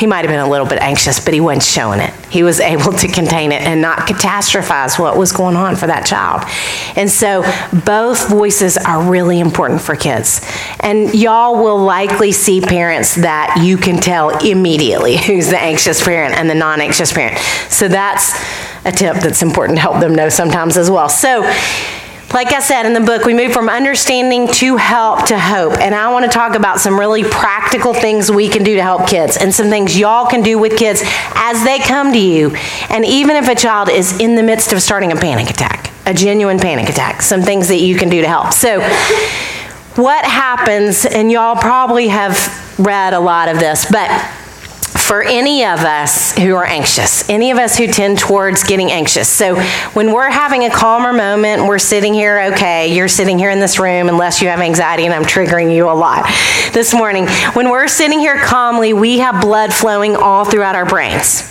He 0.00 0.06
might 0.06 0.24
have 0.24 0.28
been 0.28 0.40
a 0.40 0.48
little 0.48 0.66
bit 0.66 0.78
anxious, 0.80 1.22
but 1.22 1.34
he 1.34 1.40
wasn't 1.40 1.62
showing 1.62 2.00
it. 2.00 2.14
He 2.30 2.42
was 2.42 2.58
able 2.58 2.94
to 2.94 3.06
contain 3.06 3.52
it 3.52 3.60
and 3.60 3.82
not 3.82 4.08
catastrophize 4.08 4.98
what 4.98 5.18
was 5.18 5.30
going 5.30 5.56
on 5.56 5.76
for 5.76 5.86
that 5.88 6.06
child. 6.06 6.42
And 6.96 7.10
so 7.10 7.42
both 7.84 8.30
voices 8.30 8.78
are 8.78 9.02
really 9.02 9.40
important 9.40 9.82
for 9.82 9.94
kids. 9.94 10.40
And 10.80 11.14
y'all 11.14 11.62
will 11.62 11.78
likely 11.78 12.32
see 12.32 12.62
parents 12.62 13.16
that 13.16 13.60
you 13.62 13.76
can 13.76 14.00
tell 14.00 14.30
immediately 14.42 15.18
who's 15.18 15.50
the 15.50 15.58
anxious 15.58 16.02
parent 16.02 16.34
and 16.34 16.48
the 16.48 16.54
non 16.54 16.80
anxious 16.80 17.12
parent. 17.12 17.38
So 17.68 17.86
that's 17.86 18.32
a 18.86 18.92
tip 18.92 19.16
that's 19.16 19.42
important 19.42 19.76
to 19.76 19.82
help 19.82 20.00
them 20.00 20.14
know 20.14 20.30
sometimes 20.30 20.78
as 20.78 20.90
well. 20.90 21.10
So, 21.10 21.42
like 22.32 22.52
I 22.52 22.60
said 22.60 22.86
in 22.86 22.92
the 22.92 23.00
book, 23.00 23.24
we 23.24 23.34
move 23.34 23.52
from 23.52 23.68
understanding 23.68 24.46
to 24.54 24.76
help 24.76 25.26
to 25.26 25.38
hope. 25.38 25.72
And 25.78 25.94
I 25.94 26.12
want 26.12 26.24
to 26.24 26.30
talk 26.30 26.54
about 26.54 26.78
some 26.78 26.98
really 26.98 27.24
practical 27.24 27.92
things 27.92 28.30
we 28.30 28.48
can 28.48 28.62
do 28.62 28.76
to 28.76 28.82
help 28.82 29.08
kids 29.08 29.36
and 29.36 29.52
some 29.52 29.68
things 29.68 29.98
y'all 29.98 30.26
can 30.26 30.42
do 30.42 30.56
with 30.58 30.78
kids 30.78 31.02
as 31.34 31.64
they 31.64 31.80
come 31.80 32.12
to 32.12 32.18
you. 32.18 32.54
And 32.88 33.04
even 33.04 33.34
if 33.34 33.48
a 33.48 33.54
child 33.56 33.88
is 33.88 34.20
in 34.20 34.36
the 34.36 34.44
midst 34.44 34.72
of 34.72 34.80
starting 34.80 35.10
a 35.10 35.16
panic 35.16 35.50
attack, 35.50 35.90
a 36.06 36.14
genuine 36.14 36.58
panic 36.60 36.88
attack, 36.88 37.22
some 37.22 37.42
things 37.42 37.66
that 37.68 37.78
you 37.80 37.96
can 37.96 38.08
do 38.08 38.20
to 38.20 38.28
help. 38.28 38.52
So, 38.52 38.80
what 39.96 40.24
happens, 40.24 41.04
and 41.04 41.32
y'all 41.32 41.56
probably 41.56 42.08
have 42.08 42.78
read 42.78 43.12
a 43.12 43.20
lot 43.20 43.48
of 43.48 43.58
this, 43.58 43.90
but 43.90 44.08
for 45.10 45.24
any 45.24 45.64
of 45.64 45.80
us 45.80 46.38
who 46.38 46.54
are 46.54 46.64
anxious, 46.64 47.28
any 47.28 47.50
of 47.50 47.58
us 47.58 47.76
who 47.76 47.88
tend 47.88 48.16
towards 48.16 48.62
getting 48.62 48.92
anxious. 48.92 49.28
So 49.28 49.60
when 49.92 50.12
we're 50.12 50.30
having 50.30 50.62
a 50.62 50.70
calmer 50.70 51.12
moment, 51.12 51.66
we're 51.66 51.80
sitting 51.80 52.14
here, 52.14 52.52
okay, 52.52 52.94
you're 52.94 53.08
sitting 53.08 53.36
here 53.36 53.50
in 53.50 53.58
this 53.58 53.80
room, 53.80 54.08
unless 54.08 54.40
you 54.40 54.46
have 54.46 54.60
anxiety, 54.60 55.06
and 55.06 55.12
I'm 55.12 55.24
triggering 55.24 55.74
you 55.74 55.90
a 55.90 55.98
lot 55.98 56.26
this 56.72 56.94
morning. 56.94 57.26
When 57.54 57.70
we're 57.70 57.88
sitting 57.88 58.20
here 58.20 58.38
calmly, 58.38 58.92
we 58.92 59.18
have 59.18 59.42
blood 59.42 59.72
flowing 59.72 60.14
all 60.14 60.44
throughout 60.44 60.76
our 60.76 60.86
brains. 60.86 61.42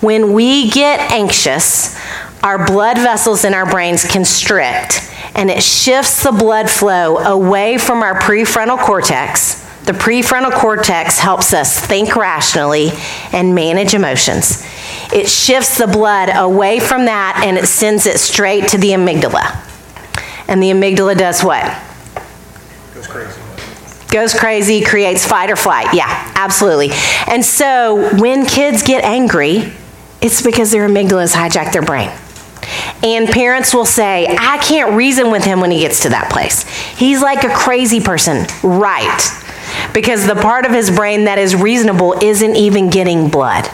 When 0.00 0.32
we 0.32 0.68
get 0.68 1.12
anxious, 1.12 1.96
our 2.42 2.66
blood 2.66 2.98
vessels 2.98 3.44
in 3.44 3.54
our 3.54 3.70
brains 3.70 4.04
constrict, 4.04 5.08
and 5.36 5.48
it 5.48 5.62
shifts 5.62 6.24
the 6.24 6.32
blood 6.32 6.68
flow 6.68 7.18
away 7.18 7.78
from 7.78 8.02
our 8.02 8.18
prefrontal 8.18 8.80
cortex 8.80 9.69
the 9.90 9.98
prefrontal 9.98 10.52
cortex 10.52 11.18
helps 11.18 11.52
us 11.52 11.84
think 11.84 12.14
rationally 12.14 12.90
and 13.32 13.56
manage 13.56 13.92
emotions. 13.92 14.64
It 15.12 15.28
shifts 15.28 15.78
the 15.78 15.88
blood 15.88 16.30
away 16.32 16.78
from 16.78 17.06
that 17.06 17.42
and 17.44 17.58
it 17.58 17.66
sends 17.66 18.06
it 18.06 18.20
straight 18.20 18.68
to 18.68 18.78
the 18.78 18.90
amygdala. 18.90 19.66
And 20.46 20.62
the 20.62 20.70
amygdala 20.70 21.18
does 21.18 21.42
what? 21.42 21.64
Goes 22.94 23.08
crazy. 23.08 23.40
Goes 24.10 24.32
crazy, 24.32 24.80
creates 24.84 25.26
fight 25.26 25.50
or 25.50 25.56
flight. 25.56 25.92
Yeah, 25.92 26.32
absolutely. 26.36 26.90
And 27.26 27.44
so 27.44 28.16
when 28.16 28.46
kids 28.46 28.84
get 28.84 29.02
angry, 29.02 29.72
it's 30.20 30.40
because 30.40 30.70
their 30.70 30.88
amygdalas 30.88 31.34
hijack 31.34 31.72
their 31.72 31.82
brain. 31.82 32.12
And 33.02 33.28
parents 33.28 33.74
will 33.74 33.86
say, 33.86 34.28
I 34.38 34.58
can't 34.58 34.94
reason 34.94 35.32
with 35.32 35.42
him 35.42 35.60
when 35.60 35.72
he 35.72 35.80
gets 35.80 36.02
to 36.02 36.10
that 36.10 36.30
place. 36.30 36.62
He's 36.96 37.20
like 37.20 37.42
a 37.42 37.52
crazy 37.52 38.00
person. 38.00 38.46
Right 38.62 39.39
because 39.92 40.26
the 40.26 40.34
part 40.34 40.64
of 40.64 40.72
his 40.72 40.90
brain 40.90 41.24
that 41.24 41.38
is 41.38 41.54
reasonable 41.54 42.14
isn't 42.22 42.56
even 42.56 42.90
getting 42.90 43.28
blood. 43.28 43.68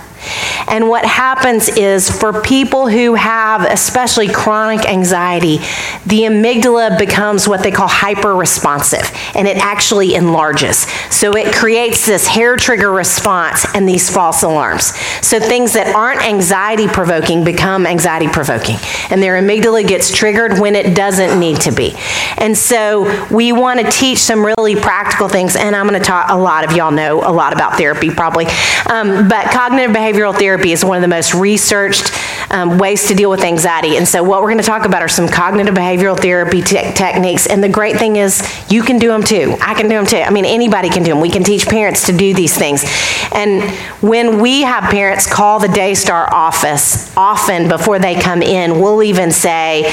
And 0.68 0.88
what 0.88 1.04
happens 1.04 1.68
is 1.68 2.10
for 2.10 2.40
people 2.42 2.88
who 2.88 3.14
have 3.14 3.62
especially 3.62 4.28
chronic 4.28 4.86
anxiety, 4.86 5.58
the 6.06 6.22
amygdala 6.22 6.98
becomes 6.98 7.46
what 7.48 7.62
they 7.62 7.70
call 7.70 7.88
hyper 7.88 8.34
responsive 8.34 9.10
and 9.34 9.46
it 9.46 9.56
actually 9.58 10.14
enlarges. 10.14 10.78
So 11.10 11.36
it 11.36 11.54
creates 11.54 12.06
this 12.06 12.26
hair 12.26 12.56
trigger 12.56 12.90
response 12.90 13.66
and 13.74 13.88
these 13.88 14.10
false 14.10 14.42
alarms. 14.42 14.94
So 15.24 15.40
things 15.40 15.72
that 15.74 15.94
aren't 15.94 16.22
anxiety 16.22 16.88
provoking 16.88 17.44
become 17.44 17.86
anxiety 17.86 18.28
provoking. 18.28 18.76
And 19.10 19.22
their 19.22 19.40
amygdala 19.40 19.86
gets 19.86 20.14
triggered 20.14 20.58
when 20.58 20.74
it 20.74 20.94
doesn't 20.94 21.38
need 21.38 21.60
to 21.62 21.72
be. 21.72 21.94
And 22.38 22.56
so 22.56 23.26
we 23.30 23.52
want 23.52 23.80
to 23.80 23.90
teach 23.90 24.18
some 24.18 24.44
really 24.44 24.76
practical 24.76 25.28
things. 25.28 25.56
And 25.56 25.74
I'm 25.74 25.86
going 25.88 26.00
to 26.00 26.04
talk, 26.04 26.26
a 26.28 26.36
lot 26.36 26.64
of 26.64 26.72
y'all 26.72 26.90
know 26.90 27.20
a 27.20 27.32
lot 27.32 27.52
about 27.52 27.76
therapy 27.76 28.10
probably. 28.10 28.46
Um, 28.90 29.28
but 29.28 29.50
cognitive 29.50 29.92
behavioral 30.16 30.36
therapy 30.36 30.72
is 30.72 30.84
one 30.84 30.96
of 30.96 31.02
the 31.02 31.08
most 31.08 31.34
researched 31.34 32.12
um, 32.50 32.78
ways 32.78 33.08
to 33.08 33.14
deal 33.14 33.30
with 33.30 33.40
anxiety. 33.40 33.96
And 33.96 34.06
so, 34.06 34.22
what 34.22 34.40
we're 34.40 34.48
going 34.48 34.58
to 34.58 34.64
talk 34.64 34.86
about 34.86 35.02
are 35.02 35.08
some 35.08 35.28
cognitive 35.28 35.74
behavioral 35.74 36.18
therapy 36.18 36.62
te- 36.62 36.92
techniques. 36.92 37.46
And 37.46 37.62
the 37.62 37.68
great 37.68 37.96
thing 37.96 38.16
is, 38.16 38.42
you 38.70 38.82
can 38.82 38.98
do 38.98 39.08
them 39.08 39.22
too. 39.22 39.56
I 39.60 39.74
can 39.74 39.88
do 39.88 39.96
them 39.96 40.06
too. 40.06 40.18
I 40.18 40.30
mean, 40.30 40.44
anybody 40.44 40.88
can 40.88 41.02
do 41.02 41.10
them. 41.10 41.20
We 41.20 41.30
can 41.30 41.44
teach 41.44 41.66
parents 41.66 42.06
to 42.06 42.16
do 42.16 42.34
these 42.34 42.56
things. 42.56 42.84
And 43.32 43.62
when 44.00 44.40
we 44.40 44.62
have 44.62 44.84
parents 44.84 45.26
call 45.26 45.58
the 45.58 45.68
Daystar 45.68 46.32
office 46.32 47.14
often 47.16 47.68
before 47.68 47.98
they 47.98 48.14
come 48.14 48.42
in, 48.42 48.80
we'll 48.80 49.02
even 49.02 49.30
say, 49.30 49.92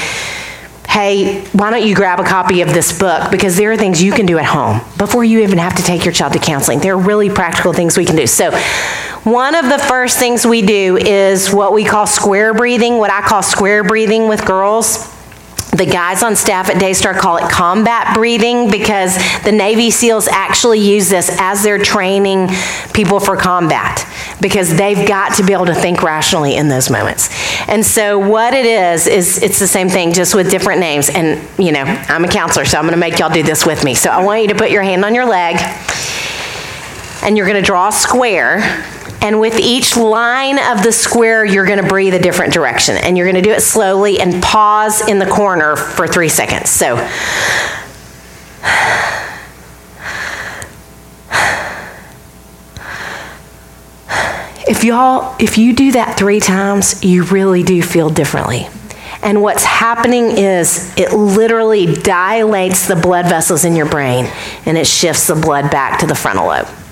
hey, 0.88 1.44
why 1.52 1.70
don't 1.70 1.84
you 1.84 1.94
grab 1.94 2.20
a 2.20 2.24
copy 2.24 2.60
of 2.60 2.72
this 2.72 2.96
book? 2.96 3.30
Because 3.32 3.56
there 3.56 3.72
are 3.72 3.76
things 3.76 4.00
you 4.00 4.12
can 4.12 4.26
do 4.26 4.38
at 4.38 4.44
home 4.44 4.80
before 4.96 5.24
you 5.24 5.40
even 5.40 5.58
have 5.58 5.74
to 5.74 5.82
take 5.82 6.04
your 6.04 6.14
child 6.14 6.32
to 6.34 6.38
counseling. 6.38 6.78
There 6.78 6.94
are 6.94 6.98
really 6.98 7.28
practical 7.30 7.72
things 7.72 7.98
we 7.98 8.04
can 8.04 8.14
do. 8.14 8.28
So, 8.28 8.52
one 9.24 9.54
of 9.54 9.70
the 9.70 9.78
first 9.78 10.18
things 10.18 10.46
we 10.46 10.60
do 10.60 10.98
is 10.98 11.50
what 11.50 11.72
we 11.72 11.82
call 11.82 12.06
square 12.06 12.52
breathing, 12.52 12.98
what 12.98 13.10
I 13.10 13.22
call 13.22 13.42
square 13.42 13.82
breathing 13.82 14.28
with 14.28 14.44
girls. 14.44 15.10
The 15.70 15.86
guys 15.86 16.22
on 16.22 16.36
staff 16.36 16.68
at 16.68 16.78
Daystar 16.78 17.14
call 17.14 17.38
it 17.38 17.50
combat 17.50 18.14
breathing 18.14 18.70
because 18.70 19.16
the 19.42 19.50
Navy 19.50 19.90
SEALs 19.90 20.28
actually 20.28 20.78
use 20.78 21.08
this 21.08 21.34
as 21.40 21.62
they're 21.62 21.82
training 21.82 22.48
people 22.92 23.18
for 23.18 23.34
combat 23.34 24.06
because 24.42 24.76
they've 24.76 25.08
got 25.08 25.34
to 25.36 25.42
be 25.42 25.54
able 25.54 25.66
to 25.66 25.74
think 25.74 26.02
rationally 26.02 26.54
in 26.54 26.68
those 26.68 26.90
moments. 26.90 27.30
And 27.66 27.84
so 27.84 28.18
what 28.18 28.52
it 28.52 28.66
is 28.66 29.06
is 29.06 29.42
it's 29.42 29.58
the 29.58 29.66
same 29.66 29.88
thing 29.88 30.12
just 30.12 30.34
with 30.34 30.50
different 30.50 30.80
names 30.80 31.08
and 31.08 31.42
you 31.58 31.72
know, 31.72 31.82
I'm 31.82 32.24
a 32.24 32.28
counselor 32.28 32.66
so 32.66 32.76
I'm 32.76 32.84
going 32.84 32.92
to 32.92 33.00
make 33.00 33.18
y'all 33.18 33.32
do 33.32 33.42
this 33.42 33.64
with 33.64 33.84
me. 33.84 33.94
So 33.94 34.10
I 34.10 34.22
want 34.22 34.42
you 34.42 34.48
to 34.48 34.54
put 34.54 34.70
your 34.70 34.82
hand 34.82 35.02
on 35.02 35.14
your 35.14 35.24
leg 35.24 35.56
and 37.24 37.38
you're 37.38 37.46
going 37.46 37.60
to 37.60 37.66
draw 37.66 37.88
a 37.88 37.92
square 37.92 38.84
and 39.24 39.40
with 39.40 39.58
each 39.58 39.96
line 39.96 40.58
of 40.58 40.82
the 40.82 40.92
square, 40.92 41.46
you're 41.46 41.64
going 41.64 41.82
to 41.82 41.88
breathe 41.88 42.12
a 42.12 42.18
different 42.18 42.52
direction. 42.52 42.98
And 42.98 43.16
you're 43.16 43.24
going 43.24 43.42
to 43.42 43.48
do 43.48 43.54
it 43.54 43.62
slowly 43.62 44.20
and 44.20 44.42
pause 44.42 45.08
in 45.08 45.18
the 45.18 45.24
corner 45.24 45.76
for 45.76 46.06
three 46.06 46.28
seconds. 46.28 46.68
So, 46.68 46.96
if 54.68 54.84
y'all, 54.84 55.34
if 55.40 55.56
you 55.56 55.74
do 55.74 55.92
that 55.92 56.18
three 56.18 56.40
times, 56.40 57.02
you 57.02 57.24
really 57.24 57.62
do 57.62 57.80
feel 57.80 58.10
differently. 58.10 58.66
And 59.22 59.40
what's 59.40 59.64
happening 59.64 60.36
is 60.36 60.94
it 60.98 61.14
literally 61.14 61.86
dilates 61.86 62.88
the 62.88 62.96
blood 62.96 63.24
vessels 63.24 63.64
in 63.64 63.74
your 63.74 63.88
brain 63.88 64.30
and 64.66 64.76
it 64.76 64.86
shifts 64.86 65.28
the 65.28 65.34
blood 65.34 65.70
back 65.70 66.00
to 66.00 66.06
the 66.06 66.14
frontal 66.14 66.48
lobe. 66.48 66.83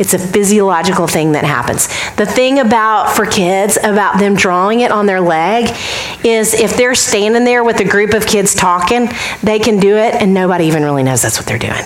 It's 0.00 0.14
a 0.14 0.18
physiological 0.18 1.06
thing 1.06 1.32
that 1.32 1.44
happens. 1.44 1.86
The 2.16 2.24
thing 2.24 2.58
about, 2.58 3.14
for 3.14 3.26
kids, 3.26 3.76
about 3.76 4.18
them 4.18 4.34
drawing 4.34 4.80
it 4.80 4.90
on 4.90 5.04
their 5.04 5.20
leg 5.20 5.76
is 6.24 6.54
if 6.54 6.74
they're 6.74 6.94
standing 6.94 7.44
there 7.44 7.62
with 7.62 7.80
a 7.80 7.84
group 7.84 8.14
of 8.14 8.26
kids 8.26 8.54
talking, 8.54 9.10
they 9.42 9.58
can 9.58 9.78
do 9.78 9.98
it 9.98 10.14
and 10.14 10.32
nobody 10.32 10.64
even 10.64 10.84
really 10.84 11.02
knows 11.02 11.20
that's 11.20 11.36
what 11.36 11.46
they're 11.46 11.58
doing. 11.58 11.84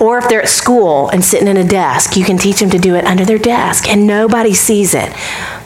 Or 0.00 0.18
if 0.18 0.28
they're 0.28 0.42
at 0.42 0.48
school 0.48 1.08
and 1.10 1.24
sitting 1.24 1.46
in 1.46 1.56
a 1.56 1.62
desk, 1.62 2.16
you 2.16 2.24
can 2.24 2.36
teach 2.36 2.58
them 2.58 2.70
to 2.70 2.78
do 2.78 2.96
it 2.96 3.04
under 3.04 3.24
their 3.24 3.38
desk 3.38 3.88
and 3.88 4.08
nobody 4.08 4.54
sees 4.54 4.92
it 4.92 5.14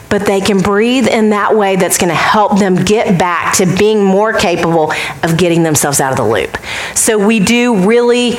but 0.09 0.25
they 0.25 0.39
can 0.39 0.61
breathe 0.61 1.05
in 1.05 1.31
that 1.31 1.53
way 1.53 1.75
that's 1.75 1.97
going 1.97 2.07
to 2.07 2.15
help 2.15 2.59
them 2.59 2.75
get 2.85 3.19
back 3.19 3.57
to 3.57 3.65
being 3.77 4.01
more 4.01 4.31
capable 4.31 4.93
of 5.21 5.37
getting 5.37 5.63
themselves 5.63 5.99
out 5.99 6.11
of 6.11 6.17
the 6.17 6.23
loop. 6.23 6.57
So 6.95 7.17
we 7.17 7.41
do 7.41 7.85
really 7.85 8.37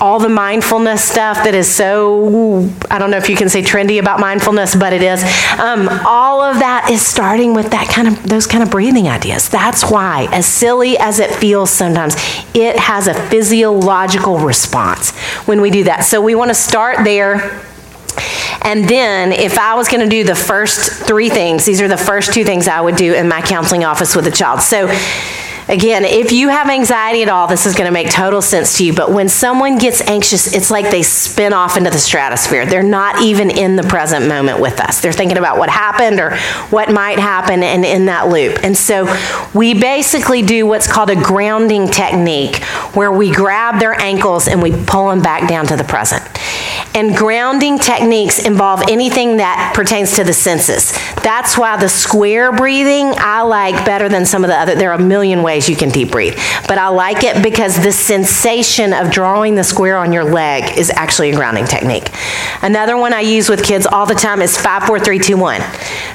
all 0.00 0.18
the 0.18 0.28
mindfulness 0.28 1.02
stuff 1.02 1.38
that 1.44 1.54
is 1.54 1.72
so, 1.72 2.68
I 2.90 2.98
don't 2.98 3.10
know 3.10 3.16
if 3.16 3.28
you 3.28 3.36
can 3.36 3.48
say 3.48 3.62
trendy 3.62 3.98
about 3.98 4.20
mindfulness, 4.20 4.76
but 4.76 4.92
it 4.92 5.02
is. 5.02 5.22
Um, 5.58 5.88
all 6.04 6.42
of 6.42 6.58
that 6.58 6.90
is 6.90 7.04
starting 7.04 7.54
with 7.54 7.70
that 7.70 7.88
kind 7.88 8.08
of, 8.08 8.22
those 8.28 8.46
kind 8.46 8.62
of 8.62 8.70
breathing 8.70 9.08
ideas. 9.08 9.48
That's 9.48 9.90
why, 9.90 10.28
as 10.32 10.46
silly 10.46 10.98
as 10.98 11.18
it 11.18 11.34
feels 11.34 11.70
sometimes, 11.70 12.14
it 12.54 12.76
has 12.78 13.06
a 13.06 13.14
physiological 13.14 14.38
response 14.38 15.10
when 15.46 15.60
we 15.60 15.70
do 15.70 15.84
that. 15.84 16.04
So 16.04 16.20
we 16.20 16.34
want 16.34 16.50
to 16.50 16.54
start 16.54 17.04
there. 17.04 17.62
And 18.62 18.88
then, 18.88 19.32
if 19.32 19.58
I 19.58 19.74
was 19.74 19.88
going 19.88 20.00
to 20.00 20.08
do 20.08 20.24
the 20.24 20.34
first 20.34 21.04
three 21.06 21.28
things, 21.28 21.66
these 21.66 21.80
are 21.80 21.88
the 21.88 21.98
first 21.98 22.32
two 22.32 22.44
things 22.44 22.66
I 22.66 22.80
would 22.80 22.96
do 22.96 23.14
in 23.14 23.28
my 23.28 23.42
counseling 23.42 23.84
office 23.84 24.16
with 24.16 24.26
a 24.26 24.30
child. 24.30 24.62
So, 24.62 24.88
Again, 25.68 26.04
if 26.04 26.30
you 26.30 26.48
have 26.48 26.68
anxiety 26.68 27.22
at 27.22 27.28
all, 27.28 27.48
this 27.48 27.66
is 27.66 27.74
going 27.74 27.86
to 27.88 27.92
make 27.92 28.08
total 28.08 28.40
sense 28.40 28.78
to 28.78 28.84
you. 28.84 28.94
But 28.94 29.10
when 29.10 29.28
someone 29.28 29.78
gets 29.78 30.00
anxious, 30.02 30.54
it's 30.54 30.70
like 30.70 30.90
they 30.92 31.02
spin 31.02 31.52
off 31.52 31.76
into 31.76 31.90
the 31.90 31.98
stratosphere. 31.98 32.66
They're 32.66 32.84
not 32.84 33.22
even 33.22 33.50
in 33.50 33.74
the 33.74 33.82
present 33.82 34.28
moment 34.28 34.60
with 34.60 34.78
us. 34.78 35.00
They're 35.00 35.12
thinking 35.12 35.38
about 35.38 35.58
what 35.58 35.68
happened 35.68 36.20
or 36.20 36.36
what 36.70 36.92
might 36.92 37.18
happen 37.18 37.64
and 37.64 37.84
in 37.84 38.06
that 38.06 38.28
loop. 38.28 38.62
And 38.62 38.76
so 38.76 39.12
we 39.54 39.74
basically 39.74 40.42
do 40.42 40.66
what's 40.66 40.90
called 40.90 41.10
a 41.10 41.16
grounding 41.16 41.88
technique 41.88 42.62
where 42.94 43.10
we 43.10 43.32
grab 43.32 43.80
their 43.80 44.00
ankles 44.00 44.46
and 44.46 44.62
we 44.62 44.70
pull 44.70 45.08
them 45.10 45.20
back 45.20 45.48
down 45.48 45.66
to 45.66 45.76
the 45.76 45.84
present. 45.84 46.22
And 46.96 47.14
grounding 47.14 47.78
techniques 47.78 48.38
involve 48.38 48.82
anything 48.88 49.36
that 49.36 49.72
pertains 49.74 50.16
to 50.16 50.24
the 50.24 50.32
senses. 50.32 50.92
That's 51.22 51.58
why 51.58 51.76
the 51.76 51.90
square 51.90 52.52
breathing 52.52 53.12
I 53.18 53.42
like 53.42 53.84
better 53.84 54.08
than 54.08 54.24
some 54.24 54.44
of 54.44 54.48
the 54.48 54.56
other. 54.56 54.74
There 54.74 54.92
are 54.92 54.98
a 54.98 55.02
million 55.02 55.42
ways 55.42 55.68
you 55.68 55.76
can 55.76 55.90
deep 55.90 56.10
breathe, 56.10 56.38
but 56.66 56.78
I 56.78 56.88
like 56.88 57.22
it 57.22 57.42
because 57.42 57.82
the 57.82 57.92
sensation 57.92 58.94
of 58.94 59.10
drawing 59.10 59.56
the 59.56 59.62
square 59.62 59.98
on 59.98 60.10
your 60.10 60.24
leg 60.24 60.78
is 60.78 60.88
actually 60.88 61.32
a 61.32 61.36
grounding 61.36 61.66
technique. 61.66 62.08
Another 62.62 62.96
one 62.96 63.12
I 63.12 63.20
use 63.20 63.50
with 63.50 63.62
kids 63.62 63.86
all 63.86 64.06
the 64.06 64.14
time 64.14 64.40
is 64.40 64.56
five, 64.56 64.84
four, 64.84 64.98
three, 64.98 65.18
two, 65.18 65.36
one. 65.36 65.60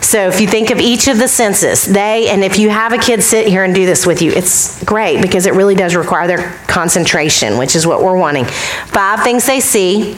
So 0.01 0.29
if 0.29 0.41
you 0.41 0.47
think 0.47 0.71
of 0.71 0.79
each 0.79 1.07
of 1.07 1.19
the 1.19 1.27
senses, 1.27 1.85
they, 1.85 2.27
and 2.29 2.43
if 2.43 2.57
you 2.57 2.71
have 2.71 2.91
a 2.91 2.97
kid 2.97 3.21
sit 3.21 3.45
here 3.45 3.63
and 3.63 3.75
do 3.75 3.85
this 3.85 4.07
with 4.07 4.19
you, 4.23 4.31
it's 4.31 4.83
great 4.83 5.21
because 5.21 5.45
it 5.45 5.53
really 5.53 5.75
does 5.75 5.95
require 5.95 6.25
their 6.25 6.57
concentration, 6.65 7.59
which 7.59 7.75
is 7.75 7.85
what 7.85 8.01
we're 8.01 8.17
wanting. 8.17 8.45
Five 8.45 9.23
things 9.23 9.45
they 9.45 9.59
see 9.59 10.17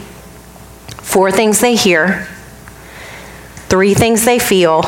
four 1.04 1.32
things 1.32 1.60
they 1.60 1.76
hear, 1.76 2.28
three 3.68 3.94
things 3.94 4.26
they 4.26 4.40
feel, 4.40 4.84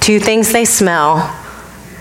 two 0.00 0.18
things 0.18 0.52
they 0.52 0.64
smell, 0.64 1.18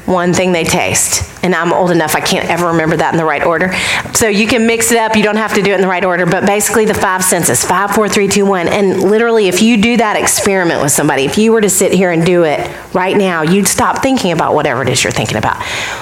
one 0.05 0.33
thing 0.33 0.51
they 0.51 0.63
taste. 0.63 1.29
And 1.43 1.55
I'm 1.55 1.71
old 1.73 1.91
enough, 1.91 2.15
I 2.15 2.21
can't 2.21 2.47
ever 2.49 2.67
remember 2.67 2.97
that 2.97 3.13
in 3.13 3.17
the 3.17 3.25
right 3.25 3.43
order. 3.43 3.73
So 4.13 4.27
you 4.27 4.47
can 4.47 4.67
mix 4.67 4.91
it 4.91 4.97
up, 4.97 5.15
you 5.15 5.23
don't 5.23 5.37
have 5.37 5.53
to 5.55 5.61
do 5.61 5.71
it 5.71 5.75
in 5.75 5.81
the 5.81 5.87
right 5.87 6.03
order, 6.03 6.25
but 6.25 6.45
basically 6.45 6.85
the 6.85 6.93
five 6.93 7.23
senses 7.23 7.63
five, 7.63 7.91
four, 7.91 8.09
three, 8.09 8.27
two, 8.27 8.45
one. 8.45 8.67
And 8.67 9.03
literally, 9.03 9.47
if 9.47 9.61
you 9.61 9.81
do 9.81 9.97
that 9.97 10.15
experiment 10.15 10.81
with 10.81 10.91
somebody, 10.91 11.25
if 11.25 11.37
you 11.37 11.51
were 11.51 11.61
to 11.61 11.69
sit 11.69 11.93
here 11.93 12.11
and 12.11 12.25
do 12.25 12.43
it 12.43 12.69
right 12.93 13.15
now, 13.15 13.41
you'd 13.41 13.67
stop 13.67 14.01
thinking 14.01 14.31
about 14.31 14.53
whatever 14.53 14.81
it 14.81 14.89
is 14.89 15.03
you're 15.03 15.11
thinking 15.11 15.37
about. 15.37 15.57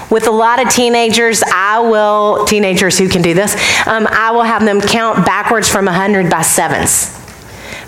With 0.09 0.27
a 0.27 0.31
lot 0.31 0.61
of 0.61 0.69
teenagers, 0.69 1.43
I 1.45 1.79
will, 1.79 2.45
teenagers 2.45 2.97
who 2.97 3.09
can 3.09 3.21
do 3.21 3.33
this, 3.33 3.53
um, 3.85 4.07
I 4.07 4.31
will 4.31 4.43
have 4.43 4.63
them 4.63 4.81
count 4.81 5.25
backwards 5.25 5.69
from 5.69 5.85
100 5.85 6.29
by 6.29 6.41
sevens 6.41 7.15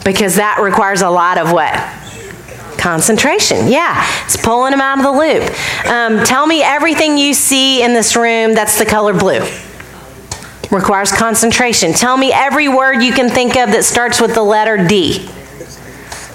because 0.03 0.35
that 0.35 0.59
requires 0.61 1.01
a 1.01 1.09
lot 1.09 1.37
of 1.37 1.51
what? 1.51 2.00
Concentration, 2.81 3.67
yeah. 3.67 4.03
It's 4.25 4.37
pulling 4.37 4.71
them 4.71 4.81
out 4.81 4.97
of 4.97 5.03
the 5.03 5.11
loop. 5.11 5.87
Um, 5.87 6.25
tell 6.25 6.47
me 6.47 6.63
everything 6.63 7.15
you 7.15 7.35
see 7.35 7.83
in 7.83 7.93
this 7.93 8.15
room 8.15 8.55
that's 8.55 8.79
the 8.79 8.85
color 8.85 9.13
blue. 9.13 9.47
Requires 10.71 11.11
concentration. 11.11 11.93
Tell 11.93 12.17
me 12.17 12.33
every 12.33 12.67
word 12.67 13.03
you 13.03 13.13
can 13.13 13.29
think 13.29 13.55
of 13.55 13.69
that 13.73 13.83
starts 13.83 14.19
with 14.19 14.33
the 14.33 14.41
letter 14.41 14.87
D. 14.87 15.29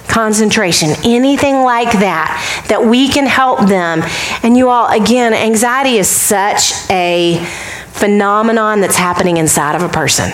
Concentration, 0.07 0.91
anything 1.03 1.63
like 1.63 1.91
that, 1.99 2.65
that 2.69 2.85
we 2.85 3.09
can 3.09 3.25
help 3.25 3.67
them. 3.67 4.01
And 4.41 4.55
you 4.55 4.69
all, 4.69 4.87
again, 4.87 5.33
anxiety 5.33 5.97
is 5.97 6.07
such 6.07 6.71
a 6.89 7.43
phenomenon 7.91 8.79
that's 8.79 8.95
happening 8.95 9.35
inside 9.35 9.75
of 9.75 9.83
a 9.83 9.89
person 9.89 10.31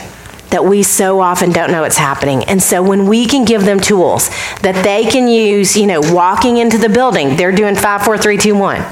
that 0.53 0.63
we 0.63 0.83
so 0.83 1.19
often 1.19 1.51
don't 1.51 1.71
know 1.71 1.83
it's 1.83 1.97
happening. 1.97 2.43
And 2.43 2.61
so 2.61 2.83
when 2.83 3.07
we 3.07 3.25
can 3.25 3.43
give 3.43 3.65
them 3.65 3.79
tools 3.79 4.29
that 4.61 4.83
they 4.83 5.03
can 5.03 5.27
use, 5.27 5.75
you 5.75 5.87
know, 5.87 5.99
walking 6.13 6.57
into 6.57 6.77
the 6.77 6.89
building, 6.89 7.35
they're 7.35 7.51
doing 7.51 7.75
five, 7.75 8.03
four, 8.03 8.19
three, 8.19 8.37
two, 8.37 8.53
one. 8.53 8.85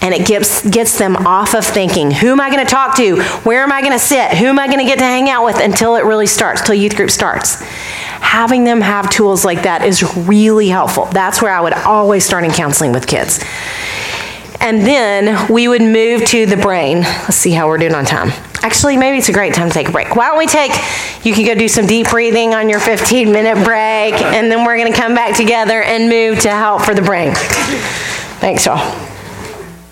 And 0.00 0.14
it 0.14 0.24
gets, 0.24 0.64
gets 0.70 0.96
them 0.96 1.16
off 1.16 1.54
of 1.54 1.64
thinking, 1.64 2.12
who 2.12 2.28
am 2.28 2.40
I 2.40 2.48
going 2.48 2.64
to 2.64 2.70
talk 2.70 2.96
to? 2.98 3.20
Where 3.42 3.64
am 3.64 3.72
I 3.72 3.80
going 3.80 3.92
to 3.92 3.98
sit? 3.98 4.38
Who 4.38 4.46
am 4.46 4.58
I 4.60 4.68
going 4.68 4.78
to 4.78 4.84
get 4.84 5.00
to 5.00 5.04
hang 5.04 5.28
out 5.28 5.44
with 5.44 5.58
until 5.58 5.96
it 5.96 6.04
really 6.04 6.28
starts, 6.28 6.62
till 6.62 6.76
youth 6.76 6.94
group 6.94 7.10
starts? 7.10 7.60
Having 8.20 8.62
them 8.62 8.80
have 8.80 9.10
tools 9.10 9.44
like 9.44 9.64
that 9.64 9.84
is 9.84 10.16
really 10.16 10.68
helpful. 10.68 11.06
That's 11.06 11.42
where 11.42 11.52
I 11.52 11.60
would 11.60 11.74
always 11.74 12.24
start 12.24 12.44
in 12.44 12.52
counseling 12.52 12.92
with 12.92 13.08
kids. 13.08 13.44
And 14.60 14.80
then 14.80 15.52
we 15.52 15.66
would 15.66 15.82
move 15.82 16.24
to 16.26 16.46
the 16.46 16.56
brain. 16.56 17.00
Let's 17.00 17.36
see 17.36 17.50
how 17.50 17.66
we're 17.66 17.78
doing 17.78 17.94
on 17.94 18.04
time. 18.04 18.30
Actually, 18.64 18.96
maybe 18.96 19.18
it's 19.18 19.28
a 19.28 19.32
great 19.32 19.52
time 19.52 19.68
to 19.68 19.74
take 19.74 19.90
a 19.90 19.92
break. 19.92 20.16
Why 20.16 20.28
don't 20.28 20.38
we 20.38 20.46
take, 20.46 20.72
you 21.22 21.34
can 21.34 21.44
go 21.44 21.54
do 21.54 21.68
some 21.68 21.84
deep 21.84 22.08
breathing 22.08 22.54
on 22.54 22.70
your 22.70 22.80
15 22.80 23.30
minute 23.30 23.62
break, 23.62 24.14
and 24.14 24.50
then 24.50 24.64
we're 24.64 24.78
going 24.78 24.90
to 24.90 24.98
come 24.98 25.14
back 25.14 25.36
together 25.36 25.82
and 25.82 26.08
move 26.08 26.40
to 26.40 26.50
help 26.50 26.80
for 26.80 26.94
the 26.94 27.02
brain. 27.02 27.34
Thanks, 28.40 28.64
y'all. 28.64 29.13